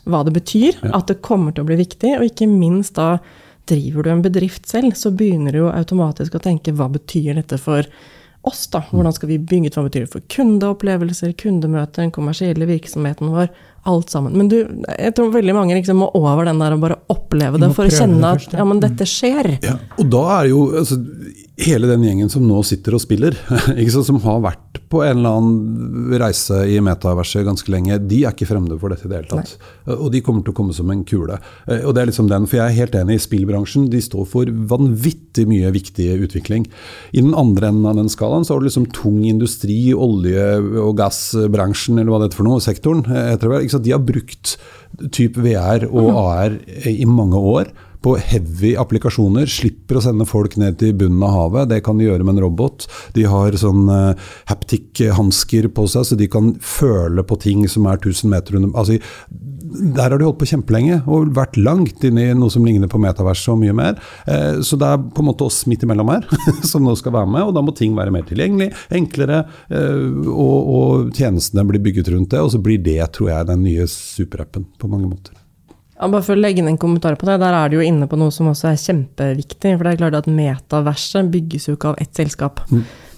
hva 0.08 0.23
det 0.27 0.36
betyr, 0.36 0.82
at 0.91 1.08
det 1.08 1.21
kommer 1.23 1.56
til 1.56 1.63
å 1.63 1.69
bli 1.71 1.80
viktig, 1.80 2.17
og 2.19 2.27
ikke 2.27 2.51
minst 2.51 2.99
da 2.99 3.13
driver 3.69 4.06
du 4.06 4.13
en 4.13 4.23
bedrift 4.25 4.67
selv, 4.69 4.95
så 4.97 5.12
begynner 5.15 5.56
du 5.56 5.63
jo 5.63 5.71
automatisk 5.73 6.38
å 6.38 6.43
tenke 6.43 6.75
hva 6.75 6.89
betyr 6.93 7.38
dette 7.39 7.60
for 7.62 7.88
oss, 8.47 8.67
da? 8.71 8.82
Hvordan 8.91 9.15
skal 9.15 9.32
vi 9.32 9.39
bygge 9.39 9.71
ut, 9.71 9.77
hva 9.77 9.86
betyr 9.88 10.06
det 10.06 10.12
for 10.13 10.27
kundeopplevelser, 10.32 11.34
kundemøter, 11.39 12.06
den 12.06 12.13
kommersielle 12.15 12.67
virksomheten 12.69 13.34
vår, 13.34 13.49
alt 13.88 14.12
sammen. 14.12 14.36
Men 14.36 14.49
du, 14.51 14.58
jeg 14.91 15.15
tror 15.15 15.32
veldig 15.34 15.56
mange 15.56 15.75
liksom 15.77 16.01
må 16.01 16.10
over 16.17 16.47
den 16.47 16.60
der 16.60 16.75
og 16.75 16.84
bare 16.84 16.99
oppleve 17.13 17.60
det 17.62 17.71
for 17.75 17.88
å 17.88 17.93
kjenne 17.93 18.34
at 18.36 18.56
ja. 18.56 18.65
men 18.67 18.82
dette 18.84 19.08
skjer. 19.08 19.53
Ja, 19.63 19.77
og 19.97 20.10
da 20.12 20.23
er 20.38 20.47
det 20.47 20.53
jo 20.53 20.63
altså, 20.82 20.99
hele 21.58 21.88
den 21.89 22.04
gjengen 22.06 22.30
som 22.30 22.43
nå 22.46 22.60
sitter 22.67 22.93
og 22.93 23.02
spiller, 23.02 23.34
sant, 23.89 24.06
som 24.06 24.20
har 24.22 24.43
vært 24.46 24.78
på 24.91 25.02
en 25.04 25.17
eller 25.17 25.38
annen 25.39 26.13
reise 26.22 26.60
i 26.70 26.78
metaverset 26.86 27.43
ganske 27.48 27.72
lenge, 27.74 27.98
de 28.08 28.20
er 28.28 28.36
ikke 28.36 28.46
fremmede 28.48 28.78
for 28.80 28.93
dette 28.93 29.08
i 29.08 29.10
det 29.12 29.17
hele 29.24 29.32
tatt. 29.32 29.56
Og 29.98 30.12
de 30.13 30.22
kommer 30.24 30.46
til 30.46 30.54
å 30.54 30.58
komme 30.60 30.76
som 30.78 30.91
en 30.93 31.02
kule. 31.08 31.39
Eh, 31.65 31.82
Og 31.82 31.96
det 31.98 32.04
er 32.04 32.10
liksom 32.12 32.30
den, 32.30 32.46
for 32.48 32.60
jeg 32.60 32.67
er 32.70 32.78
helt 32.78 32.96
enig, 33.02 33.17
i 33.17 33.24
spillbransjen 33.26 33.89
de 33.91 34.00
står 34.06 34.28
for 34.30 34.52
vanvittig 34.70 35.48
mye 35.50 35.72
viktig 35.76 36.08
utvikling. 36.28 36.67
I 37.12 37.24
den 37.26 37.34
andre 37.38 37.72
enden 37.74 37.89
av 37.89 37.98
den 38.00 38.12
skalaen 38.13 38.46
så 38.48 38.54
har 38.56 38.62
du 38.63 38.70
liksom 38.70 38.88
tung 38.96 39.24
industri, 39.28 39.80
olje- 39.98 40.62
og 40.86 40.93
gassbransjen, 41.02 41.98
eller 42.00 42.13
hva 42.13 42.22
det 42.22 42.30
heter 42.30 42.41
for 42.43 42.48
noe, 42.52 42.63
sektoren. 42.63 43.04
eh, 43.10 43.67
sant? 43.67 43.84
De 43.88 43.96
har 43.98 44.06
brukt 44.06 44.56
type 45.12 45.41
VR 45.43 45.84
og 45.89 46.13
AR 46.15 46.56
i 46.88 47.04
mange 47.10 47.38
år 47.41 47.74
på 48.08 48.15
heavy 48.24 48.72
applikasjoner. 48.80 49.50
Slipper 49.52 50.00
å 50.00 50.04
sende 50.06 50.28
folk 50.28 50.56
ned 50.60 50.78
til 50.80 50.93
bunnen 50.96 51.24
av 51.28 51.34
havet. 51.36 51.72
Det 51.74 51.82
kan 51.84 52.00
de 52.00 52.08
gjøre 52.08 52.24
med 52.24 52.38
en 52.38 52.46
robot. 52.46 52.86
De 53.17 53.26
har 53.28 53.58
sånn 53.60 53.89
uh, 53.91 54.30
haptic-hansker 54.48 55.67
på 55.76 55.88
seg, 55.91 56.08
så 56.08 56.17
de 56.20 56.30
kan 56.32 56.54
føle 56.63 57.26
på 57.28 57.39
ting 57.43 57.65
som 57.72 57.88
er 57.89 58.00
1000 58.00 58.32
meter 58.32 58.60
under 58.60 58.78
altså, 58.80 59.00
Der 59.98 60.08
har 60.08 60.15
de 60.15 60.28
holdt 60.28 60.39
på 60.39 60.48
kjempelenge 60.48 61.02
og 61.04 61.34
vært 61.36 61.60
langt 61.60 62.06
inne 62.08 62.30
i 62.30 62.38
noe 62.38 62.54
som 62.54 62.65
ligner 62.65 62.88
på 62.91 63.02
metaverset 63.04 63.52
og 63.56 63.60
mye 63.65 63.76
mer. 63.76 63.98
Uh, 64.30 64.63
så 64.63 64.80
det 64.80 64.91
er 64.93 65.04
på 65.04 65.24
en 65.24 65.30
måte 65.32 65.48
oss 65.48 65.65
midt 65.67 65.84
imellom 65.84 66.13
her 66.13 66.30
som 66.70 66.86
nå 66.88 66.96
skal 67.00 67.17
være 67.17 67.34
med, 67.34 67.50
og 67.50 67.58
da 67.58 67.65
må 67.65 67.76
ting 67.76 67.98
være 67.98 68.13
mer 68.15 68.24
tilgjengelig, 68.30 68.70
enklere, 69.02 69.41
uh, 69.74 70.32
og, 70.32 70.72
og 70.78 71.12
tjenestene 71.17 71.67
blir 71.67 71.84
bygget 71.84 72.13
rundt 72.15 72.32
det. 72.32 72.46
Og 72.46 72.56
så 72.56 72.63
blir 72.63 72.80
det, 72.80 73.02
tror 73.17 73.34
jeg, 73.34 73.52
den 73.52 73.67
nye 73.67 73.89
superappen 73.91 74.70
på 74.80 74.91
mange 74.91 75.12
måter. 75.12 75.37
Ja, 75.97 76.07
bare 76.07 76.21
for 76.21 76.38
å 76.38 76.39
legge 76.39 76.62
inn 76.62 76.69
en 76.69 76.77
kommentar 76.77 77.17
på 77.17 77.25
det, 77.25 77.39
der 77.41 77.55
er 77.57 77.71
du 77.71 77.79
jo 77.79 77.86
inne 77.86 78.05
på 78.10 78.19
noe 78.21 78.33
som 78.33 78.51
også 78.51 78.69
er 78.69 78.81
kjempeviktig. 78.81 79.73
For 79.73 79.83
det 79.83 79.95
er 79.95 80.01
klart 80.03 80.19
at 80.19 80.29
metaverset 80.29 81.31
bygges 81.33 81.67
jo 81.69 81.77
ikke 81.77 81.93
av 81.95 82.03
ett 82.03 82.13
selskap. 82.19 82.62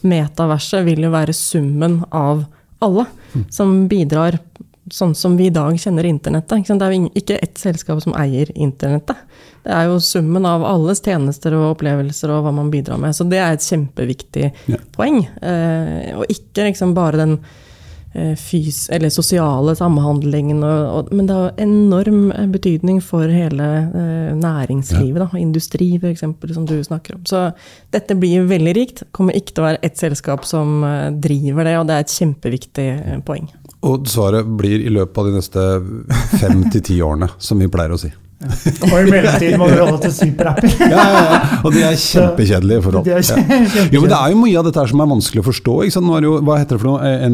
Metaverset 0.08 0.86
vil 0.88 1.04
jo 1.04 1.12
være 1.12 1.36
summen 1.36 2.00
av 2.16 2.46
alle 2.80 3.04
som 3.52 3.82
bidrar 3.92 4.40
sånn 4.94 5.16
som 5.16 5.36
vi 5.38 5.50
i 5.50 5.54
dag 5.54 5.76
kjenner 5.80 6.08
internettet. 6.08 6.68
Det 6.68 6.86
er 6.86 6.96
jo 6.96 7.10
ikke 7.20 7.38
ett 7.44 7.60
selskap 7.62 8.02
som 8.04 8.16
eier 8.18 8.50
internettet. 8.56 9.18
Det 9.66 9.74
er 9.76 9.90
jo 9.90 10.00
summen 10.02 10.48
av 10.48 10.64
alles 10.66 11.04
tjenester 11.06 11.56
og 11.58 11.76
opplevelser 11.76 12.32
og 12.34 12.46
hva 12.46 12.54
man 12.56 12.72
bidrar 12.74 13.00
med. 13.02 13.16
Så 13.16 13.28
det 13.30 13.42
er 13.42 13.56
et 13.56 13.66
kjempeviktig 13.66 14.48
ja. 14.72 14.80
poeng. 14.96 15.22
Eh, 15.44 16.16
og 16.16 16.32
ikke 16.32 16.70
liksom 16.70 16.96
bare 16.98 17.22
den 17.22 17.36
fys 18.40 18.88
eller 18.90 19.12
sosiale 19.14 19.76
samhandlingen, 19.78 20.64
og, 20.66 20.86
og, 20.90 21.12
men 21.14 21.28
det 21.30 21.36
har 21.36 21.60
enorm 21.62 22.32
betydning 22.52 23.04
for 23.06 23.30
hele 23.30 23.68
eh, 23.86 24.32
næringslivet. 24.38 25.20
Ja. 25.22 25.28
Da, 25.28 25.40
industri 25.42 25.92
f.eks., 26.00 26.26
som 26.56 26.66
du 26.66 26.78
snakker 26.84 27.20
om. 27.20 27.26
Så 27.30 27.50
dette 27.94 28.18
blir 28.18 28.48
veldig 28.50 28.76
rikt. 28.78 29.04
Kommer 29.16 29.38
ikke 29.38 29.54
til 29.54 29.64
å 29.64 29.68
være 29.70 29.84
ett 29.86 30.02
selskap 30.02 30.48
som 30.50 30.82
eh, 30.88 31.12
driver 31.22 31.70
det, 31.70 31.76
og 31.80 31.90
det 31.90 31.98
er 31.98 32.08
et 32.08 32.16
kjempeviktig 32.18 32.88
eh, 32.96 33.20
poeng. 33.26 33.46
Og 33.86 34.10
svaret 34.12 34.48
blir 34.60 34.82
i 34.84 34.92
løpet 34.92 35.22
av 35.22 35.30
de 35.30 35.38
neste 35.38 35.68
fem 36.42 36.66
til 36.74 36.84
ti 36.90 37.00
årene, 37.06 37.30
som 37.38 37.62
vi 37.62 37.70
pleier 37.72 37.94
å 37.94 38.02
si. 38.02 38.10
Ja. 38.10 38.58
Og 38.88 38.94
i 38.96 39.10
mellomtiden 39.12 39.60
må 39.60 39.66
vi 39.68 39.80
holde 39.82 39.98
til 40.06 40.14
superapper. 40.16 40.72
ja, 40.94 41.02
ja, 41.12 41.24
ja, 41.26 41.40
og 41.60 41.74
de 41.76 41.82
er 41.84 41.98
kjempekjedelige 42.00 42.86
forhold. 42.86 43.04
De 43.04 43.18
er 43.18 43.26
kjempe 43.28 43.58
jo, 43.92 44.00
men 44.00 44.14
det 44.14 44.20
er 44.20 44.32
jo 44.32 44.40
mye 44.40 44.62
av 44.62 44.70
dette 44.70 44.86
som 44.92 45.04
er 45.04 45.10
vanskelig 45.12 45.44
å 45.44 45.48
forstå. 45.50 45.76
Jo, 46.24 46.38
hva 46.48 46.62
heter 46.62 46.78
det 46.78 46.84
for 46.86 46.94
noe? 46.94 47.04
Eh, 47.04 47.26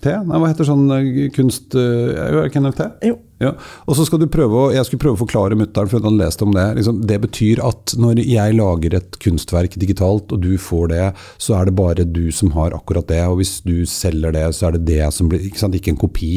NFT? 0.00 0.26
Nei, 0.26 0.38
hva 0.40 0.48
heter 0.48 0.68
sånn 0.68 0.86
eh, 0.96 1.28
kunst... 1.34 1.74
Er 1.76 2.32
det 2.32 2.46
ikke 2.48 2.62
NFT? 2.64 2.86
Jo. 3.04 3.18
Ja. 3.40 3.54
Og 3.88 3.96
så 3.96 4.04
skal 4.04 4.20
du 4.20 4.26
prøve 4.28 4.52
å, 4.52 4.64
Jeg 4.74 4.84
skulle 4.84 5.00
prøve 5.00 5.16
å 5.16 5.22
forklare 5.22 5.56
mutter'n, 5.56 5.88
for 5.88 5.96
hun 5.96 6.10
hadde 6.10 6.20
lest 6.20 6.42
om 6.44 6.52
det. 6.52 6.66
Liksom, 6.76 6.98
det 7.08 7.16
betyr 7.22 7.62
at 7.64 7.94
når 7.96 8.20
jeg 8.20 8.56
lager 8.58 8.96
et 8.98 9.16
kunstverk 9.22 9.78
digitalt, 9.80 10.34
og 10.34 10.42
du 10.44 10.58
får 10.60 10.90
det, 10.92 11.06
så 11.40 11.56
er 11.56 11.70
det 11.70 11.76
bare 11.78 12.04
du 12.04 12.28
som 12.36 12.52
har 12.56 12.76
akkurat 12.76 13.08
det. 13.08 13.22
Og 13.30 13.38
hvis 13.40 13.54
du 13.64 13.86
selger 13.88 14.34
det, 14.36 14.44
så 14.56 14.68
er 14.68 14.76
det 14.76 14.84
det 14.90 15.08
som 15.16 15.30
blir 15.30 15.40
Ikke, 15.40 15.62
sant, 15.62 15.76
ikke 15.76 15.94
en 15.94 16.00
kopi. 16.00 16.32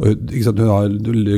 Og, 0.00 0.14
ikke 0.30 0.46
sant, 0.48 0.62
har, 0.64 0.88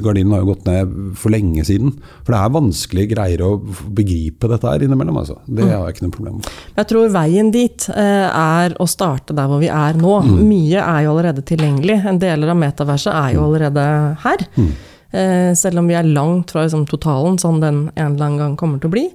gardinen 0.04 0.37
har 0.37 0.44
jo 0.44 0.52
gått 0.52 0.68
ned 0.68 0.94
for 1.18 1.35
lenge 1.35 1.66
siden. 1.66 1.96
For 2.22 2.35
det 2.35 2.42
er 2.42 2.54
vanskelig 2.54 3.07
greier 3.11 3.42
å 3.42 3.52
begripe 3.98 4.50
dette 4.52 4.70
her 4.70 4.85
innimellom. 4.87 5.18
Altså. 5.18 5.40
Det 5.48 5.66
mm. 5.66 5.72
har 5.72 5.88
jeg 5.88 5.96
ikke 5.96 6.07
noe 6.07 6.14
problem 6.14 6.38
med. 6.38 6.52
Jeg 6.78 6.90
tror 6.92 7.11
veien 7.18 7.50
dit 7.54 7.88
eh, 7.90 8.28
er 8.28 8.76
å 8.78 8.87
starte 8.87 9.35
der 9.35 9.50
hvor 9.50 9.59
vi 9.64 9.72
er 9.72 9.98
nå. 9.98 10.14
Mm. 10.28 10.38
Mye 10.46 10.85
er 10.85 11.09
jo 11.09 11.16
allerede 11.16 11.42
tilgjengelig. 11.48 11.98
En 12.07 12.22
deler 12.22 12.54
av 12.54 12.62
metaverset 12.62 13.11
er 13.11 13.35
jo 13.35 13.42
mm. 13.42 13.48
allerede 13.48 13.88
her. 14.22 14.46
Mm. 14.54 14.70
Eh, 15.11 15.55
selv 15.57 15.81
om 15.81 15.88
vi 15.88 15.97
er 15.97 16.09
langt 16.09 16.53
fra 16.53 16.66
liksom, 16.66 16.87
totalen, 16.88 17.38
sånn 17.40 17.62
den 17.62 17.85
en 17.94 18.14
eller 18.14 18.27
annen 18.27 18.40
gang 18.42 18.57
kommer 18.61 18.81
til 18.83 18.90
å 18.90 18.97
bli. 18.97 19.07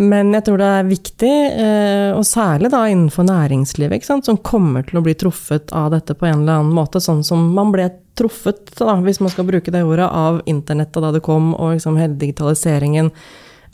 Men 0.00 0.32
jeg 0.32 0.46
tror 0.46 0.60
det 0.60 0.68
er 0.72 0.86
viktig, 0.88 1.32
eh, 1.60 2.10
og 2.16 2.24
særlig 2.26 2.70
da 2.72 2.84
innenfor 2.88 3.26
næringslivet, 3.28 4.06
som 4.06 4.38
kommer 4.38 4.86
til 4.86 5.00
å 5.00 5.04
bli 5.04 5.14
truffet 5.18 5.74
av 5.76 5.90
dette 5.94 6.16
på 6.16 6.26
en 6.26 6.42
eller 6.42 6.60
annen 6.60 6.74
måte, 6.74 7.02
sånn 7.02 7.22
som 7.26 7.50
man 7.54 7.72
ble 7.74 7.90
truffet, 8.18 8.72
da, 8.78 8.96
hvis 9.04 9.20
man 9.20 9.32
skal 9.32 9.46
bruke 9.48 9.72
det 9.74 9.84
ordet, 9.84 10.08
av 10.08 10.40
internettet 10.50 11.02
da 11.02 11.12
det 11.12 11.22
kom, 11.26 11.52
og 11.54 11.74
liksom 11.76 11.98
hele 12.00 12.18
digitaliseringen, 12.20 13.12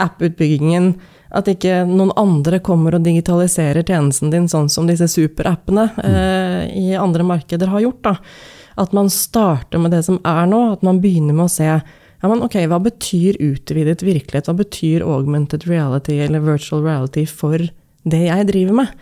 app-utbyggingen. 0.02 0.96
At 1.36 1.48
ikke 1.50 1.84
noen 1.88 2.12
andre 2.20 2.60
kommer 2.64 2.96
og 2.96 3.06
digitaliserer 3.06 3.86
tjenesten 3.86 4.30
din 4.32 4.46
sånn 4.48 4.68
som 4.72 4.86
disse 4.88 5.08
superappene 5.10 5.88
eh, 6.04 6.60
i 6.78 6.92
andre 6.98 7.26
markeder 7.26 7.72
har 7.72 7.86
gjort. 7.86 8.02
da. 8.06 8.14
At 8.76 8.92
man 8.96 9.08
starter 9.12 9.80
med 9.80 9.94
det 9.96 10.02
som 10.06 10.18
er 10.26 10.48
nå, 10.50 10.60
at 10.76 10.84
man 10.86 11.00
begynner 11.02 11.36
med 11.36 11.48
å 11.48 11.52
se 11.52 11.68
ja, 11.68 12.30
men 12.30 12.40
ok, 12.44 12.56
hva 12.70 12.78
betyr 12.80 13.36
utvidet 13.44 14.04
virkelighet, 14.04 14.48
hva 14.48 14.56
betyr 14.56 15.04
augmented 15.04 15.66
reality 15.68 16.16
eller 16.24 16.44
virtual 16.44 16.84
reality 16.86 17.26
for 17.28 17.60
det 18.08 18.22
jeg 18.24 18.48
driver 18.48 18.78
med? 18.80 18.94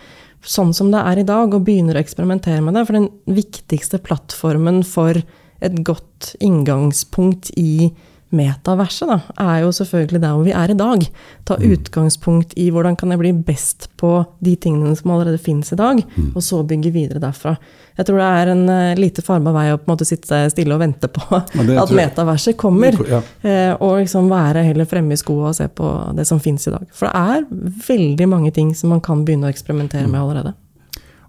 Sånn 0.45 0.75
som 0.77 0.91
det 0.93 1.01
er 1.01 1.23
i 1.23 1.27
dag, 1.27 1.55
og 1.55 1.65
begynner 1.65 1.97
å 1.97 2.03
eksperimentere 2.03 2.61
med 2.65 2.77
det. 2.77 2.83
For 2.89 2.99
den 2.99 3.09
viktigste 3.39 4.01
plattformen 4.05 4.83
for 4.85 5.23
et 5.65 5.79
godt 5.87 6.35
inngangspunkt 6.45 7.53
i 7.57 7.93
metaverset, 8.35 9.11
da, 9.11 9.19
er 9.41 9.63
jo 9.65 9.71
selvfølgelig 9.75 10.21
der 10.23 10.35
hvor 10.35 10.47
vi 10.47 10.55
er 10.57 10.73
i 10.73 10.77
dag. 10.79 11.07
Ta 11.49 11.57
mm. 11.61 11.65
utgangspunkt 11.77 12.55
i 12.61 12.69
hvordan 12.75 12.99
kan 12.99 13.15
jeg 13.15 13.21
bli 13.21 13.33
best 13.47 13.89
på 14.01 14.17
de 14.45 14.57
tingene 14.61 14.95
som 14.99 15.15
allerede 15.15 15.41
finnes 15.43 15.73
i 15.73 15.79
dag, 15.81 16.03
mm. 16.05 16.33
og 16.35 16.45
så 16.45 16.63
bygge 16.67 16.93
videre 16.95 17.23
derfra. 17.23 17.57
Jeg 17.95 18.09
tror 18.09 18.19
det 18.19 18.31
er 18.41 18.51
en 18.51 18.65
uh, 18.67 18.99
lite 18.99 19.23
farma 19.23 19.53
vei 19.55 19.69
å 19.71 19.79
på 19.79 19.87
en 19.87 19.93
måte 19.95 20.09
sitte 20.09 20.41
stille 20.51 20.75
og 20.75 20.83
vente 20.83 21.11
på 21.15 21.23
at 21.39 21.95
metaverset 21.95 22.59
kommer. 22.59 22.99
Ja. 23.07 23.23
Uh, 23.45 23.73
og 23.79 24.01
liksom 24.03 24.29
være 24.33 24.67
heller 24.67 24.89
fremme 24.91 25.15
i 25.15 25.21
skoa 25.21 25.53
og 25.53 25.59
se 25.59 25.69
på 25.71 25.95
det 26.19 26.27
som 26.27 26.43
finnes 26.43 26.67
i 26.67 26.75
dag. 26.75 26.91
For 26.91 27.07
det 27.07 27.15
er 27.39 27.81
veldig 27.89 28.29
mange 28.31 28.55
ting 28.57 28.75
som 28.75 28.91
man 28.95 29.05
kan 29.05 29.23
begynne 29.27 29.47
å 29.47 29.55
eksperimentere 29.55 30.09
mm. 30.09 30.13
med 30.15 30.23
allerede. 30.25 30.55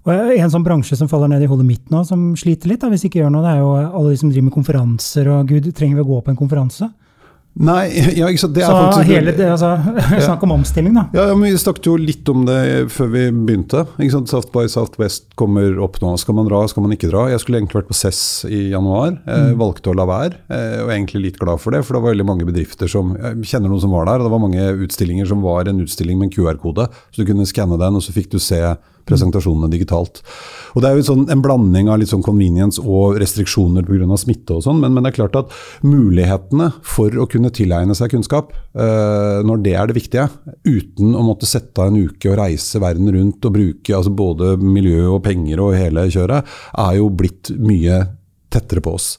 Og 0.05 0.35
En 0.35 0.51
sånn 0.53 0.65
bransje 0.65 0.97
som 0.99 1.09
faller 1.09 1.31
ned 1.31 1.41
i 1.41 1.49
hodet 1.49 1.65
mitt 1.65 1.89
nå, 1.89 2.03
som 2.05 2.27
sliter 2.37 2.69
litt, 2.69 2.83
da, 2.83 2.91
hvis 2.93 3.07
ikke 3.07 3.23
gjør 3.23 3.33
noe, 3.33 3.45
det 3.45 3.55
er 3.55 3.63
jo 3.63 3.71
alle 3.73 4.11
de 4.13 4.19
som 4.21 4.29
driver 4.29 4.51
med 4.51 4.57
konferanser. 4.59 5.31
og 5.33 5.49
Gud, 5.49 5.71
trenger 5.73 5.97
vi 5.97 6.05
å 6.05 6.11
gå 6.11 6.21
på 6.21 6.33
en 6.33 6.39
konferanse? 6.39 6.91
Nei, 7.55 7.85
ja, 8.19 8.27
ikke 8.27 8.41
sant. 8.41 8.55
Det 8.55 8.65
er 8.65 8.67
så 8.67 8.79
faktisk, 8.83 9.09
hele 9.13 9.33
det, 9.35 9.45
altså, 9.47 9.69
Snakk 10.27 10.41
om 10.43 10.53
omstilling, 10.57 10.95
da. 10.97 11.05
Ja, 11.15 11.29
ja, 11.29 11.35
men 11.37 11.53
Vi 11.53 11.61
snakket 11.61 11.87
jo 11.87 11.95
litt 11.99 12.27
om 12.31 12.43
det 12.47 12.57
før 12.91 13.11
vi 13.13 13.23
begynte. 13.31 13.85
ikke 13.95 14.17
sant? 14.17 14.31
South 14.31 14.51
by 14.53 14.65
Southwest 14.71 15.29
kommer 15.39 15.79
opp 15.85 16.01
nå. 16.03 16.11
Skal 16.19 16.35
man 16.35 16.49
dra, 16.49 16.65
skal 16.69 16.83
man 16.83 16.95
ikke 16.95 17.09
dra? 17.13 17.29
Jeg 17.31 17.43
skulle 17.43 17.61
egentlig 17.61 17.79
vært 17.79 17.91
på 17.93 17.97
CESS 17.97 18.23
i 18.49 18.61
januar. 18.73 19.15
Jeg 19.23 19.53
mm. 19.53 19.61
valgte 19.61 19.93
å 19.93 19.95
la 19.95 20.07
være, 20.09 20.41
eh, 20.49 20.81
og 20.83 20.89
er 20.89 20.97
egentlig 20.97 21.23
litt 21.29 21.39
glad 21.39 21.63
for 21.63 21.75
det. 21.75 21.85
For 21.87 21.95
det 21.95 22.03
var 22.03 22.11
veldig 22.11 22.27
mange 22.27 22.49
bedrifter 22.49 22.91
som 22.91 23.15
Jeg 23.15 23.47
kjenner 23.53 23.71
noen 23.71 23.85
som 23.85 23.95
var 23.95 24.09
der, 24.11 24.19
og 24.19 24.27
det 24.27 24.35
var 24.35 24.43
mange 24.43 24.67
utstillinger 24.85 25.31
som 25.31 25.45
var 25.45 25.71
en 25.71 25.79
utstilling 25.85 26.19
med 26.19 26.29
en 26.29 26.35
QR-kode. 26.35 26.89
Så 27.15 27.23
du 27.23 27.31
kunne 27.31 27.47
skanne 27.47 27.79
den, 27.79 27.95
og 27.95 28.03
så 28.03 28.15
fikk 28.15 28.33
du 28.35 28.41
se 28.43 28.61
presentasjonene 29.05 29.69
digitalt. 29.71 30.21
Og 30.75 30.81
Det 30.81 30.89
er 30.89 30.97
jo 30.97 31.05
sånn 31.07 31.25
en 31.31 31.43
blanding 31.43 31.89
av 31.91 31.99
litt 32.01 32.11
sånn 32.11 32.25
convenience 32.25 32.81
og 32.81 33.19
restriksjoner 33.21 33.85
pga. 33.85 34.17
smitte 34.17 34.57
og 34.57 34.63
sånn, 34.65 34.79
men, 34.81 34.93
men, 34.93 35.03
det 35.03 35.13
er 35.13 35.19
klart 35.19 35.37
at 35.39 35.53
mulighetene 35.83 36.71
for 36.81 37.09
å 37.09 37.27
kunne 37.29 37.53
tilegne 37.53 37.95
seg 37.95 38.11
kunnskap, 38.11 38.51
eh, 38.75 39.39
når 39.45 39.63
det 39.63 39.75
er 39.75 39.87
det 39.87 39.97
viktige, 39.99 40.27
uten 40.65 41.15
å 41.15 41.23
måtte 41.25 41.49
sette 41.49 41.81
av 41.81 41.91
en 41.91 42.01
uke 42.09 42.31
og 42.31 42.39
reise 42.39 42.81
verden 42.81 43.11
rundt 43.13 43.45
og 43.45 43.55
bruke 43.55 43.95
altså 43.95 44.11
både 44.11 44.55
miljø 44.61 45.07
og 45.15 45.23
penger 45.25 45.61
og 45.63 45.77
hele 45.77 46.07
kjøret, 46.11 46.45
er 46.77 46.99
jo 46.99 47.09
blitt 47.09 47.53
mye 47.59 48.03
tettere 48.51 48.83
på 48.83 48.95
oss. 48.95 49.15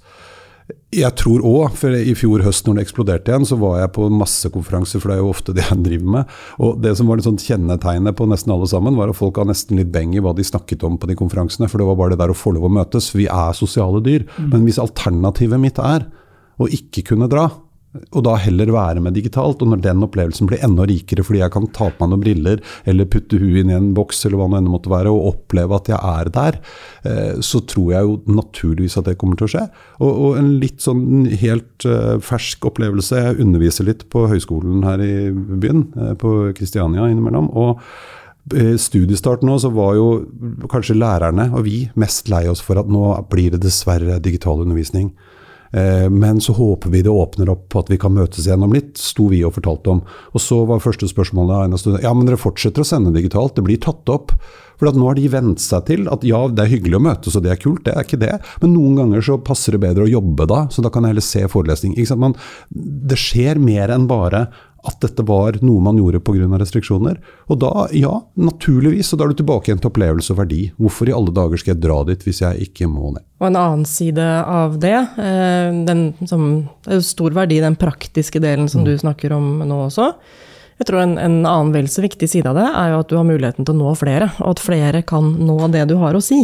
Jeg 0.97 1.13
tror 1.21 1.45
òg, 1.45 1.75
for 1.77 1.93
i 1.93 2.15
fjor 2.17 2.41
høst 2.47 2.65
når 2.67 2.79
det 2.79 2.85
eksploderte 2.87 3.33
igjen, 3.33 3.45
så 3.49 3.59
var 3.61 3.83
jeg 3.83 3.93
på 3.97 4.07
masse 4.13 4.49
konferanser, 4.53 5.03
for 5.03 5.13
det 5.13 5.19
er 5.19 5.23
jo 5.25 5.33
ofte 5.33 5.55
det 5.57 5.67
jeg 5.67 5.83
driver 5.85 6.13
med. 6.15 6.37
Og 6.65 6.79
det 6.81 6.95
som 6.97 7.11
var 7.11 7.21
litt 7.21 7.29
sånn 7.29 7.41
kjennetegnet 7.43 8.17
på 8.17 8.29
nesten 8.31 8.55
alle 8.55 8.69
sammen, 8.71 8.97
var 8.97 9.13
at 9.13 9.19
folk 9.19 9.37
har 9.41 9.49
nesten 9.51 9.77
litt 9.81 9.93
beng 9.93 10.15
i 10.17 10.23
hva 10.25 10.33
de 10.37 10.47
snakket 10.47 10.87
om 10.89 10.97
på 11.01 11.11
de 11.11 11.19
konferansene. 11.19 11.69
For 11.69 11.83
det 11.83 11.89
var 11.91 12.01
bare 12.01 12.15
det 12.15 12.23
der 12.23 12.33
å 12.33 12.39
få 12.39 12.55
lov 12.57 12.69
å 12.71 12.73
møtes. 12.79 13.11
Vi 13.17 13.29
er 13.29 13.59
sosiale 13.59 14.01
dyr. 14.05 14.25
Mm. 14.39 14.49
Men 14.55 14.65
hvis 14.65 14.81
alternativet 14.81 15.61
mitt 15.61 15.83
er 15.83 16.09
å 16.57 16.71
ikke 16.73 17.05
kunne 17.13 17.29
dra, 17.29 17.51
og 18.13 18.25
da 18.27 18.35
heller 18.41 18.73
være 18.75 19.03
med 19.05 19.17
digitalt. 19.17 19.63
Og 19.63 19.73
når 19.73 19.83
den 19.85 20.05
opplevelsen 20.07 20.49
blir 20.51 20.63
enda 20.65 20.87
rikere 20.89 21.25
fordi 21.27 21.43
jeg 21.43 21.55
kan 21.55 21.69
ta 21.77 21.91
på 21.91 22.03
meg 22.03 22.13
noen 22.13 22.25
briller 22.25 22.63
eller 22.89 23.09
putte 23.11 23.41
huet 23.41 23.63
inn 23.63 23.73
i 23.73 23.77
en 23.77 23.93
boks 23.97 24.25
eller 24.27 24.41
hva 24.41 24.49
det 24.53 24.61
enn 24.61 24.73
måtte 24.73 24.93
være, 24.93 25.13
og 25.13 25.31
oppleve 25.33 25.79
at 25.79 25.91
jeg 25.93 26.01
er 26.01 26.33
der, 26.37 26.59
eh, 27.09 27.39
så 27.45 27.63
tror 27.69 27.93
jeg 27.95 28.09
jo 28.09 28.19
naturligvis 28.41 28.99
at 29.01 29.09
det 29.11 29.17
kommer 29.21 29.39
til 29.39 29.49
å 29.49 29.53
skje. 29.55 29.65
Og, 30.01 30.11
og 30.11 30.41
en 30.41 30.53
litt 30.63 30.83
sånn 30.85 31.27
helt 31.41 31.87
uh, 31.89 32.17
fersk 32.23 32.67
opplevelse. 32.69 33.23
Jeg 33.23 33.41
underviser 33.43 33.89
litt 33.89 34.05
på 34.13 34.27
høyskolen 34.31 34.85
her 34.87 35.03
i 35.03 35.31
byen, 35.33 35.89
uh, 35.97 36.13
på 36.19 36.53
Kristiania 36.57 37.09
innimellom. 37.11 37.51
og 37.57 37.81
studiestart 38.79 39.41
nå, 39.43 39.57
så 39.59 39.73
var 39.75 39.97
jo 39.99 40.05
kanskje 40.71 40.95
lærerne 40.95 41.49
og 41.51 41.65
vi 41.67 41.81
mest 41.99 42.29
lei 42.31 42.45
oss 42.47 42.61
for 42.63 42.79
at 42.79 42.87
nå 42.87 43.09
blir 43.27 43.51
det 43.51 43.59
dessverre 43.65 44.21
digital 44.23 44.63
undervisning. 44.63 45.09
Eh, 45.77 46.11
men 46.11 46.41
så 46.41 46.55
håper 46.57 46.91
vi 46.91 47.03
det 47.05 47.12
åpner 47.12 47.51
opp 47.53 47.69
på 47.73 47.83
at 47.83 47.91
vi 47.93 47.99
kan 48.01 48.15
møtes 48.17 48.47
igjen 48.47 48.65
om 48.65 48.73
litt, 48.73 48.95
sto 49.01 49.29
vi 49.33 49.43
og 49.45 49.57
fortalte 49.59 49.93
om. 49.93 50.05
Og 50.33 50.43
så 50.43 50.62
var 50.69 50.85
første 50.85 51.09
spørsmålet 51.11 52.01
ja, 52.03 52.15
men 52.17 52.29
dere 52.29 52.41
fortsetter 52.41 52.85
å 52.85 52.89
sende 52.89 53.12
digitalt, 53.17 53.59
det 53.59 53.67
blir 53.67 53.83
tatt 53.83 54.09
opp. 54.12 54.33
For 54.77 54.93
nå 54.93 55.09
har 55.09 55.17
de 55.17 55.29
vent 55.33 55.61
seg 55.62 55.87
til 55.89 56.09
at 56.12 56.25
ja, 56.27 56.43
det 56.53 56.65
er 56.65 56.73
hyggelig 56.75 56.99
å 56.99 57.05
møtes 57.07 57.37
og 57.37 57.45
det 57.47 57.55
er 57.55 57.61
kult, 57.61 57.85
det 57.87 57.95
er 57.95 58.05
ikke 58.05 58.21
det. 58.21 58.35
Men 58.62 58.75
noen 58.77 58.99
ganger 59.01 59.25
så 59.25 59.39
passer 59.41 59.77
det 59.77 59.83
bedre 59.85 60.05
å 60.05 60.11
jobbe 60.11 60.49
da, 60.49 60.67
så 60.73 60.85
da 60.85 60.93
kan 60.93 61.05
jeg 61.05 61.15
heller 61.15 61.25
se 61.25 61.45
forelesning. 61.53 61.97
Man, 62.21 62.37
det 62.73 63.21
skjer 63.21 63.61
mer 63.61 63.93
enn 63.95 64.09
bare 64.11 64.47
at 64.87 65.01
dette 65.03 65.25
var 65.27 65.59
noe 65.66 65.83
man 65.83 65.99
gjorde 66.01 66.22
pga. 66.25 66.46
restriksjoner. 66.61 67.18
Og 67.51 67.61
da, 67.62 67.87
ja, 67.96 68.12
naturligvis, 68.35 69.12
og 69.12 69.18
da 69.18 69.27
er 69.27 69.35
du 69.35 69.40
tilbake 69.42 69.70
igjen 69.70 69.83
til 69.83 69.90
opplevelse 69.90 70.33
og 70.35 70.40
verdi. 70.40 70.62
Hvorfor 70.81 71.11
i 71.11 71.14
alle 71.16 71.35
dager 71.35 71.61
skal 71.61 71.75
jeg 71.75 71.83
dra 71.85 72.01
dit 72.09 72.27
hvis 72.27 72.42
jeg 72.44 72.68
ikke 72.68 72.88
må 72.90 73.12
ned? 73.14 73.27
Og 73.40 73.49
en 73.51 73.61
annen 73.61 73.87
side 73.88 74.25
av 74.25 74.79
det, 74.83 74.96
eh, 74.96 75.70
den 75.88 76.09
som 76.25 76.49
er 76.87 77.03
stor 77.05 77.37
verdi, 77.37 77.61
den 77.64 77.79
praktiske 77.81 78.40
delen 78.42 78.70
som 78.72 78.85
mm. 78.85 78.88
du 78.88 78.99
snakker 79.03 79.37
om 79.37 79.61
nå 79.66 79.81
også. 79.88 80.12
Jeg 80.77 80.90
tror 80.90 81.03
en, 81.03 81.16
en 81.18 81.38
annen 81.49 81.72
vel 81.72 81.88
så 81.88 82.05
viktig 82.05 82.29
side 82.29 82.49
av 82.51 82.59
det 82.59 82.66
er 82.68 82.92
jo 82.92 83.01
at 83.01 83.11
du 83.11 83.16
har 83.16 83.29
muligheten 83.29 83.64
til 83.64 83.77
å 83.77 83.81
nå 83.81 83.94
flere, 83.96 84.31
og 84.42 84.57
at 84.57 84.64
flere 84.64 85.05
kan 85.09 85.33
nå 85.40 85.59
det 85.72 85.87
du 85.88 85.96
har 86.01 86.16
å 86.16 86.25
si. 86.25 86.42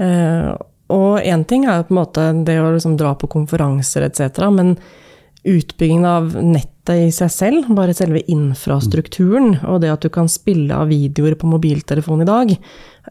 Eh, 0.00 0.50
og 0.90 1.22
én 1.22 1.44
ting 1.46 1.66
er 1.66 1.80
jo 1.80 1.88
på 1.88 1.94
en 1.94 2.00
måte 2.00 2.26
det 2.46 2.58
å 2.62 2.70
liksom 2.74 2.96
dra 2.98 3.14
på 3.18 3.30
konferanser 3.30 4.06
etc., 4.06 4.46
men 4.54 4.74
utbyggingen 5.44 6.06
av 6.08 6.34
nettet 6.36 7.06
i 7.06 7.10
seg 7.14 7.30
selv, 7.32 7.70
bare 7.76 7.94
selve 7.96 8.22
infrastrukturen, 8.32 9.58
og 9.68 9.80
det 9.84 9.92
at 9.92 10.04
du 10.04 10.10
kan 10.12 10.28
spille 10.30 10.74
av 10.74 10.90
videoer 10.90 11.36
på 11.38 11.48
mobiltelefon 11.50 12.24
i 12.24 12.28
dag, 12.28 12.54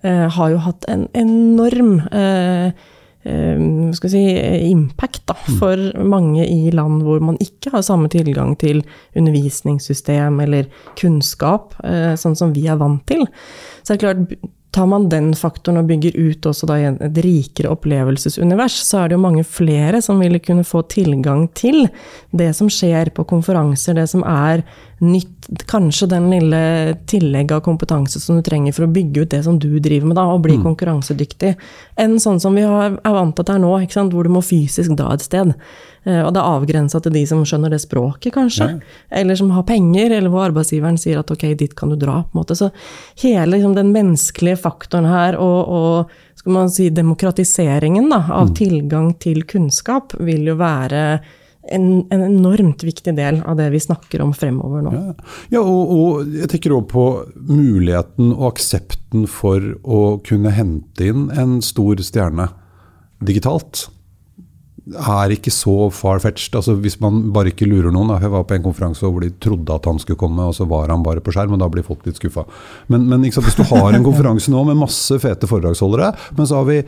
eh, 0.03 0.25
har 0.35 0.53
jo 0.53 0.63
hatt 0.65 0.87
en 0.91 1.07
enorm 1.17 1.99
eh, 2.11 2.71
skal 3.19 4.11
si, 4.13 4.21
impact 4.69 5.25
da, 5.27 5.35
for 5.59 5.75
mange 6.07 6.45
i 6.47 6.71
land 6.71 7.03
hvor 7.03 7.19
man 7.19 7.35
ikke 7.43 7.73
har 7.73 7.83
samme 7.83 8.07
tilgang 8.09 8.53
til 8.57 8.79
undervisningssystem 9.19 10.39
eller 10.39 10.69
kunnskap, 10.97 11.75
sånn 11.83 12.37
som 12.39 12.55
vi 12.55 12.63
er 12.71 12.79
vant 12.79 13.03
til. 13.11 13.27
Så 13.83 13.91
det 13.91 13.97
er 13.97 14.05
klart, 14.05 14.39
Tar 14.75 14.85
man 14.85 15.07
den 15.09 15.31
faktoren 15.33 15.81
og 15.81 15.87
bygger 15.89 16.13
ut 16.13 16.45
også 16.45 16.67
da 16.69 16.77
et 16.91 17.21
rikere 17.25 17.71
opplevelsesunivers, 17.73 18.75
så 18.85 19.03
er 19.03 19.09
det 19.09 19.17
jo 19.17 19.23
mange 19.23 19.45
flere 19.47 20.01
som 20.05 20.21
ville 20.21 20.41
kunne 20.43 20.67
få 20.67 20.83
tilgang 20.91 21.47
til 21.57 21.87
det 22.29 22.51
som 22.57 22.69
skjer 22.69 23.09
på 23.15 23.25
konferanser, 23.29 23.97
det 23.97 24.05
som 24.11 24.21
er 24.29 24.61
nytt, 24.99 25.47
kanskje 25.69 26.09
den 26.11 26.29
lille 26.31 26.61
tillegget 27.09 27.55
av 27.57 27.61
kompetanse 27.65 28.19
som 28.19 28.37
du 28.37 28.43
trenger 28.45 28.75
for 28.75 28.85
å 28.85 28.91
bygge 28.91 29.23
ut 29.23 29.31
det 29.33 29.43
som 29.45 29.59
du 29.59 29.71
driver 29.79 30.11
med, 30.11 30.17
da, 30.19 30.25
og 30.33 30.43
bli 30.45 30.57
mm. 30.59 30.65
konkurransedyktig, 30.67 31.53
enn 31.99 32.17
sånn 32.21 32.41
som 32.43 32.57
vi 32.57 32.65
har, 32.67 32.97
er 32.99 33.15
vant 33.15 33.35
til 33.35 33.45
at 33.45 33.51
det 33.51 33.55
er 33.55 33.63
nå, 33.63 34.09
hvor 34.13 34.27
du 34.27 34.33
må 34.33 34.43
fysisk 34.45 34.97
dra 34.99 35.13
et 35.15 35.25
sted. 35.25 35.53
Eh, 36.03 36.21
og 36.23 36.31
det 36.35 36.41
er 36.41 36.57
avgrensa 36.57 37.01
til 37.03 37.15
de 37.15 37.23
som 37.27 37.43
skjønner 37.47 37.73
det 37.73 37.81
språket, 37.83 38.33
kanskje. 38.35 38.69
Ja. 38.75 39.01
Eller 39.21 39.39
som 39.39 39.51
har 39.55 39.67
penger, 39.67 40.13
eller 40.17 40.31
hvor 40.31 40.47
arbeidsgiveren 40.47 40.99
sier 40.99 41.21
at 41.21 41.31
ok, 41.33 41.47
dit 41.59 41.75
kan 41.75 41.91
du 41.91 41.97
dra. 41.99 42.21
på 42.23 42.35
en 42.35 42.41
måte. 42.41 42.57
Så 42.59 42.71
hele 43.23 43.53
liksom, 43.55 43.75
den 43.77 43.93
menneskelige 43.95 44.61
faktoren 44.63 45.09
her, 45.09 45.39
og, 45.39 45.59
og 45.67 46.39
skal 46.39 46.55
man 46.55 46.71
si, 46.71 46.89
demokratiseringen 46.95 48.09
da, 48.11 48.23
av 48.31 48.51
mm. 48.51 48.55
tilgang 48.55 49.13
til 49.19 49.43
kunnskap, 49.47 50.15
vil 50.23 50.47
jo 50.51 50.59
være 50.59 51.03
en, 51.75 51.85
en, 52.09 52.23
enormt 52.25 52.83
viktig 52.85 53.13
del 53.17 53.41
av 53.47 53.59
det 53.59 53.69
vi 53.73 53.81
snakker 53.83 54.23
om 54.25 54.33
fremover 54.35 54.85
nå. 54.85 54.93
Ja, 54.95 55.35
ja 55.57 55.61
og, 55.63 55.93
og, 55.95 56.33
jeg 56.39 56.49
tenker 56.53 56.75
òg 56.77 56.89
på 56.91 57.05
muligheten 57.35 58.33
og 58.35 58.51
aksepten 58.53 59.27
for 59.29 59.63
å 59.83 60.01
kunne 60.25 60.53
hente 60.55 61.11
inn 61.11 61.29
en 61.35 61.59
stor 61.65 62.01
stjerne 62.05 62.49
digitalt 63.25 63.89
er 64.97 65.33
ikke 65.33 65.51
så 65.53 65.89
far-fetched. 65.93 66.55
Altså, 66.57 66.75
hvis 66.81 66.97
man 67.01 67.21
bare 67.33 67.51
ikke 67.53 67.67
lurer 67.69 67.93
noen. 67.93 68.13
Jeg 68.21 68.31
var 68.33 68.45
på 68.47 68.55
en 68.57 68.65
konferanse 68.65 69.05
hvor 69.05 69.23
de 69.23 69.31
trodde 69.41 69.75
at 69.75 69.85
han 69.89 69.99
skulle 70.01 70.19
komme, 70.19 70.49
og 70.49 70.55
så 70.57 70.67
var 70.69 70.89
han 70.89 71.03
bare 71.05 71.23
på 71.23 71.33
skjerm, 71.35 71.55
og 71.55 71.61
da 71.61 71.69
blir 71.71 71.85
folk 71.85 72.05
litt 72.07 72.19
skuffa. 72.19 72.45
Men, 72.91 73.07
men 73.11 73.25
hvis 73.25 73.57
du 73.57 73.65
har 73.69 73.93
en 73.93 74.05
konferanse 74.05 74.51
nå 74.53 74.63
med 74.69 74.79
masse 74.79 75.19
fete 75.21 75.49
foredragsholdere, 75.49 76.13
men 76.37 76.49
så 76.49 76.61
har 76.61 76.69
vi 76.69 76.79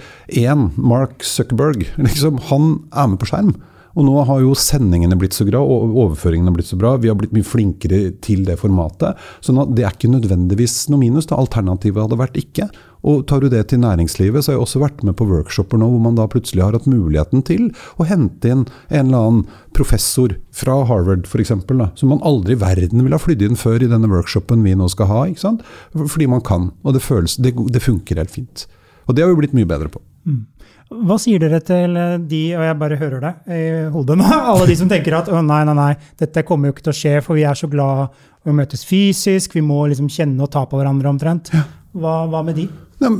én, 0.41 0.69
Mark 0.77 1.25
Zuckerberg, 1.27 1.85
liksom, 2.01 2.41
han 2.49 2.73
er 2.91 3.11
med 3.11 3.21
på 3.21 3.29
skjerm. 3.31 3.53
Og 3.95 4.07
nå 4.07 4.21
har 4.27 4.43
jo 4.43 4.53
sendingene 4.57 5.17
blitt 5.19 5.35
så 5.35 5.45
bra, 5.47 5.61
og 5.61 5.95
overføringene 6.05 6.53
blitt 6.55 6.69
så 6.69 6.79
bra. 6.79 6.95
Vi 7.01 7.11
har 7.11 7.17
blitt 7.19 7.33
mye 7.35 7.47
flinkere 7.47 8.03
til 8.23 8.45
det 8.47 8.59
formatet. 8.61 9.19
Så 9.43 9.55
det 9.75 9.83
er 9.83 9.91
ikke 9.95 10.11
nødvendigvis 10.13 10.85
noe 10.91 11.01
minus. 11.01 11.27
Da. 11.29 11.39
Alternativet 11.41 12.05
hadde 12.05 12.19
vært 12.21 12.39
ikke. 12.39 12.69
Og 13.07 13.23
tar 13.27 13.41
du 13.41 13.49
det 13.49 13.63
til 13.71 13.81
næringslivet, 13.81 14.43
så 14.43 14.51
har 14.51 14.59
jeg 14.59 14.65
også 14.67 14.81
vært 14.83 14.99
med 15.07 15.15
på 15.17 15.25
workshoper 15.25 15.79
nå 15.81 15.87
hvor 15.89 16.03
man 16.03 16.19
da 16.19 16.27
plutselig 16.29 16.61
har 16.61 16.75
hatt 16.77 16.89
muligheten 16.89 17.41
til 17.47 17.71
å 17.97 18.05
hente 18.05 18.51
inn 18.51 18.67
en 18.93 19.07
eller 19.07 19.17
annen 19.17 19.47
professor 19.73 20.35
fra 20.53 20.75
Harvard 20.85 21.25
f.eks., 21.25 21.49
som 21.49 22.13
man 22.13 22.21
aldri 22.27 22.53
i 22.53 22.61
verden 22.61 23.01
ville 23.01 23.17
ha 23.17 23.23
flydd 23.23 23.41
inn 23.47 23.57
før 23.57 23.81
i 23.81 23.89
denne 23.89 24.09
workshopen 24.11 24.61
vi 24.65 24.75
nå 24.77 24.89
skal 24.93 25.09
ha. 25.09 25.23
ikke 25.31 25.45
sant? 25.47 25.65
Fordi 25.97 26.29
man 26.29 26.45
kan, 26.45 26.69
og 26.85 26.93
det, 26.93 27.01
føles, 27.01 27.39
det, 27.41 27.55
det 27.73 27.81
funker 27.81 28.21
helt 28.21 28.33
fint. 28.33 28.67
Og 29.09 29.17
det 29.17 29.25
har 29.25 29.33
vi 29.33 29.41
blitt 29.41 29.57
mye 29.57 29.69
bedre 29.69 29.89
på. 29.89 30.03
Mm. 30.29 30.45
Hva 30.91 31.15
sier 31.21 31.39
dere 31.39 31.61
til 31.63 31.95
de, 32.27 32.41
og 32.57 32.65
jeg 32.67 32.77
bare 32.81 32.99
hører 32.99 33.21
det 33.23 33.33
i 33.55 33.61
hodet 33.93 34.17
nå, 34.19 34.27
alle 34.51 34.67
de 34.67 34.75
som 34.75 34.89
tenker 34.91 35.15
at 35.21 35.31
å 35.31 35.39
nei, 35.45 35.61
nei, 35.67 35.75
nei, 35.77 35.91
dette 36.19 36.43
kommer 36.47 36.67
jo 36.67 36.75
ikke 36.75 36.87
til 36.89 36.93
å 36.93 36.99
skje, 37.01 37.13
for 37.23 37.39
vi 37.39 37.45
er 37.47 37.57
så 37.57 37.69
glad 37.71 38.11
i 38.43 38.51
å 38.51 38.55
møtes 38.57 38.83
fysisk, 38.87 39.55
vi 39.55 39.63
må 39.63 39.85
liksom 39.91 40.09
kjenne 40.11 40.43
og 40.43 40.51
ta 40.51 40.65
på 40.67 40.79
hverandre 40.79 41.13
omtrent. 41.13 41.53
Hva, 41.91 42.23
hva 42.31 42.41
med 42.47 42.59
de? 42.59 42.69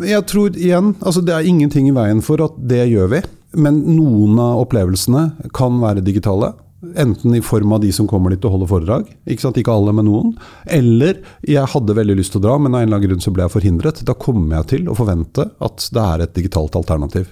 Jeg 0.07 0.23
tror 0.29 0.55
igjen, 0.55 0.93
altså 1.01 1.23
Det 1.25 1.33
er 1.33 1.47
ingenting 1.49 1.87
i 1.89 1.95
veien 1.95 2.21
for 2.23 2.43
at 2.45 2.57
det 2.69 2.85
gjør 2.91 3.15
vi. 3.15 3.21
Men 3.59 3.81
noen 3.97 4.37
av 4.39 4.61
opplevelsene 4.63 5.49
kan 5.55 5.79
være 5.81 6.03
digitale. 6.05 6.53
Enten 6.97 7.35
i 7.35 7.41
form 7.45 7.75
av 7.75 7.81
de 7.83 7.91
som 7.93 8.07
kommer 8.09 8.33
dit 8.33 8.45
og 8.47 8.55
holder 8.55 8.69
foredrag, 8.69 9.09
ikke, 9.25 9.43
sant? 9.43 9.59
ikke 9.59 9.73
alle, 9.73 9.93
men 9.93 10.07
noen. 10.07 10.31
Eller 10.65 11.19
jeg 11.45 11.67
hadde 11.73 11.97
veldig 11.97 12.15
lyst 12.17 12.33
til 12.33 12.41
å 12.41 12.45
dra, 12.47 12.55
men 12.57 12.73
av 12.73 12.81
en 12.81 12.87
eller 12.87 13.01
annen 13.01 13.11
grunn 13.11 13.25
så 13.25 13.33
ble 13.35 13.45
jeg 13.45 13.53
forhindret. 13.53 14.01
Da 14.07 14.15
kommer 14.17 14.61
jeg 14.61 14.69
til 14.71 14.89
å 14.89 14.97
forvente 14.97 15.49
at 15.61 15.87
det 15.93 16.07
er 16.07 16.25
et 16.25 16.33
digitalt 16.37 16.77
alternativ. 16.79 17.29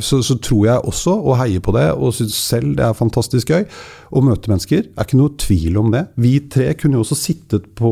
Så, 0.00 0.22
så, 0.24 0.34
tror 0.40 0.62
jeg 0.66 0.84
også, 0.88 1.12
og 1.20 1.36
heier 1.36 1.60
på 1.62 1.74
det, 1.76 1.84
og 1.92 2.14
syns 2.16 2.34
selv 2.34 2.72
det 2.78 2.84
er 2.86 2.96
fantastisk 2.96 3.52
gøy 3.52 3.66
å 4.10 4.22
møte 4.24 4.50
mennesker. 4.50 4.86
er 4.88 5.06
ikke 5.06 5.18
noe 5.20 5.34
tvil 5.38 5.76
om 5.78 5.90
det. 5.92 6.06
Vi 6.20 6.32
tre 6.50 6.70
kunne 6.80 6.98
jo 6.98 7.04
også 7.04 7.18
sittet 7.18 7.68
på 7.78 7.90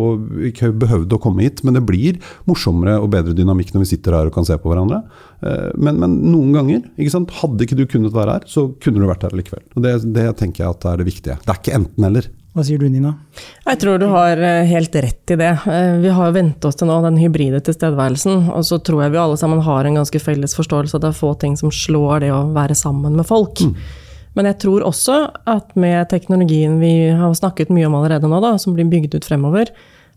Ikke 0.49 0.73
behøvd 0.73 1.13
å 1.15 1.21
komme 1.23 1.45
hit, 1.45 1.63
men 1.67 1.77
det 1.77 1.85
blir 1.87 2.19
morsommere 2.49 2.97
og 3.03 3.13
bedre 3.13 3.37
dynamikk 3.37 3.75
når 3.75 3.85
vi 3.85 3.91
sitter 3.93 4.17
her 4.17 4.31
og 4.31 4.35
kan 4.35 4.49
se 4.49 4.57
på 4.59 4.73
hverandre. 4.73 5.03
Eh, 5.45 5.69
men, 5.77 6.01
men 6.01 6.17
noen 6.33 6.57
ganger, 6.57 6.83
ikke 6.97 7.15
sant? 7.15 7.37
hadde 7.43 7.67
ikke 7.67 7.79
du 7.79 7.85
kunnet 7.91 8.17
være 8.17 8.39
her, 8.39 8.49
så 8.51 8.71
kunne 8.83 9.03
du 9.03 9.09
vært 9.11 9.29
her 9.29 9.37
likevel. 9.37 9.65
Og 9.77 9.85
det, 9.85 9.95
det 10.17 10.29
tenker 10.41 10.65
jeg 10.65 10.73
at 10.73 10.89
er 10.89 11.03
det 11.03 11.11
viktige. 11.11 11.39
Det 11.45 11.53
er 11.53 11.61
ikke 11.63 11.79
enten-eller. 11.83 12.33
Hva 12.59 12.65
sier 12.67 12.81
du, 12.83 12.89
Nina? 12.91 13.13
Jeg 13.63 13.79
tror 13.79 14.01
du 14.03 14.09
har 14.11 14.41
eh, 14.43 14.65
helt 14.67 14.97
rett 14.99 15.31
i 15.31 15.37
det. 15.39 15.53
Eh, 15.71 15.93
vi 16.03 16.11
har 16.11 16.27
jo 16.27 16.35
vent 16.35 16.65
oss 16.67 16.81
til 16.81 16.89
nå 16.91 16.97
den 17.05 17.21
hybride 17.21 17.61
tilstedeværelsen. 17.63 18.49
Og 18.51 18.67
så 18.67 18.81
tror 18.83 19.05
jeg 19.05 19.15
vi 19.15 19.21
alle 19.23 19.39
sammen 19.39 19.63
har 19.63 19.87
en 19.87 20.01
ganske 20.01 20.21
felles 20.23 20.57
forståelse 20.59 20.99
at 20.99 21.05
det 21.07 21.13
er 21.13 21.21
få 21.21 21.31
ting 21.39 21.55
som 21.61 21.71
slår 21.71 22.25
det 22.27 22.33
å 22.35 22.49
være 22.57 22.75
sammen 22.79 23.15
med 23.15 23.29
folk. 23.29 23.63
Mm. 23.63 23.77
Men 24.39 24.51
jeg 24.51 24.59
tror 24.65 24.89
også 24.89 25.21
at 25.51 25.71
med 25.79 26.11
teknologien 26.11 26.81
vi 26.83 27.13
har 27.15 27.39
snakket 27.39 27.71
mye 27.75 27.87
om 27.87 27.95
allerede 28.01 28.27
nå, 28.31 28.43
da, 28.43 28.57
som 28.59 28.75
blir 28.75 28.91
bygd 28.91 29.15
ut 29.15 29.31
fremover, 29.31 29.71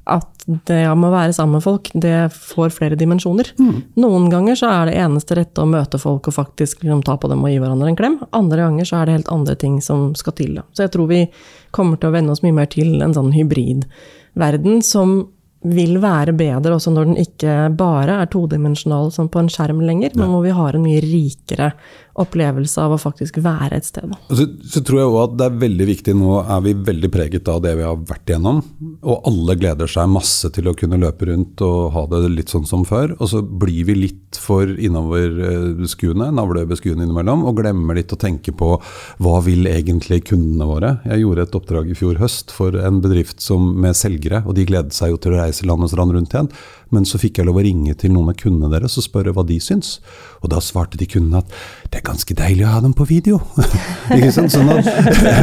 at 0.09 0.45
det 0.65 0.79
med 0.97 1.07
å 1.11 1.13
være 1.13 1.33
sammen 1.35 1.59
med 1.59 1.65
folk, 1.65 1.91
det 1.93 2.31
får 2.33 2.73
flere 2.73 2.97
dimensjoner. 2.97 3.51
Mm. 3.61 3.75
Noen 4.01 4.27
ganger 4.33 4.57
så 4.57 4.71
er 4.73 4.89
det 4.89 4.97
eneste 5.01 5.37
rette 5.37 5.61
å 5.61 5.69
møte 5.69 6.01
folk 6.01 6.29
og 6.29 6.35
faktisk 6.35 6.81
liksom, 6.81 7.03
ta 7.05 7.17
på 7.21 7.29
dem 7.29 7.43
og 7.45 7.53
gi 7.53 7.59
hverandre 7.61 7.91
en 7.91 7.99
klem. 7.99 8.17
Andre 8.35 8.65
ganger 8.65 8.89
så 8.89 8.99
er 8.99 9.07
det 9.07 9.19
helt 9.19 9.33
andre 9.33 9.55
ting 9.61 9.77
som 9.85 10.11
skal 10.17 10.35
til. 10.37 10.55
Da. 10.57 10.65
Så 10.73 10.87
jeg 10.87 10.93
tror 10.95 11.11
vi 11.11 11.21
kommer 11.75 11.99
til 11.99 12.11
å 12.11 12.15
venne 12.15 12.33
oss 12.33 12.43
mye 12.45 12.55
mer 12.55 12.69
til 12.71 13.01
en 13.01 13.15
sånn 13.15 13.33
hybridverden 13.35 14.81
som 14.85 15.21
vil 15.61 15.99
være 16.01 16.33
bedre 16.33 16.73
også 16.73 16.89
når 16.93 17.09
den 17.11 17.19
ikke 17.21 17.55
bare 17.77 18.15
er 18.23 18.29
todimensjonal 18.33 19.11
som 19.13 19.27
på 19.29 19.43
en 19.43 19.49
skjerm 19.51 19.83
lenger, 19.85 20.15
men 20.17 20.31
hvor 20.33 20.41
vi 20.45 20.55
har 20.57 20.73
en 20.73 20.85
mye 20.85 21.03
rikere 21.05 21.71
opplevelse 22.19 22.81
av 22.83 22.95
å 22.95 22.99
faktisk 22.99 23.39
være 23.43 23.77
et 23.77 23.87
sted. 23.87 24.11
Så, 24.29 24.47
så, 24.67 24.81
tror 24.83 24.99
jeg 24.99 25.09
også 25.09 25.23
at 25.29 25.37
det 25.39 25.47
er 25.47 25.59
veldig 25.63 25.87
viktig, 25.87 26.15
nå 26.17 26.39
er 26.41 26.63
vi 26.65 26.73
veldig 26.91 27.11
preget 27.13 27.51
av 27.51 27.61
det 27.63 27.75
vi 27.79 27.85
har 27.87 27.99
vært 28.09 28.31
igjennom. 28.31 28.61
Og 29.01 29.29
alle 29.29 29.55
gleder 29.59 29.91
seg 29.91 30.11
masse 30.11 30.51
til 30.55 30.67
å 30.69 30.75
kunne 30.77 30.99
løpe 31.01 31.29
rundt 31.29 31.63
og 31.65 31.91
ha 31.95 32.05
det 32.11 32.23
litt 32.33 32.51
sånn 32.53 32.67
som 32.67 32.83
før. 32.87 33.15
Og 33.19 33.31
så 33.31 33.41
blir 33.41 33.87
vi 33.87 33.97
litt 33.97 34.39
for 34.41 34.67
innoverskuende, 34.67 36.31
navlebeskuende 36.35 37.07
innimellom, 37.07 37.45
og 37.47 37.61
glemmer 37.61 37.99
litt 37.99 38.13
å 38.15 38.19
tenke 38.19 38.53
på 38.55 38.73
hva 39.21 39.37
vil 39.45 39.69
egentlig 39.71 40.23
kundene 40.31 40.67
våre. 40.67 40.93
Jeg 41.07 41.23
gjorde 41.23 41.47
et 41.47 41.57
oppdrag 41.61 41.91
i 41.91 41.97
fjor 41.97 42.19
høst 42.21 42.53
for 42.55 42.75
en 42.79 43.01
bedrift 43.03 43.43
som, 43.43 43.71
med 43.81 43.97
selgere, 43.97 44.43
og 44.45 44.57
de 44.57 44.67
gledet 44.67 44.95
seg 44.95 45.13
jo 45.13 45.21
til 45.21 45.35
å 45.35 45.41
reise 45.43 45.67
land 45.67 45.87
og 45.87 45.91
strand 45.93 46.15
rundt 46.15 46.35
igjen. 46.35 46.51
Men 46.91 47.07
så 47.07 47.19
fikk 47.21 47.39
jeg 47.39 47.47
lov 47.47 47.59
å 47.61 47.63
ringe 47.65 47.95
til 47.99 48.13
noen 48.13 48.31
av 48.33 48.37
kundene 48.39 48.71
deres 48.73 48.97
og 48.99 49.05
spørre 49.05 49.33
hva 49.35 49.45
de 49.47 49.57
syns. 49.63 49.95
Og 50.41 50.51
da 50.51 50.59
svarte 50.63 50.99
de 50.99 51.07
kundene 51.09 51.41
at 51.41 51.55
det 51.91 52.01
er 52.01 52.07
ganske 52.09 52.35
deilig 52.37 52.67
å 52.67 52.73
ha 52.73 52.81
dem 52.83 52.95
på 52.97 53.07
video. 53.09 53.39
sånn 54.35 54.73
at, 54.73 54.91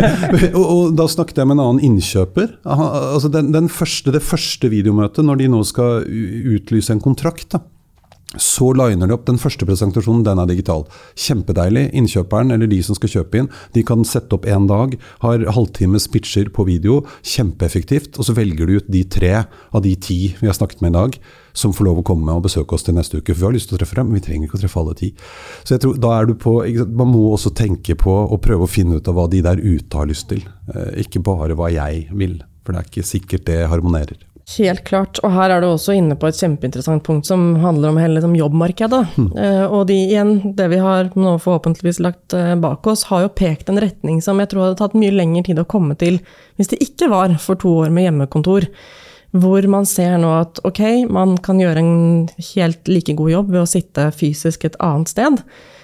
og, 0.58 0.64
og, 0.64 0.84
da 0.98 1.08
snakket 1.08 1.40
jeg 1.40 1.48
med 1.48 1.58
en 1.58 1.64
annen 1.64 1.82
innkjøper. 1.88 2.58
Altså 2.68 3.32
den, 3.32 3.52
den 3.56 3.72
første, 3.72 4.12
det 4.14 4.24
første 4.24 4.70
videomøtet, 4.72 5.24
når 5.24 5.42
de 5.42 5.50
nå 5.56 5.64
skal 5.68 6.04
utlyse 6.58 6.94
en 6.94 7.04
kontrakt. 7.04 7.50
da, 7.56 7.62
så 8.36 8.74
liner 8.76 9.08
de 9.08 9.14
opp 9.16 9.24
den 9.24 9.38
første 9.40 9.64
presentasjonen, 9.64 10.20
den 10.26 10.40
er 10.42 10.48
digital. 10.50 10.82
Kjempedeilig. 11.16 11.86
Innkjøperen 11.96 12.52
eller 12.52 12.68
de 12.68 12.82
som 12.84 12.96
skal 12.98 13.12
kjøpe 13.14 13.40
inn, 13.40 13.48
de 13.72 13.84
kan 13.88 14.04
sette 14.04 14.36
opp 14.36 14.44
én 14.44 14.66
dag, 14.68 14.98
har 15.22 15.46
halvtimes 15.56 16.10
pitcher 16.12 16.50
på 16.52 16.66
video. 16.68 17.00
Kjempeeffektivt. 17.24 18.18
Og 18.20 18.28
så 18.28 18.36
velger 18.36 18.68
du 18.68 18.76
ut 18.76 18.90
de 18.92 19.00
tre 19.08 19.32
av 19.48 19.84
de 19.84 19.94
ti 19.96 20.18
vi 20.42 20.50
har 20.50 20.58
snakket 20.58 20.84
med 20.84 20.92
i 20.92 20.98
dag, 20.98 21.16
som 21.56 21.72
får 21.72 21.88
lov 21.88 22.02
å 22.02 22.06
komme 22.10 22.36
og 22.36 22.44
besøke 22.44 22.76
oss 22.76 22.84
til 22.84 22.98
neste 22.98 23.22
uke. 23.22 23.32
For 23.32 23.40
vi 23.40 23.48
har 23.48 23.56
lyst 23.56 23.72
til 23.72 23.78
å 23.78 23.80
treffe 23.80 23.96
dem, 23.96 24.12
men 24.12 24.20
vi 24.20 24.26
trenger 24.28 24.50
ikke 24.50 24.60
å 24.60 24.64
treffe 24.66 24.82
alle 24.82 24.98
ti. 25.00 25.10
Så 25.64 25.78
jeg 25.78 25.86
tror, 25.86 25.96
da 25.96 26.12
er 26.18 26.28
du 26.28 26.36
på, 26.36 26.58
Man 26.98 27.14
må 27.14 27.30
også 27.32 27.54
tenke 27.56 27.96
på 27.96 28.12
å 28.28 28.36
prøve 28.36 28.68
å 28.68 28.70
finne 28.70 29.00
ut 29.00 29.08
av 29.08 29.16
hva 29.16 29.28
de 29.30 29.40
der 29.40 29.56
ute 29.56 29.96
har 29.96 30.06
lyst 30.06 30.28
til. 30.28 30.44
Eh, 30.74 31.00
ikke 31.06 31.24
bare 31.24 31.56
hva 31.56 31.72
jeg 31.72 32.10
vil. 32.12 32.42
For 32.60 32.76
det 32.76 32.82
er 32.82 32.90
ikke 32.92 33.08
sikkert 33.08 33.48
det 33.48 33.62
harmonerer. 33.72 34.20
Helt 34.56 34.80
klart. 34.88 35.18
Og 35.26 35.32
her 35.34 35.52
er 35.52 35.60
du 35.60 35.66
også 35.68 35.92
inne 35.98 36.16
på 36.16 36.30
et 36.30 36.38
kjempeinteressant 36.38 37.02
punkt 37.04 37.28
som 37.28 37.58
handler 37.60 37.90
om 37.90 37.98
hele 38.00 38.16
liksom, 38.16 38.36
jobbmarkedet. 38.38 39.00
Mm. 39.20 39.26
Uh, 39.36 39.64
og 39.66 39.82
de, 39.90 39.98
igjen, 40.06 40.32
det 40.56 40.70
vi 40.72 40.78
har 40.80 41.10
nå 41.12 41.34
forhåpentligvis 41.44 42.00
lagt 42.00 42.36
uh, 42.36 42.54
bak 42.60 42.86
oss, 42.88 43.04
har 43.10 43.26
jo 43.26 43.34
pekt 43.36 43.68
en 43.68 43.80
retning 43.82 44.22
som 44.24 44.40
jeg 44.40 44.48
tror 44.52 44.64
hadde 44.64 44.78
tatt 44.80 44.96
mye 44.96 45.12
lengre 45.12 45.44
tid 45.50 45.60
å 45.60 45.68
komme 45.68 45.98
til 46.00 46.16
hvis 46.56 46.72
det 46.72 46.80
ikke 46.86 47.10
var 47.12 47.36
for 47.42 47.60
to 47.60 47.74
år 47.82 47.92
med 47.92 48.08
hjemmekontor. 48.08 48.70
Hvor 49.36 49.68
man 49.68 49.84
ser 49.84 50.16
nå 50.16 50.30
at 50.38 50.62
ok, 50.64 50.80
man 51.12 51.36
kan 51.44 51.60
gjøre 51.60 51.82
en 51.84 52.30
helt 52.54 52.88
like 52.88 53.18
god 53.18 53.34
jobb 53.34 53.52
ved 53.52 53.66
å 53.66 53.68
sitte 53.68 54.08
fysisk 54.16 54.64
et 54.64 54.80
annet 54.80 55.12
sted. 55.12 55.42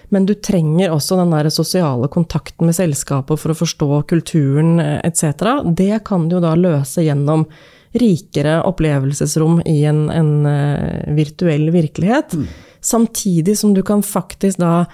Men 0.09 0.25
du 0.25 0.33
trenger 0.41 0.95
også 0.95 1.19
den 1.21 1.37
der 1.37 1.51
sosiale 1.53 2.09
kontakten 2.12 2.69
med 2.69 2.77
selskapet 2.77 3.41
for 3.41 3.53
å 3.53 3.59
forstå 3.59 4.03
kulturen 4.09 4.79
eh, 4.81 4.99
etc. 5.05 5.61
Det 5.77 6.01
kan 6.09 6.29
du 6.29 6.39
jo 6.39 6.45
da 6.45 6.55
løse 6.57 7.05
gjennom 7.05 7.45
rikere 7.95 8.59
opplevelsesrom 8.66 9.61
i 9.70 9.84
en, 9.88 10.07
en 10.11 10.30
uh, 10.47 11.16
virtuell 11.16 11.68
virkelighet. 11.74 12.34
Mm. 12.34 12.47
Samtidig 12.84 13.59
som 13.59 13.74
du 13.74 13.82
kan 13.86 14.03
faktisk 14.05 14.59
da 14.61 14.84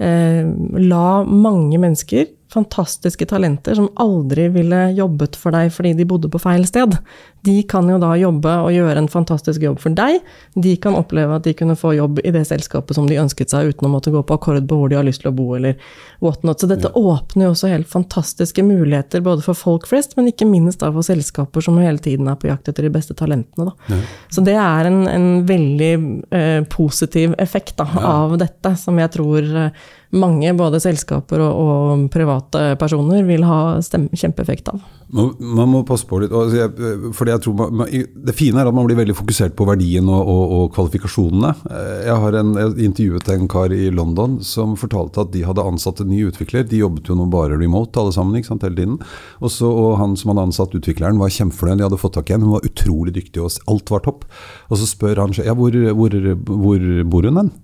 eh, 0.00 0.46
la 0.80 1.08
mange 1.28 1.76
mennesker, 1.76 2.30
fantastiske 2.54 3.26
talenter, 3.30 3.76
som 3.78 3.90
aldri 4.00 4.48
ville 4.54 4.86
jobbet 4.96 5.36
for 5.38 5.54
deg 5.54 5.72
fordi 5.74 5.94
de 5.98 6.06
bodde 6.08 6.30
på 6.32 6.40
feil 6.42 6.66
sted, 6.68 6.96
de 7.44 7.58
kan 7.68 7.88
jo 7.90 7.98
da 8.00 8.14
jobbe 8.16 8.52
og 8.64 8.72
gjøre 8.72 8.96
en 9.02 9.10
fantastisk 9.10 9.62
jobb 9.66 9.80
for 9.82 9.92
deg. 9.96 10.22
De 10.56 10.72
kan 10.80 10.96
oppleve 10.96 11.36
at 11.36 11.44
de 11.44 11.52
kunne 11.56 11.76
få 11.76 11.92
jobb 11.96 12.22
i 12.24 12.32
det 12.32 12.46
selskapet 12.48 12.96
som 12.96 13.08
de 13.08 13.18
ønsket 13.20 13.52
seg, 13.52 13.74
uten 13.74 13.88
å 13.88 13.92
måtte 13.92 14.12
gå 14.14 14.22
på 14.24 14.38
akkord 14.38 14.64
på 14.70 14.78
hvor 14.80 14.88
de 14.88 14.96
har 14.96 15.04
lyst 15.04 15.24
til 15.24 15.32
å 15.32 15.36
bo, 15.36 15.50
eller 15.58 15.76
whatnot. 16.24 16.62
Så 16.62 16.70
dette 16.70 16.92
åpner 16.96 17.48
jo 17.48 17.52
også 17.52 17.72
helt 17.72 17.90
fantastiske 17.90 18.64
muligheter 18.64 19.24
både 19.24 19.44
for 19.44 19.58
folk 19.58 19.88
flest, 19.90 20.16
men 20.16 20.30
ikke 20.30 20.48
minst 20.48 20.80
da 20.80 20.88
for 20.94 21.04
selskaper 21.04 21.64
som 21.64 21.80
hele 21.82 22.00
tiden 22.00 22.30
er 22.32 22.38
på 22.40 22.48
jakt 22.48 22.70
etter 22.72 22.88
de 22.88 22.94
beste 22.94 23.16
talentene. 23.18 23.68
Da. 23.68 24.00
Så 24.32 24.44
det 24.46 24.56
er 24.60 24.88
en, 24.88 25.02
en 25.10 25.28
veldig 25.48 25.92
eh, 26.32 26.62
positiv 26.72 27.36
effekt 27.42 27.76
da, 27.82 27.88
av 28.08 28.38
dette, 28.40 28.72
som 28.80 28.96
jeg 29.00 29.12
tror 29.18 29.52
eh, 29.66 29.84
mange, 30.14 30.52
både 30.56 30.80
selskaper 30.82 31.42
og, 31.42 31.62
og 31.64 32.04
private 32.14 32.74
personer, 32.80 33.24
vil 33.26 33.46
ha 33.46 33.60
kjempeeffekt 33.82 34.70
av. 34.72 34.82
Man, 35.14 35.68
må 35.70 35.84
passe 35.86 36.06
på 36.08 36.18
litt. 36.22 36.32
Altså 36.34 37.12
fordi 37.14 37.34
jeg 37.34 37.42
tror 37.44 37.54
man, 37.60 37.90
det 38.26 38.34
fine 38.34 38.58
er 38.58 38.66
at 38.66 38.74
man 38.74 38.86
blir 38.88 38.98
veldig 38.98 39.14
fokusert 39.14 39.54
på 39.54 39.66
verdien 39.68 40.08
og, 40.10 40.30
og, 40.30 40.54
og 40.56 40.64
kvalifikasjonene. 40.74 41.52
Eh, 41.70 42.00
jeg 42.08 42.16
har 42.24 42.38
en, 42.40 42.54
jeg 42.58 42.88
intervjuet 42.88 43.30
en 43.34 43.50
kar 43.50 43.74
i 43.74 43.92
London 43.94 44.40
som 44.44 44.74
fortalte 44.80 45.22
at 45.22 45.32
de 45.34 45.44
hadde 45.46 45.66
ansatt 45.66 46.02
en 46.02 46.10
ny 46.10 46.24
utvikler. 46.30 46.66
De 46.66 46.82
jobbet 46.82 47.10
jo 47.10 47.18
nå 47.18 47.28
bare 47.32 47.60
remote 47.60 48.00
alle 48.00 48.14
sammen 48.16 48.40
ikke 48.40 48.50
sant, 48.52 48.66
hele 48.66 48.80
tiden. 48.80 48.98
Også, 49.44 49.68
og 49.70 49.98
han 50.00 50.16
som 50.18 50.32
hadde 50.32 50.48
ansatt 50.48 50.74
utvikleren 50.78 51.20
var 51.22 51.34
kjempefornøyd. 51.36 51.82
De 51.82 51.88
hadde 51.88 52.00
fått 52.00 52.18
tak 52.18 52.32
i 52.32 52.38
en, 52.38 52.48
hun 52.48 52.56
var 52.56 52.66
utrolig 52.66 53.14
dyktig 53.14 53.44
og 53.44 53.54
alt 53.70 53.94
var 53.94 54.06
topp. 54.08 54.26
Og 54.70 54.80
så 54.80 54.88
spør 54.88 55.22
han 55.22 55.36
ja, 55.38 55.54
hvor, 55.58 55.78
hvor, 55.94 56.18
hvor 56.42 56.88
bor 57.12 57.30
hun 57.30 57.44
hen? 57.44 57.54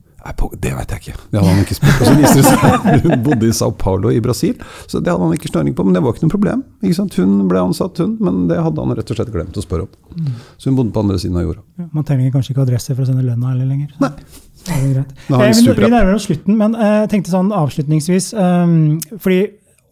Det 0.61 0.73
vet 0.77 0.91
jeg 0.93 1.01
ikke. 1.01 1.15
Det 1.31 1.41
hadde 1.41 1.53
han 1.53 1.63
ikke 1.65 1.77
spurt. 1.79 2.01
Og 2.01 2.09
så 2.09 2.15
viser 2.19 2.41
det 2.41 2.51
seg 2.51 3.07
hun 3.07 3.23
bodde 3.25 3.49
i 3.49 3.55
Sao 3.57 3.73
Paulo 3.73 4.13
i 4.13 4.21
Brasil, 4.25 4.59
så 4.91 5.01
det 5.01 5.13
hadde 5.13 5.25
han 5.25 5.39
ikke 5.39 5.49
snøring 5.49 5.77
på. 5.77 5.87
Men 5.87 5.97
det 5.97 6.03
var 6.05 6.15
ikke 6.15 6.27
noe 6.27 6.35
problem. 6.35 6.65
Ikke 6.85 7.07
hun 7.23 7.39
ble 7.49 7.63
ansatt, 7.71 8.03
hun, 8.03 8.19
men 8.21 8.45
det 8.51 8.61
hadde 8.61 8.85
han 8.85 8.95
rett 8.99 9.13
og 9.13 9.19
slett 9.21 9.33
glemt 9.33 9.57
å 9.57 9.65
spørre 9.65 9.89
om. 9.89 10.29
Så 10.61 10.71
hun 10.71 10.77
bodde 10.79 10.93
på 10.97 11.05
andre 11.05 11.19
siden 11.23 11.41
av 11.41 11.49
jorda. 11.49 11.65
Ja, 11.81 11.89
man 11.97 12.07
trenger 12.09 12.35
kanskje 12.35 12.55
ikke 12.55 12.67
adresse 12.67 12.95
for 12.95 13.07
å 13.07 13.09
sende 13.09 13.25
lønna 13.25 13.55
heller 13.55 13.71
lenger. 13.71 13.97
Nei. 14.03 14.13
Det 14.61 14.77
er 14.77 14.87
greit. 14.93 15.13
Eh, 15.33 15.41
vi, 15.57 15.73
vi 15.73 15.89
nærmer 15.89 16.15
oss 16.19 16.27
slutten, 16.29 16.57
men 16.61 16.77
eh, 16.77 16.97
jeg 17.01 17.11
tenkte 17.15 17.33
sånn 17.33 17.49
avslutningsvis 17.57 18.35
um, 18.37 18.75
fordi 19.17 19.41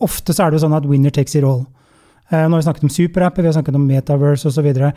ofte 0.04 0.34
så 0.36 0.44
er 0.44 0.52
det 0.52 0.58
jo 0.58 0.66
sånn 0.66 0.76
at 0.76 0.86
winner 0.88 1.14
takes 1.14 1.38
it 1.38 1.46
all. 1.46 1.64
Uh, 2.28 2.44
nå 2.44 2.52
har 2.52 2.60
vi 2.60 2.66
snakket 2.66 2.84
om 2.84 2.92
superapper, 2.92 3.42
vi 3.44 3.48
har 3.48 3.56
snakket 3.56 3.76
om 3.78 3.86
metaverse 3.88 4.50
osv. 4.50 4.66
Uh, 4.68 4.92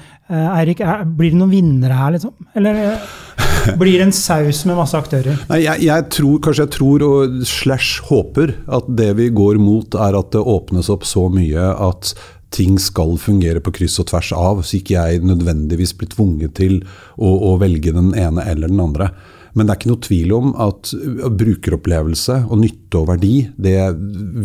Eirik, 0.57 0.81
blir 1.15 1.31
det 1.31 1.39
noen 1.39 1.53
vinnere 1.53 1.95
her, 1.95 2.11
liksom? 2.17 2.33
Eller 2.59 2.81
uh, 2.91 3.77
blir 3.79 3.95
det 4.01 4.09
en 4.09 4.15
saus 4.15 4.65
med 4.67 4.75
masse 4.75 4.99
aktører? 4.99 5.39
Nei, 5.47 5.61
jeg, 5.63 5.85
jeg, 5.87 6.07
tror, 6.11 6.41
kanskje 6.43 6.65
jeg 6.65 6.73
tror 6.75 7.07
og 7.07 7.39
slash 7.47 8.03
håper 8.09 8.55
at 8.67 8.91
det 8.99 9.13
vi 9.21 9.31
går 9.31 9.61
mot, 9.63 9.95
er 9.95 10.19
at 10.19 10.35
det 10.35 10.43
åpnes 10.43 10.91
opp 10.91 11.07
så 11.07 11.29
mye 11.31 11.71
at 11.87 12.13
ting 12.51 12.75
skal 12.83 13.15
fungere 13.15 13.61
på 13.63 13.71
kryss 13.77 13.95
og 14.03 14.09
tvers 14.11 14.33
av, 14.35 14.63
så 14.67 14.81
ikke 14.81 14.97
jeg 14.97 15.23
nødvendigvis 15.23 15.95
blir 15.95 16.11
tvunget 16.11 16.57
til 16.59 16.81
å, 17.15 17.31
å 17.31 17.53
velge 17.61 17.93
den 17.95 18.11
ene 18.11 18.43
eller 18.43 18.71
den 18.71 18.83
andre. 18.83 19.13
Men 19.55 19.67
det 19.67 19.73
er 19.73 19.79
ikke 19.79 19.91
noe 19.91 20.03
tvil 20.03 20.33
om 20.35 20.51
at 20.63 20.91
brukeropplevelse 21.39 22.41
og 22.47 22.59
nytte 22.59 22.99
og 22.99 23.07
verdi, 23.13 23.35
det 23.55 23.77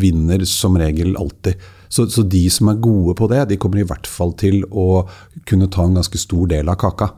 vinner 0.03 0.47
som 0.47 0.79
regel 0.79 1.15
alltid. 1.19 1.59
Så, 1.97 2.05
så, 2.13 2.25
de 2.29 2.45
som 2.53 2.69
er 2.69 2.83
gode 2.85 3.17
på 3.17 3.29
det, 3.33 3.47
de 3.49 3.57
kommer 3.61 3.81
i 3.81 3.89
hvert 3.89 4.09
fall 4.11 4.35
til 4.37 4.63
å 4.69 5.07
kunne 5.49 5.71
ta 5.73 5.87
en 5.87 5.97
ganske 5.97 6.21
stor 6.21 6.51
del 6.51 6.69
av 6.69 6.77
kaka. 6.83 7.13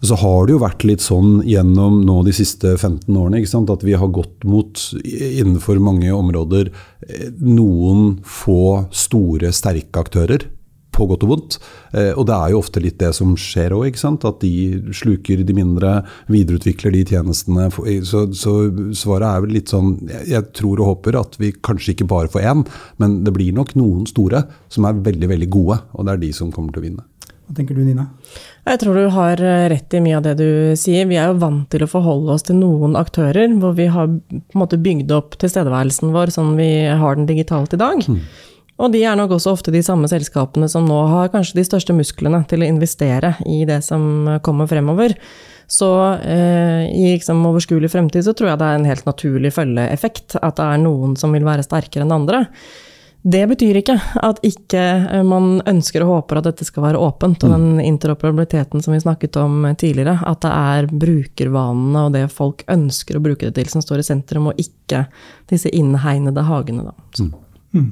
Så 0.00 0.16
har 0.16 0.46
det 0.48 0.54
jo 0.54 0.62
vært 0.62 0.84
litt 0.88 1.02
sånn 1.04 1.42
gjennom 1.44 1.98
nå 2.08 2.22
de 2.24 2.32
siste 2.32 2.72
15 2.78 3.18
årene 3.20 3.42
at 3.74 3.82
vi 3.84 3.98
har 4.00 4.14
gått 4.16 4.46
mot, 4.48 4.80
innenfor 5.04 5.82
mange 5.84 6.08
områder, 6.16 6.70
eh, 7.04 7.28
noen 7.36 8.22
få 8.24 8.88
store, 8.96 9.52
sterke 9.52 10.00
aktører 10.00 10.48
på 11.00 11.08
godt 11.10 11.26
og 11.26 11.32
vondt. 11.32 11.58
Eh, 11.96 12.12
og 12.12 12.28
det 12.28 12.36
er 12.36 12.52
jo 12.52 12.60
ofte 12.60 12.82
litt 12.84 13.00
det 13.00 13.12
som 13.16 13.34
skjer 13.38 13.74
òg, 13.76 13.88
at 13.90 14.42
de 14.44 14.54
sluker 14.94 15.42
de 15.46 15.56
mindre, 15.56 16.00
videreutvikler 16.30 16.94
de 16.94 17.04
tjenestene. 17.14 17.68
Så, 18.06 18.26
så, 18.36 18.56
svaret 18.96 19.28
er 19.28 19.44
vel 19.44 19.54
litt 19.56 19.72
sånn 19.72 19.94
Jeg 20.28 20.50
tror 20.56 20.80
og 20.80 20.90
håper 20.94 21.18
at 21.20 21.38
vi 21.40 21.52
kanskje 21.56 21.94
ikke 21.94 22.08
bare 22.10 22.30
får 22.32 22.46
én, 22.52 22.66
men 23.02 23.22
det 23.26 23.34
blir 23.36 23.56
nok 23.56 23.74
noen 23.78 24.06
store 24.10 24.44
som 24.72 24.86
er 24.88 25.00
veldig, 25.00 25.30
veldig 25.32 25.50
gode, 25.52 25.80
og 25.94 26.06
det 26.06 26.14
er 26.14 26.22
de 26.26 26.34
som 26.36 26.52
kommer 26.54 26.74
til 26.74 26.82
å 26.84 26.88
vinne. 26.88 27.06
Hva 27.50 27.56
tenker 27.58 27.74
du, 27.74 27.82
Nina? 27.82 28.04
Jeg 28.68 28.78
tror 28.78 28.94
du 28.94 29.08
har 29.10 29.40
eh, 29.42 29.64
rett 29.72 29.94
i 29.96 30.02
mye 30.04 30.20
av 30.20 30.22
det 30.22 30.36
du 30.38 30.50
sier. 30.78 31.08
Vi 31.10 31.16
er 31.18 31.32
jo 31.32 31.40
vant 31.42 31.64
til 31.72 31.82
å 31.82 31.88
forholde 31.90 32.36
oss 32.36 32.46
til 32.46 32.60
noen 32.60 32.94
aktører, 32.98 33.50
hvor 33.58 33.74
vi 33.74 33.88
har 33.90 34.06
på 34.06 34.38
en 34.38 34.60
måte 34.60 34.78
bygd 34.78 35.10
opp 35.16 35.34
tilstedeværelsen 35.42 36.12
vår 36.14 36.30
sånn 36.36 36.52
vi 36.60 36.70
har 36.86 37.18
den 37.18 37.26
digitalt 37.26 37.74
i 37.74 37.80
dag. 37.80 38.04
Mm. 38.06 38.20
Og 38.80 38.92
de 38.94 39.02
er 39.04 39.16
nok 39.18 39.36
også 39.36 39.52
ofte 39.52 39.72
de 39.74 39.82
samme 39.84 40.08
selskapene 40.08 40.68
som 40.72 40.86
nå 40.88 40.98
har 41.12 41.32
kanskje 41.34 41.60
de 41.60 41.66
største 41.68 41.96
musklene 41.96 42.42
til 42.48 42.64
å 42.64 42.68
investere 42.70 43.34
i 43.44 43.62
det 43.68 43.82
som 43.84 44.38
kommer 44.46 44.70
fremover. 44.70 45.16
Så 45.70 45.88
eh, 46.14 46.88
i 46.90 47.10
liksom, 47.12 47.44
overskuelig 47.46 47.92
fremtid 47.92 48.24
så 48.26 48.34
tror 48.34 48.50
jeg 48.50 48.60
det 48.60 48.68
er 48.68 48.78
en 48.78 48.88
helt 48.88 49.06
naturlig 49.06 49.52
følgeeffekt. 49.54 50.40
At 50.40 50.56
det 50.58 50.66
er 50.66 50.80
noen 50.82 51.14
som 51.20 51.36
vil 51.36 51.46
være 51.46 51.66
sterkere 51.66 52.06
enn 52.06 52.16
andre. 52.16 52.46
Det 53.22 53.42
betyr 53.50 53.78
ikke 53.82 53.94
at 54.24 54.40
ikke 54.48 54.80
eh, 54.80 55.22
man 55.28 55.60
ønsker 55.68 56.02
og 56.02 56.14
håper 56.14 56.40
at 56.40 56.48
dette 56.48 56.66
skal 56.66 56.88
være 56.88 57.04
åpent. 57.04 57.44
Og 57.44 57.54
den 57.54 57.84
interoperabiliteten 57.84 58.82
som 58.82 58.96
vi 58.96 59.02
snakket 59.04 59.38
om 59.38 59.68
tidligere, 59.78 60.16
at 60.26 60.42
det 60.42 60.54
er 60.56 60.90
brukervanene 60.90 62.06
og 62.08 62.16
det 62.16 62.26
folk 62.34 62.64
ønsker 62.72 63.20
å 63.20 63.24
bruke 63.28 63.46
det 63.50 63.60
til, 63.60 63.70
som 63.70 63.84
står 63.84 64.02
i 64.02 64.08
sentrum, 64.10 64.50
og 64.50 64.58
ikke 64.58 65.04
disse 65.52 65.70
innhegnede 65.70 66.48
hagene. 66.48 66.90
Da. 66.90 67.20
Mm. 67.76 67.90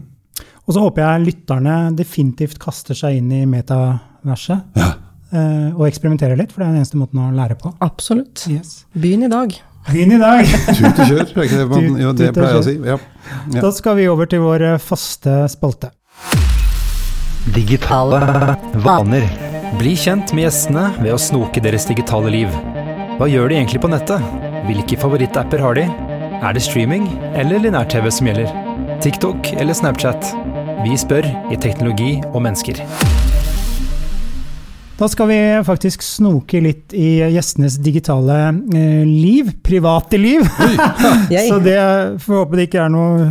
Og 0.69 0.77
så 0.77 0.85
håper 0.85 1.01
jeg 1.01 1.27
lytterne 1.31 1.77
definitivt 1.97 2.59
kaster 2.61 2.97
seg 2.97 3.23
inn 3.23 3.31
i 3.33 3.45
metaverset. 3.49 4.67
Ja. 4.77 4.91
Uh, 5.29 5.77
og 5.77 5.87
eksperimenterer 5.89 6.37
litt, 6.41 6.53
for 6.53 6.63
det 6.63 6.69
er 6.69 6.77
den 6.77 6.83
eneste 6.83 7.01
måten 7.01 7.21
å 7.21 7.31
lære 7.33 7.57
på. 7.61 7.73
Absolutt. 7.85 8.45
Yes. 8.53 8.83
Begynn 8.97 9.25
i 9.25 9.33
dag. 9.33 9.57
Begynn 9.89 10.13
i 10.17 10.21
dag! 10.21 10.45
Tut 10.77 11.01
og 11.01 11.09
kjør, 11.09 11.25
det 11.33 11.65
man, 11.71 11.87
jo, 12.01 12.13
det 12.17 12.31
pleier 12.37 12.59
jeg 12.59 12.61
å 12.61 12.67
si. 12.67 12.75
Ja. 12.85 12.99
Ja. 13.55 13.63
Da 13.65 13.73
skal 13.73 13.97
vi 13.97 14.09
over 14.13 14.29
til 14.29 14.45
vår 14.45 14.65
eh, 14.75 14.81
faste 14.83 15.41
spalte. 15.53 15.93
Digitale 17.55 18.21
vaner. 18.85 19.25
Bli 19.81 19.95
kjent 19.97 20.35
med 20.37 20.49
gjestene 20.49 20.91
ved 20.99 21.15
å 21.15 21.21
snoke 21.21 21.63
deres 21.65 21.89
digitale 21.89 22.33
liv. 22.33 22.53
Hva 23.17 23.29
gjør 23.29 23.49
de 23.49 23.61
egentlig 23.61 23.81
på 23.85 23.93
nettet? 23.93 24.25
Hvilke 24.69 25.01
favorittapper 25.01 25.65
har 25.65 25.81
de? 25.81 25.89
Er 26.39 26.55
det 26.55 26.65
streaming 26.65 27.09
eller 27.33 27.65
linær-TV 27.65 28.13
som 28.13 28.29
gjelder? 28.29 28.53
TikTok 29.05 29.55
eller 29.57 29.77
Snapchat? 29.77 30.33
Vi 30.79 30.95
spør 30.95 31.27
i 31.51 31.57
Teknologi 31.59 32.21
og 32.31 32.39
mennesker. 32.45 32.79
Da 34.99 35.07
skal 35.11 35.29
vi 35.31 35.39
faktisk 35.67 36.03
snoke 36.07 36.61
litt 36.63 36.95
i 36.95 37.19
gjestenes 37.35 37.77
digitale 37.83 38.37
eh, 38.75 39.03
liv. 39.07 39.51
Private 39.67 40.19
liv. 40.19 40.47
så 41.49 41.59
det 41.63 41.79
får 42.23 42.41
håpe 42.41 42.59
det 42.59 42.69
ikke 42.69 42.83
er 42.85 42.93
noe, 42.95 43.29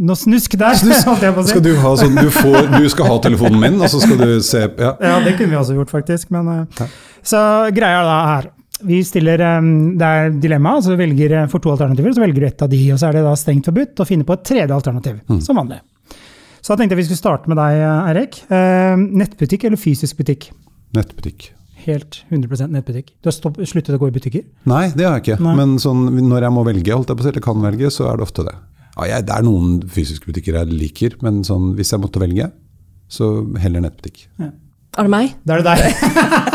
noe 0.00 0.16
snusk 0.16 0.56
der. 0.60 0.80
Snusk. 0.80 1.08
Si. 1.18 1.52
Skal 1.52 1.64
du, 1.64 1.74
ha 1.80 1.92
sånn, 2.00 2.16
du, 2.16 2.30
får, 2.32 2.56
du, 2.78 2.88
skal 2.92 3.12
ha 3.12 3.18
telefonen 3.24 3.60
min, 3.62 3.80
og 3.80 3.92
så 3.92 4.00
skal 4.02 4.20
du 4.20 4.30
se 4.44 4.64
Ja, 4.66 4.94
ja 4.96 5.18
det 5.24 5.36
kunne 5.36 5.52
vi 5.52 5.60
også 5.60 5.76
gjort, 5.76 5.92
faktisk. 5.92 6.32
Men, 6.34 6.48
eh, 6.54 6.88
så 7.24 7.42
greia 7.74 8.00
da 8.04 8.16
er 8.38 8.50
vi 8.88 9.02
stiller, 9.04 9.40
eh, 9.44 9.70
Det 10.00 10.08
er 10.08 10.34
dilemma, 10.40 10.78
altså 10.78 10.96
du 10.96 11.00
velger 11.00 11.36
for 11.52 11.60
to 11.60 11.72
alternativer, 11.76 12.16
så 12.16 12.24
velger 12.24 12.40
du 12.40 12.48
ett 12.48 12.64
av 12.64 12.72
de. 12.72 12.82
Og 12.94 13.00
så 13.00 13.10
er 13.10 13.20
det 13.20 13.28
da 13.28 13.36
strengt 13.36 13.68
forbudt 13.68 14.00
å 14.00 14.08
finne 14.08 14.28
på 14.28 14.36
et 14.36 14.44
tredje 14.54 14.76
alternativ, 14.76 15.20
mm. 15.28 15.40
som 15.44 15.60
vanlig. 15.60 15.80
Så 16.68 16.74
da 16.76 16.82
tenkte 16.82 16.92
jeg 16.92 17.00
vi 17.00 17.04
skulle 17.08 17.22
starte 17.22 17.48
med 17.48 17.56
deg, 17.56 17.78
Eirik. 17.80 18.34
Eh, 18.52 18.98
nettbutikk 19.00 19.62
eller 19.64 19.80
fysisk 19.80 20.18
butikk? 20.18 20.50
Nettbutikk. 20.92 21.46
Helt 21.86 22.18
100% 22.28 22.74
nettbutikk. 22.74 23.14
Du 23.24 23.30
har 23.30 23.32
stopp, 23.32 23.56
sluttet 23.64 23.96
å 23.96 24.00
gå 24.02 24.10
i 24.10 24.12
butikker? 24.12 24.42
Nei, 24.68 24.82
det 24.92 25.06
har 25.06 25.16
jeg 25.16 25.22
ikke. 25.24 25.38
Nei. 25.46 25.54
Men 25.56 25.78
sånn, 25.80 26.02
når 26.28 26.44
jeg 26.44 26.52
må 26.52 26.66
velge, 26.68 26.92
holdt 26.92 27.08
jeg 27.08 27.22
på 27.22 27.24
eller 27.24 27.46
kan 27.46 27.64
velge, 27.64 27.88
så 27.94 28.10
er 28.10 28.20
det 28.20 28.26
ofte 28.28 28.44
det. 28.50 28.52
Ja, 28.98 29.08
jeg, 29.14 29.24
det 29.30 29.38
er 29.38 29.48
noen 29.48 29.78
fysiske 29.88 30.28
butikker 30.28 30.60
jeg 30.60 30.74
liker, 30.74 31.16
men 31.24 31.40
sånn, 31.48 31.70
hvis 31.78 31.94
jeg 31.94 32.04
måtte 32.04 32.20
velge, 32.20 32.50
så 33.08 33.30
heller 33.64 33.86
nettbutikk. 33.86 34.26
Ja. 34.36 34.52
Er 34.98 35.08
det 35.08 35.14
meg? 35.16 35.34
Da 35.48 35.56
er 35.56 35.64
det 35.64 35.72
deg. 35.72 36.04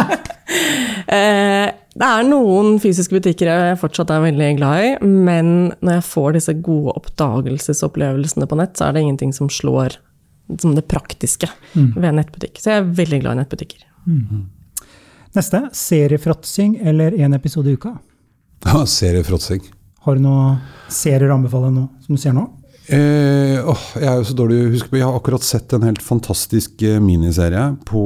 Eh, 1.13 1.69
det 1.93 2.07
er 2.07 2.25
noen 2.25 2.79
fysiske 2.81 3.13
butikker 3.13 3.49
jeg 3.51 3.77
fortsatt 3.81 4.09
er 4.13 4.23
veldig 4.23 4.47
glad 4.57 4.85
i, 4.85 4.93
men 5.05 5.51
når 5.83 5.99
jeg 5.99 6.07
får 6.07 6.37
disse 6.37 6.55
gode 6.65 6.95
oppdagelsesopplevelsene 6.97 8.47
på 8.49 8.57
nett, 8.57 8.73
så 8.77 8.87
er 8.87 8.95
det 8.95 9.03
ingenting 9.05 9.33
som 9.35 9.51
slår 9.51 9.99
som 10.59 10.73
det 10.75 10.87
praktiske 10.89 11.47
mm. 11.73 11.93
ved 11.95 12.17
nettbutikk. 12.17 12.57
Så 12.59 12.71
jeg 12.71 12.81
er 12.81 12.89
veldig 12.97 13.19
glad 13.23 13.37
i 13.37 13.41
nettbutikker. 13.43 13.85
Mm. 14.09 14.41
Neste 15.37 15.61
seriefråtsing 15.77 16.75
eller 16.81 17.15
én 17.17 17.37
episode 17.37 17.71
i 17.71 17.77
uka? 17.77 17.95
Ja, 18.65 18.83
seriefråtsing. 18.99 19.63
Har 20.03 20.17
du 20.17 20.25
noen 20.25 20.59
serier 20.91 21.29
å 21.29 21.37
anbefale 21.37 21.71
nå, 21.73 21.87
som 22.03 22.17
du 22.17 22.21
ser 22.21 22.35
nå? 22.35 22.47
Eh, 22.83 23.59
åh, 23.63 23.83
jeg 23.95 24.07
er 24.09 24.17
jo 24.19 24.25
så 24.27 24.33
dårlig 24.35 24.57
å 24.59 24.71
huske 24.73 24.91
på, 24.91 24.97
jeg 24.99 25.07
har 25.07 25.15
akkurat 25.15 25.45
sett 25.47 25.71
en 25.71 25.85
helt 25.87 26.01
fantastisk 26.03 26.81
eh, 26.83 26.97
miniserie 26.99 27.61
på 27.87 28.01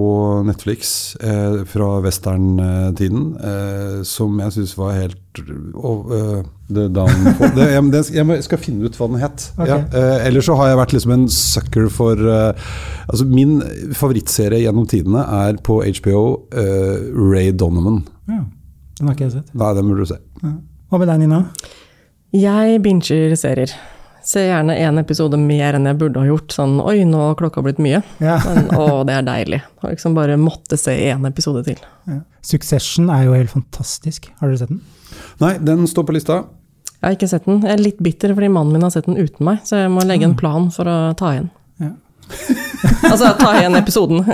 Netflix 0.45 1.15
eh, 1.17 1.63
fra 1.65 1.87
westerntiden, 2.05 3.23
eh, 3.41 3.95
som 4.05 4.37
jeg 4.43 4.53
syns 4.53 4.75
var 4.77 4.93
helt 4.99 5.41
oh, 5.73 6.05
eh, 6.13 6.43
Downfall 6.67 7.55
det, 7.55 7.71
jeg, 7.71 7.87
det, 7.95 8.03
jeg 8.19 8.45
skal 8.45 8.61
finne 8.61 8.85
ut 8.85 8.99
hva 8.99 9.09
den 9.09 9.23
het. 9.23 9.47
Okay. 9.55 9.71
Ja, 9.71 9.79
eh, 9.97 10.27
ellers 10.29 10.45
så 10.51 10.59
har 10.61 10.69
jeg 10.69 10.81
vært 10.83 10.95
liksom 10.99 11.15
en 11.17 11.25
sucker 11.31 11.89
for 11.93 12.21
eh, 12.37 12.69
Altså 13.07 13.23
Min 13.31 13.57
favorittserie 13.97 14.61
gjennom 14.61 14.85
tidene 14.91 15.25
er 15.39 15.57
på 15.63 15.79
HBO 15.81 16.23
eh, 16.53 17.01
Ray 17.17 17.49
Donovan. 17.55 18.03
Ja, 18.29 18.43
den 18.99 19.09
har 19.09 19.17
ikke 19.17 19.29
jeg 19.29 19.37
sett. 19.39 19.53
Nei, 19.57 19.73
den 19.73 19.89
burde 19.89 20.05
du 20.05 20.13
se. 20.13 20.21
Hva 20.91 21.01
med 21.01 21.09
deg, 21.09 21.23
Nina? 21.23 21.45
Jeg 22.35 22.81
binger 22.83 23.39
serier. 23.39 23.71
Ser 24.27 24.49
gjerne 24.49 24.75
én 24.75 24.99
episode 24.99 25.37
mer 25.39 25.77
enn 25.77 25.87
jeg 25.87 25.99
burde 26.01 26.19
ha 26.19 26.27
gjort. 26.27 26.51
Sånn 26.51 26.81
oi, 26.83 26.97
nå 27.07 27.21
har 27.29 27.37
klokka 27.39 27.61
blitt 27.63 27.79
mye. 27.79 28.01
Ja. 28.19 28.35
Men, 28.47 28.65
å, 28.75 29.05
det 29.07 29.15
er 29.15 29.27
deilig. 29.27 29.61
Har 29.83 29.93
liksom 29.93 30.17
bare 30.17 30.35
måtte 30.41 30.75
se 30.79 30.95
én 31.07 31.23
episode 31.29 31.63
til. 31.67 31.79
Ja. 32.11 32.19
Succession 32.43 33.07
er 33.13 33.23
jo 33.23 33.37
helt 33.37 33.53
fantastisk. 33.53 34.27
Har 34.41 34.51
dere 34.51 34.59
sett 34.59 34.73
den? 34.73 34.81
Nei, 35.39 35.53
den 35.63 35.87
står 35.87 36.09
på 36.09 36.17
lista. 36.17 36.41
Jeg 36.97 37.05
har 37.05 37.15
ikke 37.15 37.29
sett 37.31 37.47
den. 37.47 37.61
Jeg 37.63 37.77
er 37.77 37.85
litt 37.85 38.03
bitter 38.03 38.33
fordi 38.35 38.49
mannen 38.51 38.75
min 38.75 38.83
har 38.83 38.91
sett 38.91 39.07
den 39.07 39.19
uten 39.21 39.47
meg, 39.47 39.61
så 39.67 39.83
jeg 39.83 39.93
må 39.93 40.03
legge 40.09 40.27
en 40.27 40.35
plan 40.39 40.67
for 40.75 40.89
å 40.91 40.97
ta 41.15 41.31
igjen. 41.35 41.47
Ja. 41.79 41.93
altså 43.13 43.31
ta 43.39 43.53
igjen 43.61 43.79
episoden, 43.79 44.25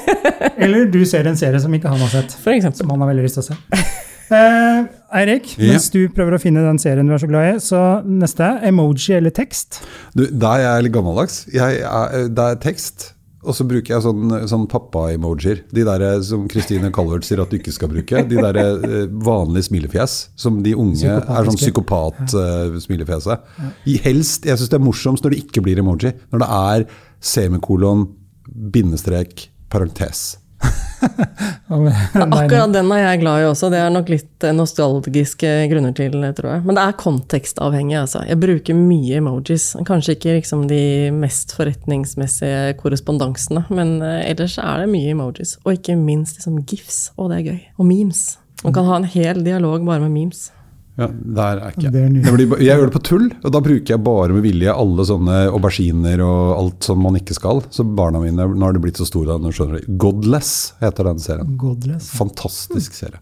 Eller 0.64 0.88
du 0.90 0.98
ser 1.06 1.28
en 1.30 1.38
serie 1.38 1.60
som 1.62 1.74
ikke 1.76 1.92
han 1.92 2.02
har 2.02 2.10
sett, 2.10 2.34
for 2.42 2.56
eksempel. 2.56 2.80
som 2.80 2.90
han 2.90 3.04
har 3.04 3.12
veldig 3.12 3.28
lyst 3.28 3.38
til 3.38 3.44
å 3.44 3.48
se. 3.52 3.84
Eh, 4.30 4.86
Eirik, 5.16 5.52
Ja. 5.58 5.78
du 5.92 6.08
prøver 6.10 6.34
å 6.34 6.40
finne 6.42 6.62
den 6.66 6.78
serien 6.82 7.06
du 7.06 7.12
er 7.14 7.18
så 7.22 7.28
glad 7.30 7.54
i, 7.54 7.58
så 7.62 7.82
neste 8.04 8.48
emoji 8.66 9.14
eller 9.16 9.30
tekst. 9.30 9.80
Du, 10.16 10.26
der 10.26 10.58
er 10.58 10.74
jeg 10.76 10.84
litt 10.88 10.96
gammeldags. 10.96 11.46
Jeg 11.54 11.80
er, 11.86 12.26
det 12.28 12.38
er 12.38 12.56
tekst, 12.56 13.12
og 13.46 13.54
så 13.54 13.62
bruker 13.68 13.94
jeg 13.94 14.02
sånn, 14.02 14.34
sånn 14.50 14.66
pappa-emojier. 14.66 15.60
De 15.70 15.84
der 15.86 16.02
eh, 16.02 16.20
som 16.26 16.48
Kristine 16.50 16.90
Calvert 16.90 17.22
sier 17.28 17.40
at 17.44 17.50
du 17.52 17.56
ikke 17.60 17.72
skal 17.76 17.88
bruke. 17.92 18.24
De 18.26 18.36
der 18.42 18.58
eh, 18.58 19.06
vanlige 19.12 19.68
smilefjes, 19.68 20.16
som 20.34 20.58
de 20.66 20.74
unge 20.74 21.06
er 21.06 21.46
sånn 21.46 21.60
psykopat-smilefjeset. 21.62 23.46
Helst, 24.06 24.44
jeg 24.50 24.58
syns 24.58 24.72
det 24.72 24.80
er 24.80 24.84
morsomst 24.86 25.22
når 25.26 25.36
det 25.36 25.44
ikke 25.46 25.62
blir 25.68 25.78
emoji. 25.84 26.10
Når 26.34 26.42
det 26.42 26.50
er 26.58 26.88
semikolon, 27.22 28.08
bindestrek, 28.74 29.48
parentes. 29.70 30.36
Akkurat 31.68 32.72
den 32.72 32.90
er 32.94 33.02
jeg 33.02 33.20
glad 33.22 33.42
i 33.42 33.46
også. 33.48 33.68
Det 33.72 33.80
er 33.80 33.92
nok 33.92 34.10
litt 34.10 34.46
eh, 34.46 34.54
nostalgiske 34.56 35.50
grunner 35.70 35.94
til, 35.96 36.16
tror 36.38 36.50
jeg. 36.54 36.64
Men 36.66 36.78
det 36.78 36.84
er 36.84 36.98
kontekstavhengig, 37.00 37.98
altså. 38.00 38.22
Jeg 38.28 38.40
bruker 38.42 38.78
mye 38.78 39.20
emojis. 39.20 39.68
Kanskje 39.88 40.16
ikke 40.16 40.38
liksom 40.38 40.66
de 40.70 40.80
mest 41.14 41.54
forretningsmessige 41.56 42.76
korrespondansene, 42.80 43.66
men 43.74 43.96
eh, 44.00 44.24
ellers 44.30 44.58
er 44.62 44.84
det 44.84 44.90
mye 44.94 45.14
emojis. 45.14 45.56
Og 45.64 45.76
ikke 45.76 45.98
minst 46.00 46.40
liksom 46.40 46.62
gifs. 46.64 47.06
Å, 47.16 47.28
det 47.32 47.40
er 47.40 47.48
gøy. 47.50 47.62
Og 47.76 47.88
memes. 47.88 48.26
Man 48.64 48.74
kan 48.76 48.88
ha 48.88 49.00
en 49.00 49.10
hel 49.10 49.42
dialog 49.44 49.84
bare 49.86 50.06
med 50.06 50.14
memes. 50.14 50.48
Ja, 50.96 51.06
der 51.12 51.58
er 51.60 51.74
ikke 51.74 51.90
Det 51.92 52.00
er 52.00 52.08
jeg. 52.08 52.32
blir, 52.32 52.52
jeg 52.64 52.78
gjør 52.78 52.88
det 52.88 52.94
på 52.94 53.02
tull, 53.04 53.26
og 53.44 53.52
da 53.52 53.60
bruker 53.60 53.92
jeg 53.92 54.02
bare 54.06 54.32
med 54.32 54.46
vilje 54.46 54.72
alle 54.72 55.04
sånne 55.04 55.40
auberginer 55.50 56.22
og 56.24 56.54
alt 56.56 56.88
som 56.88 57.02
man 57.04 57.18
ikke 57.20 57.36
skal. 57.36 57.60
Så 57.70 57.84
barna 57.84 58.22
mine, 58.22 58.48
nå 58.48 58.64
har 58.64 58.72
de 58.72 58.80
blitt 58.80 58.96
så 59.00 59.04
store, 59.08 59.36
nå 59.42 59.52
skjønner 59.52 59.82
de. 59.82 59.96
Godless 60.00 60.72
heter 60.80 61.10
den 61.10 61.20
serien. 61.20 61.52
Godless. 61.60 62.08
Fantastisk 62.16 62.96
serie. 62.96 63.20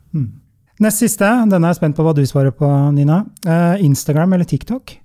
Nest 0.82 1.02
siste, 1.02 1.26
denne 1.50 1.66
er 1.66 1.74
jeg 1.74 1.82
spent 1.82 1.98
på 1.98 2.06
hva 2.06 2.14
du 2.14 2.22
svarer 2.26 2.54
på, 2.54 2.70
Nina. 2.94 3.24
Eh, 3.42 3.84
Instagram 3.86 4.38
eller 4.38 4.46
TikTok? 4.50 4.96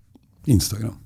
Instagram. 0.50 0.98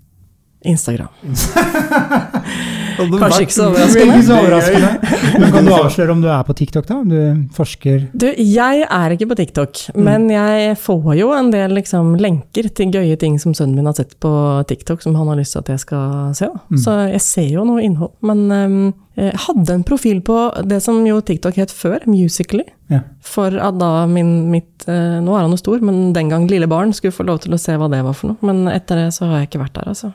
Instagram. 0.68 1.12
Kanskje 2.98 3.42
ikke 3.46 3.56
så 3.56 3.68
Veldig 3.74 4.24
så 4.28 4.38
overraskende. 4.38 4.90
overraskende. 4.94 5.40
Men 5.40 5.54
kan 5.56 5.68
du 5.68 5.74
avsløre 5.76 6.16
om 6.16 6.22
du 6.24 6.28
er 6.30 6.44
på 6.48 6.56
TikTok, 6.60 6.88
da? 6.90 6.98
Om 7.02 7.10
du 7.10 7.20
forsker 7.56 8.08
Du, 8.14 8.28
jeg 8.38 8.86
er 8.88 9.16
ikke 9.16 9.30
på 9.32 9.38
TikTok, 9.40 9.84
men 9.96 10.30
jeg 10.32 10.78
får 10.82 11.16
jo 11.20 11.32
en 11.36 11.52
del 11.54 11.74
liksom, 11.78 12.16
lenker 12.22 12.70
til 12.76 12.94
gøye 12.94 13.18
ting 13.20 13.40
som 13.42 13.56
sønnen 13.58 13.80
min 13.80 13.90
har 13.90 13.98
sett 13.98 14.18
på 14.24 14.32
TikTok, 14.70 15.02
som 15.04 15.16
han 15.20 15.32
har 15.32 15.40
lyst 15.40 15.56
til 15.58 15.64
at 15.64 15.74
jeg 15.74 15.84
skal 15.86 16.36
se. 16.38 16.50
Da. 16.54 16.82
Så 16.84 16.98
jeg 17.14 17.24
ser 17.26 17.50
jo 17.56 17.66
noe 17.68 17.84
innhold. 17.84 18.14
Men 18.26 18.46
um, 18.52 18.94
jeg 19.18 19.36
hadde 19.48 19.76
en 19.78 19.84
profil 19.86 20.22
på 20.26 20.38
det 20.70 20.80
som 20.84 21.02
jo 21.06 21.20
TikTok 21.22 21.58
het 21.62 21.74
før, 21.74 22.06
Musically. 22.10 22.66
Ja. 22.92 23.04
For 23.26 23.54
at 23.62 23.78
da 23.80 24.06
min, 24.10 24.52
mitt 24.52 24.84
eh, 24.92 25.20
Nå 25.24 25.34
er 25.38 25.46
han 25.46 25.54
jo 25.54 25.58
stor, 25.62 25.82
men 25.86 26.12
den 26.14 26.30
gang 26.30 26.44
lille 26.50 26.68
barn 26.70 26.92
skulle 26.94 27.16
få 27.16 27.26
lov 27.26 27.40
til 27.46 27.56
å 27.56 27.60
se 27.62 27.78
hva 27.80 27.88
det 27.90 28.02
var 28.06 28.18
for 28.18 28.34
noe. 28.34 28.42
Men 28.46 28.68
etter 28.74 29.00
det 29.00 29.08
så 29.16 29.30
har 29.30 29.42
jeg 29.44 29.52
ikke 29.52 29.64
vært 29.64 29.78
der, 29.80 29.94
altså. 29.94 30.12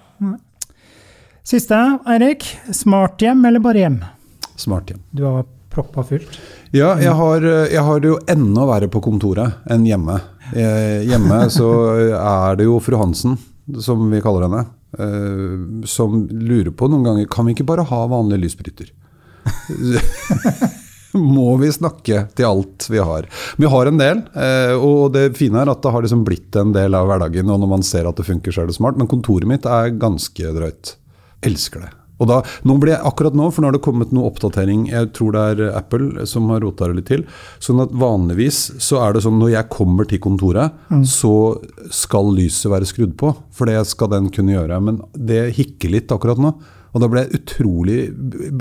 Siste, 1.48 1.98
Eirik. 2.04 2.44
Smarthjem 2.72 3.44
eller 3.44 3.60
bare 3.64 3.80
hjem? 3.80 3.94
Smart 4.56 4.90
hjem. 4.90 4.98
Du 5.10 5.22
har 5.24 5.46
proppa 5.72 6.02
fullt. 6.04 6.34
Ja, 6.76 6.90
jeg 7.00 7.14
har, 7.16 7.46
jeg 7.72 7.84
har 7.86 8.02
det 8.04 8.10
jo 8.10 8.18
enda 8.28 8.66
verre 8.68 8.88
på 8.92 9.00
kontoret 9.00 9.62
enn 9.72 9.86
hjemme. 9.88 10.18
Eh, 10.52 11.06
hjemme 11.08 11.38
så 11.56 11.70
er 12.18 12.60
det 12.60 12.66
jo 12.68 12.76
fru 12.84 12.98
Hansen, 13.00 13.38
som 13.80 14.04
vi 14.12 14.20
kaller 14.20 14.44
henne, 14.44 14.60
eh, 15.00 15.88
som 15.88 16.20
lurer 16.28 16.68
på 16.68 16.90
noen 16.92 17.08
ganger 17.08 17.32
Kan 17.32 17.48
vi 17.48 17.56
ikke 17.56 17.68
bare 17.72 17.88
ha 17.94 18.02
vanlige 18.12 18.44
lysbryter? 18.44 18.92
Må 21.32 21.48
vi 21.64 21.72
snakke 21.72 22.26
til 22.36 22.44
alt 22.44 22.90
vi 22.92 23.00
har? 23.00 23.24
Vi 23.56 23.72
har 23.72 23.88
en 23.88 24.04
del, 24.04 24.24
eh, 24.36 24.76
og 24.76 25.16
det 25.16 25.30
fine 25.40 25.64
er 25.64 25.72
at 25.72 25.80
det 25.80 25.96
har 25.96 26.04
liksom 26.04 26.28
blitt 26.28 26.60
en 26.60 26.76
del 26.76 26.92
av 26.92 27.08
hverdagen. 27.08 27.48
Og 27.48 27.64
når 27.64 27.76
man 27.78 27.90
ser 27.96 28.04
at 28.04 28.20
det 28.20 28.28
funker, 28.28 28.52
så 28.52 28.66
er 28.66 28.68
det 28.68 28.76
smart. 28.76 29.00
Men 29.00 29.08
kontoret 29.08 29.48
mitt 29.48 29.64
er 29.64 29.96
ganske 29.96 30.58
drøyt. 30.60 30.98
Elsker 31.46 31.86
det. 31.86 31.94
Og 32.18 32.26
da, 32.26 32.40
nå 32.66 32.74
ble 32.82 32.90
jeg 32.90 33.06
akkurat 33.06 33.36
nå, 33.38 33.46
for 33.54 33.62
nå 33.62 33.70
har 33.70 33.76
det 33.76 33.82
kommet 33.84 34.10
noe 34.14 34.26
oppdatering, 34.32 34.88
jeg 34.90 35.12
tror 35.14 35.36
det 35.36 35.42
er 35.52 35.76
Apple 35.78 36.26
som 36.26 36.48
har 36.50 36.64
rota 36.64 36.88
det 36.90 36.98
litt 36.98 37.10
til. 37.12 37.22
Sånn 37.62 37.82
at 37.84 37.94
vanligvis 37.94 38.58
så 38.82 38.98
er 39.04 39.14
det 39.14 39.22
sånn 39.22 39.38
når 39.38 39.52
jeg 39.54 39.70
kommer 39.70 40.08
til 40.10 40.22
kontoret, 40.24 40.74
så 41.06 41.34
skal 41.94 42.32
lyset 42.34 42.72
være 42.72 42.88
skrudd 42.90 43.14
på. 43.20 43.30
For 43.54 43.70
det 43.70 43.78
skal 43.86 44.10
den 44.16 44.32
kunne 44.34 44.56
gjøre. 44.56 44.80
Men 44.82 44.98
det 45.14 45.52
hikker 45.60 45.94
litt 45.94 46.14
akkurat 46.14 46.42
nå. 46.42 46.56
Og 46.94 47.02
da 47.02 47.08
ble 47.12 47.24
jeg 47.26 47.40
utrolig, 47.42 47.98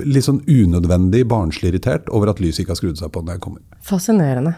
litt 0.04 0.26
sånn 0.28 0.42
unødvendig 0.48 1.24
barnslig 1.32 1.72
irritert 1.72 2.10
over 2.14 2.34
at 2.34 2.42
lyset 2.44 2.64
ikke 2.66 2.74
har 2.76 2.80
skrudd 2.82 3.00
seg 3.00 3.12
på 3.14 3.24
når 3.24 3.38
jeg 3.38 3.44
kommer. 3.46 3.62
Fascinerende. 3.88 4.56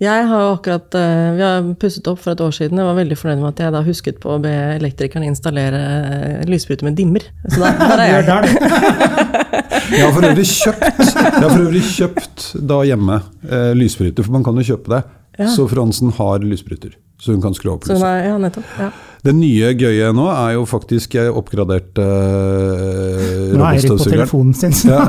Jeg 0.00 0.28
har 0.30 0.46
akkurat 0.54 0.94
eh, 0.96 1.32
Vi 1.36 1.42
har 1.44 1.66
pusset 1.80 2.06
opp 2.08 2.22
for 2.22 2.32
et 2.32 2.40
år 2.40 2.54
siden. 2.56 2.78
Jeg 2.80 2.88
var 2.88 2.96
veldig 2.96 3.18
fornøyd 3.20 3.42
med 3.42 3.50
at 3.50 3.60
jeg 3.66 3.74
da 3.74 3.82
husket 3.84 4.20
på 4.22 4.30
å 4.32 4.38
be 4.40 4.52
elektrikeren 4.78 5.26
installere 5.28 5.80
eh, 5.82 6.46
lysbryter 6.48 6.88
med 6.88 6.96
dimmer. 6.96 7.26
Så 7.50 7.60
da, 7.60 7.74
der 7.82 8.00
er 8.00 8.04
er 8.06 8.14
jeg. 8.14 8.26
der. 8.30 9.46
Jeg 9.90 10.04
har 10.04 10.12
for 10.14 10.22
øvrig 10.22 10.44
kjøpt, 10.46 10.98
jeg 11.10 11.42
har 11.42 11.50
for 11.50 11.62
øvrig 11.64 11.80
kjøpt 11.82 12.44
da 12.70 12.76
hjemme 12.86 13.16
eh, 13.42 13.70
lysbryter, 13.74 14.22
for 14.22 14.36
man 14.36 14.44
kan 14.46 14.58
jo 14.60 14.64
kjøpe 14.68 14.92
det. 14.92 15.00
Ja. 15.40 15.48
Så 15.50 15.64
Fransen 15.70 16.12
har 16.14 16.44
lysbryter, 16.46 16.92
så 17.20 17.32
hun 17.34 17.42
kan 17.44 17.52
skru 17.54 17.74
opp 17.74 17.84
Så 17.84 17.94
lyset. 17.98 18.26
ja, 18.26 18.36
nettopp. 18.40 18.64
Ja. 18.80 18.90
Det 19.22 19.34
nye 19.36 19.74
gøye 19.76 20.06
nå 20.16 20.24
er 20.32 20.54
jo 20.54 20.62
faktisk 20.64 21.12
Jeg 21.18 21.28
oppgraderte 21.36 22.00
uh, 22.00 23.52
Nå 23.52 23.60
er 23.66 23.74
Eirik 23.76 23.90
på 23.92 24.06
telefonen 24.08 24.54
sin. 24.56 24.72
Ja, 24.88 25.02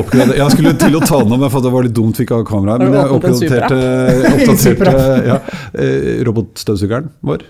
oppgrader- 0.00 0.38
jeg 0.38 0.54
skulle 0.54 0.72
til 0.80 0.96
å 0.96 1.02
ta 1.04 1.18
den 1.20 1.34
opp, 1.36 1.44
for 1.52 1.60
det 1.66 1.72
var 1.74 1.84
litt 1.84 1.96
dumt 1.96 2.16
vi 2.16 2.24
ikke 2.24 2.38
har 2.40 2.46
kamera. 2.48 2.78
her. 2.78 2.86
Men 2.86 2.96
jeg 2.96 3.16
oppgraderte, 3.18 3.80
oppdaterte 4.32 4.94
ja, 5.30 5.38
eh, 5.74 6.24
robotstøvsugeren 6.28 7.10
vår. 7.28 7.44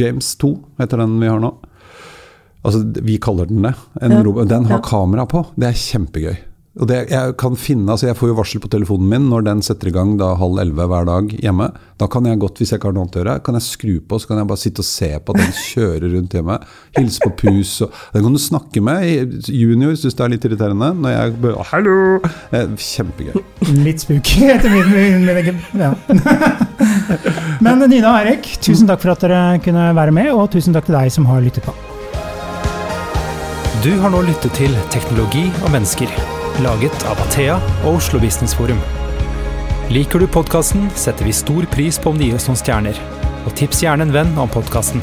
James 0.00 0.32
2 0.40 0.52
heter 0.80 1.02
den 1.04 1.18
vi 1.20 1.28
har 1.28 1.40
nå. 1.42 1.52
Altså, 2.64 2.82
vi 3.02 3.16
kaller 3.18 3.48
den 3.50 3.62
det. 3.64 3.74
En 4.00 4.12
Ja. 4.16 4.22
robot, 4.22 4.48
den 4.48 4.64
har 4.68 4.78
Ja. 4.78 4.84
kamera 4.84 5.26
på. 5.28 5.44
Det 5.56 5.68
er 5.68 5.72
kjempegøy. 5.76 6.36
Og 6.78 6.86
det, 6.86 7.00
jeg, 7.10 7.32
kan 7.34 7.56
finne, 7.58 7.90
altså 7.90 8.06
jeg 8.06 8.14
får 8.14 8.28
jo 8.30 8.34
varsel 8.38 8.60
på 8.62 8.68
telefonen 8.70 9.08
min 9.10 9.24
når 9.26 9.42
den 9.48 9.62
setter 9.66 9.88
i 9.90 9.94
gang 9.94 10.12
da 10.20 10.36
halv 10.38 10.60
elleve 10.62 10.86
hver 10.86 11.08
dag 11.08 11.32
hjemme. 11.34 11.66
Da 11.98 12.06
kan 12.10 12.28
jeg 12.28 12.38
godt, 12.40 12.60
hvis 12.62 12.70
jeg 12.70 12.78
ikke 12.78 12.92
har 12.92 12.94
noe 12.94 13.08
annet 13.08 13.18
å 13.18 13.20
gjøre, 13.24 13.34
kan 13.48 13.58
jeg 13.58 13.66
skru 13.66 13.96
på, 14.06 14.20
så 14.22 14.30
kan 14.30 14.38
jeg 14.38 14.48
bare 14.52 14.62
sitte 14.62 14.84
og 14.84 14.86
se 14.86 15.10
på 15.18 15.34
at 15.34 15.42
den 15.42 15.58
kjører 15.66 16.06
rundt 16.14 16.38
hjemme. 16.38 16.60
Hilse 16.94 17.26
på 17.26 17.32
pus. 17.42 17.74
Og, 17.82 17.98
den 18.14 18.26
kan 18.28 18.38
du 18.38 18.42
snakke 18.46 18.84
med. 18.86 19.50
Junior 19.50 19.98
syns 19.98 20.14
det 20.14 20.26
er 20.28 20.34
litt 20.36 20.46
irriterende 20.46 20.92
når 20.94 21.16
jeg 21.16 21.36
bare 21.42 21.68
Hallo! 21.72 21.98
Eh, 22.54 22.72
Kjempegøy. 22.86 23.42
Litt 23.82 24.06
spooky 24.06 24.46
etter 24.54 24.70
min, 24.70 24.94
min, 24.94 25.26
min 25.26 25.82
ja. 25.82 25.92
Men 27.66 27.82
Nina 27.90 28.14
og 28.14 28.22
Erik, 28.22 28.46
tusen 28.62 28.86
takk 28.86 29.02
for 29.02 29.16
at 29.16 29.26
dere 29.26 29.58
kunne 29.64 29.90
være 29.98 30.14
med, 30.14 30.30
og 30.30 30.52
tusen 30.54 30.76
takk 30.76 30.86
til 30.86 31.00
deg 31.00 31.10
som 31.10 31.26
har 31.26 31.42
lyttet 31.42 31.66
på. 31.66 31.74
Du 33.82 33.90
har 33.98 34.12
nå 34.12 34.22
lyttet 34.22 34.54
til 34.54 34.74
Teknologi 34.92 35.48
og 35.64 35.72
mennesker, 35.74 36.10
laget 36.58 37.04
av 37.08 37.20
Athea 37.24 37.56
og 37.84 38.00
Oslo 38.00 38.20
Business 38.20 38.54
Forum. 38.56 38.80
Liker 39.90 40.22
du 40.22 40.26
podkasten, 40.30 40.88
setter 40.98 41.26
vi 41.26 41.34
stor 41.34 41.66
pris 41.72 41.98
på 41.98 42.12
om 42.12 42.18
du 42.18 42.26
gir 42.28 42.38
oss 42.38 42.48
noen 42.50 42.60
stjerner. 42.60 43.02
Og 43.46 43.54
tips 43.58 43.84
gjerne 43.84 44.06
en 44.06 44.14
venn 44.14 44.34
om 44.38 44.50
podkasten. 44.52 45.02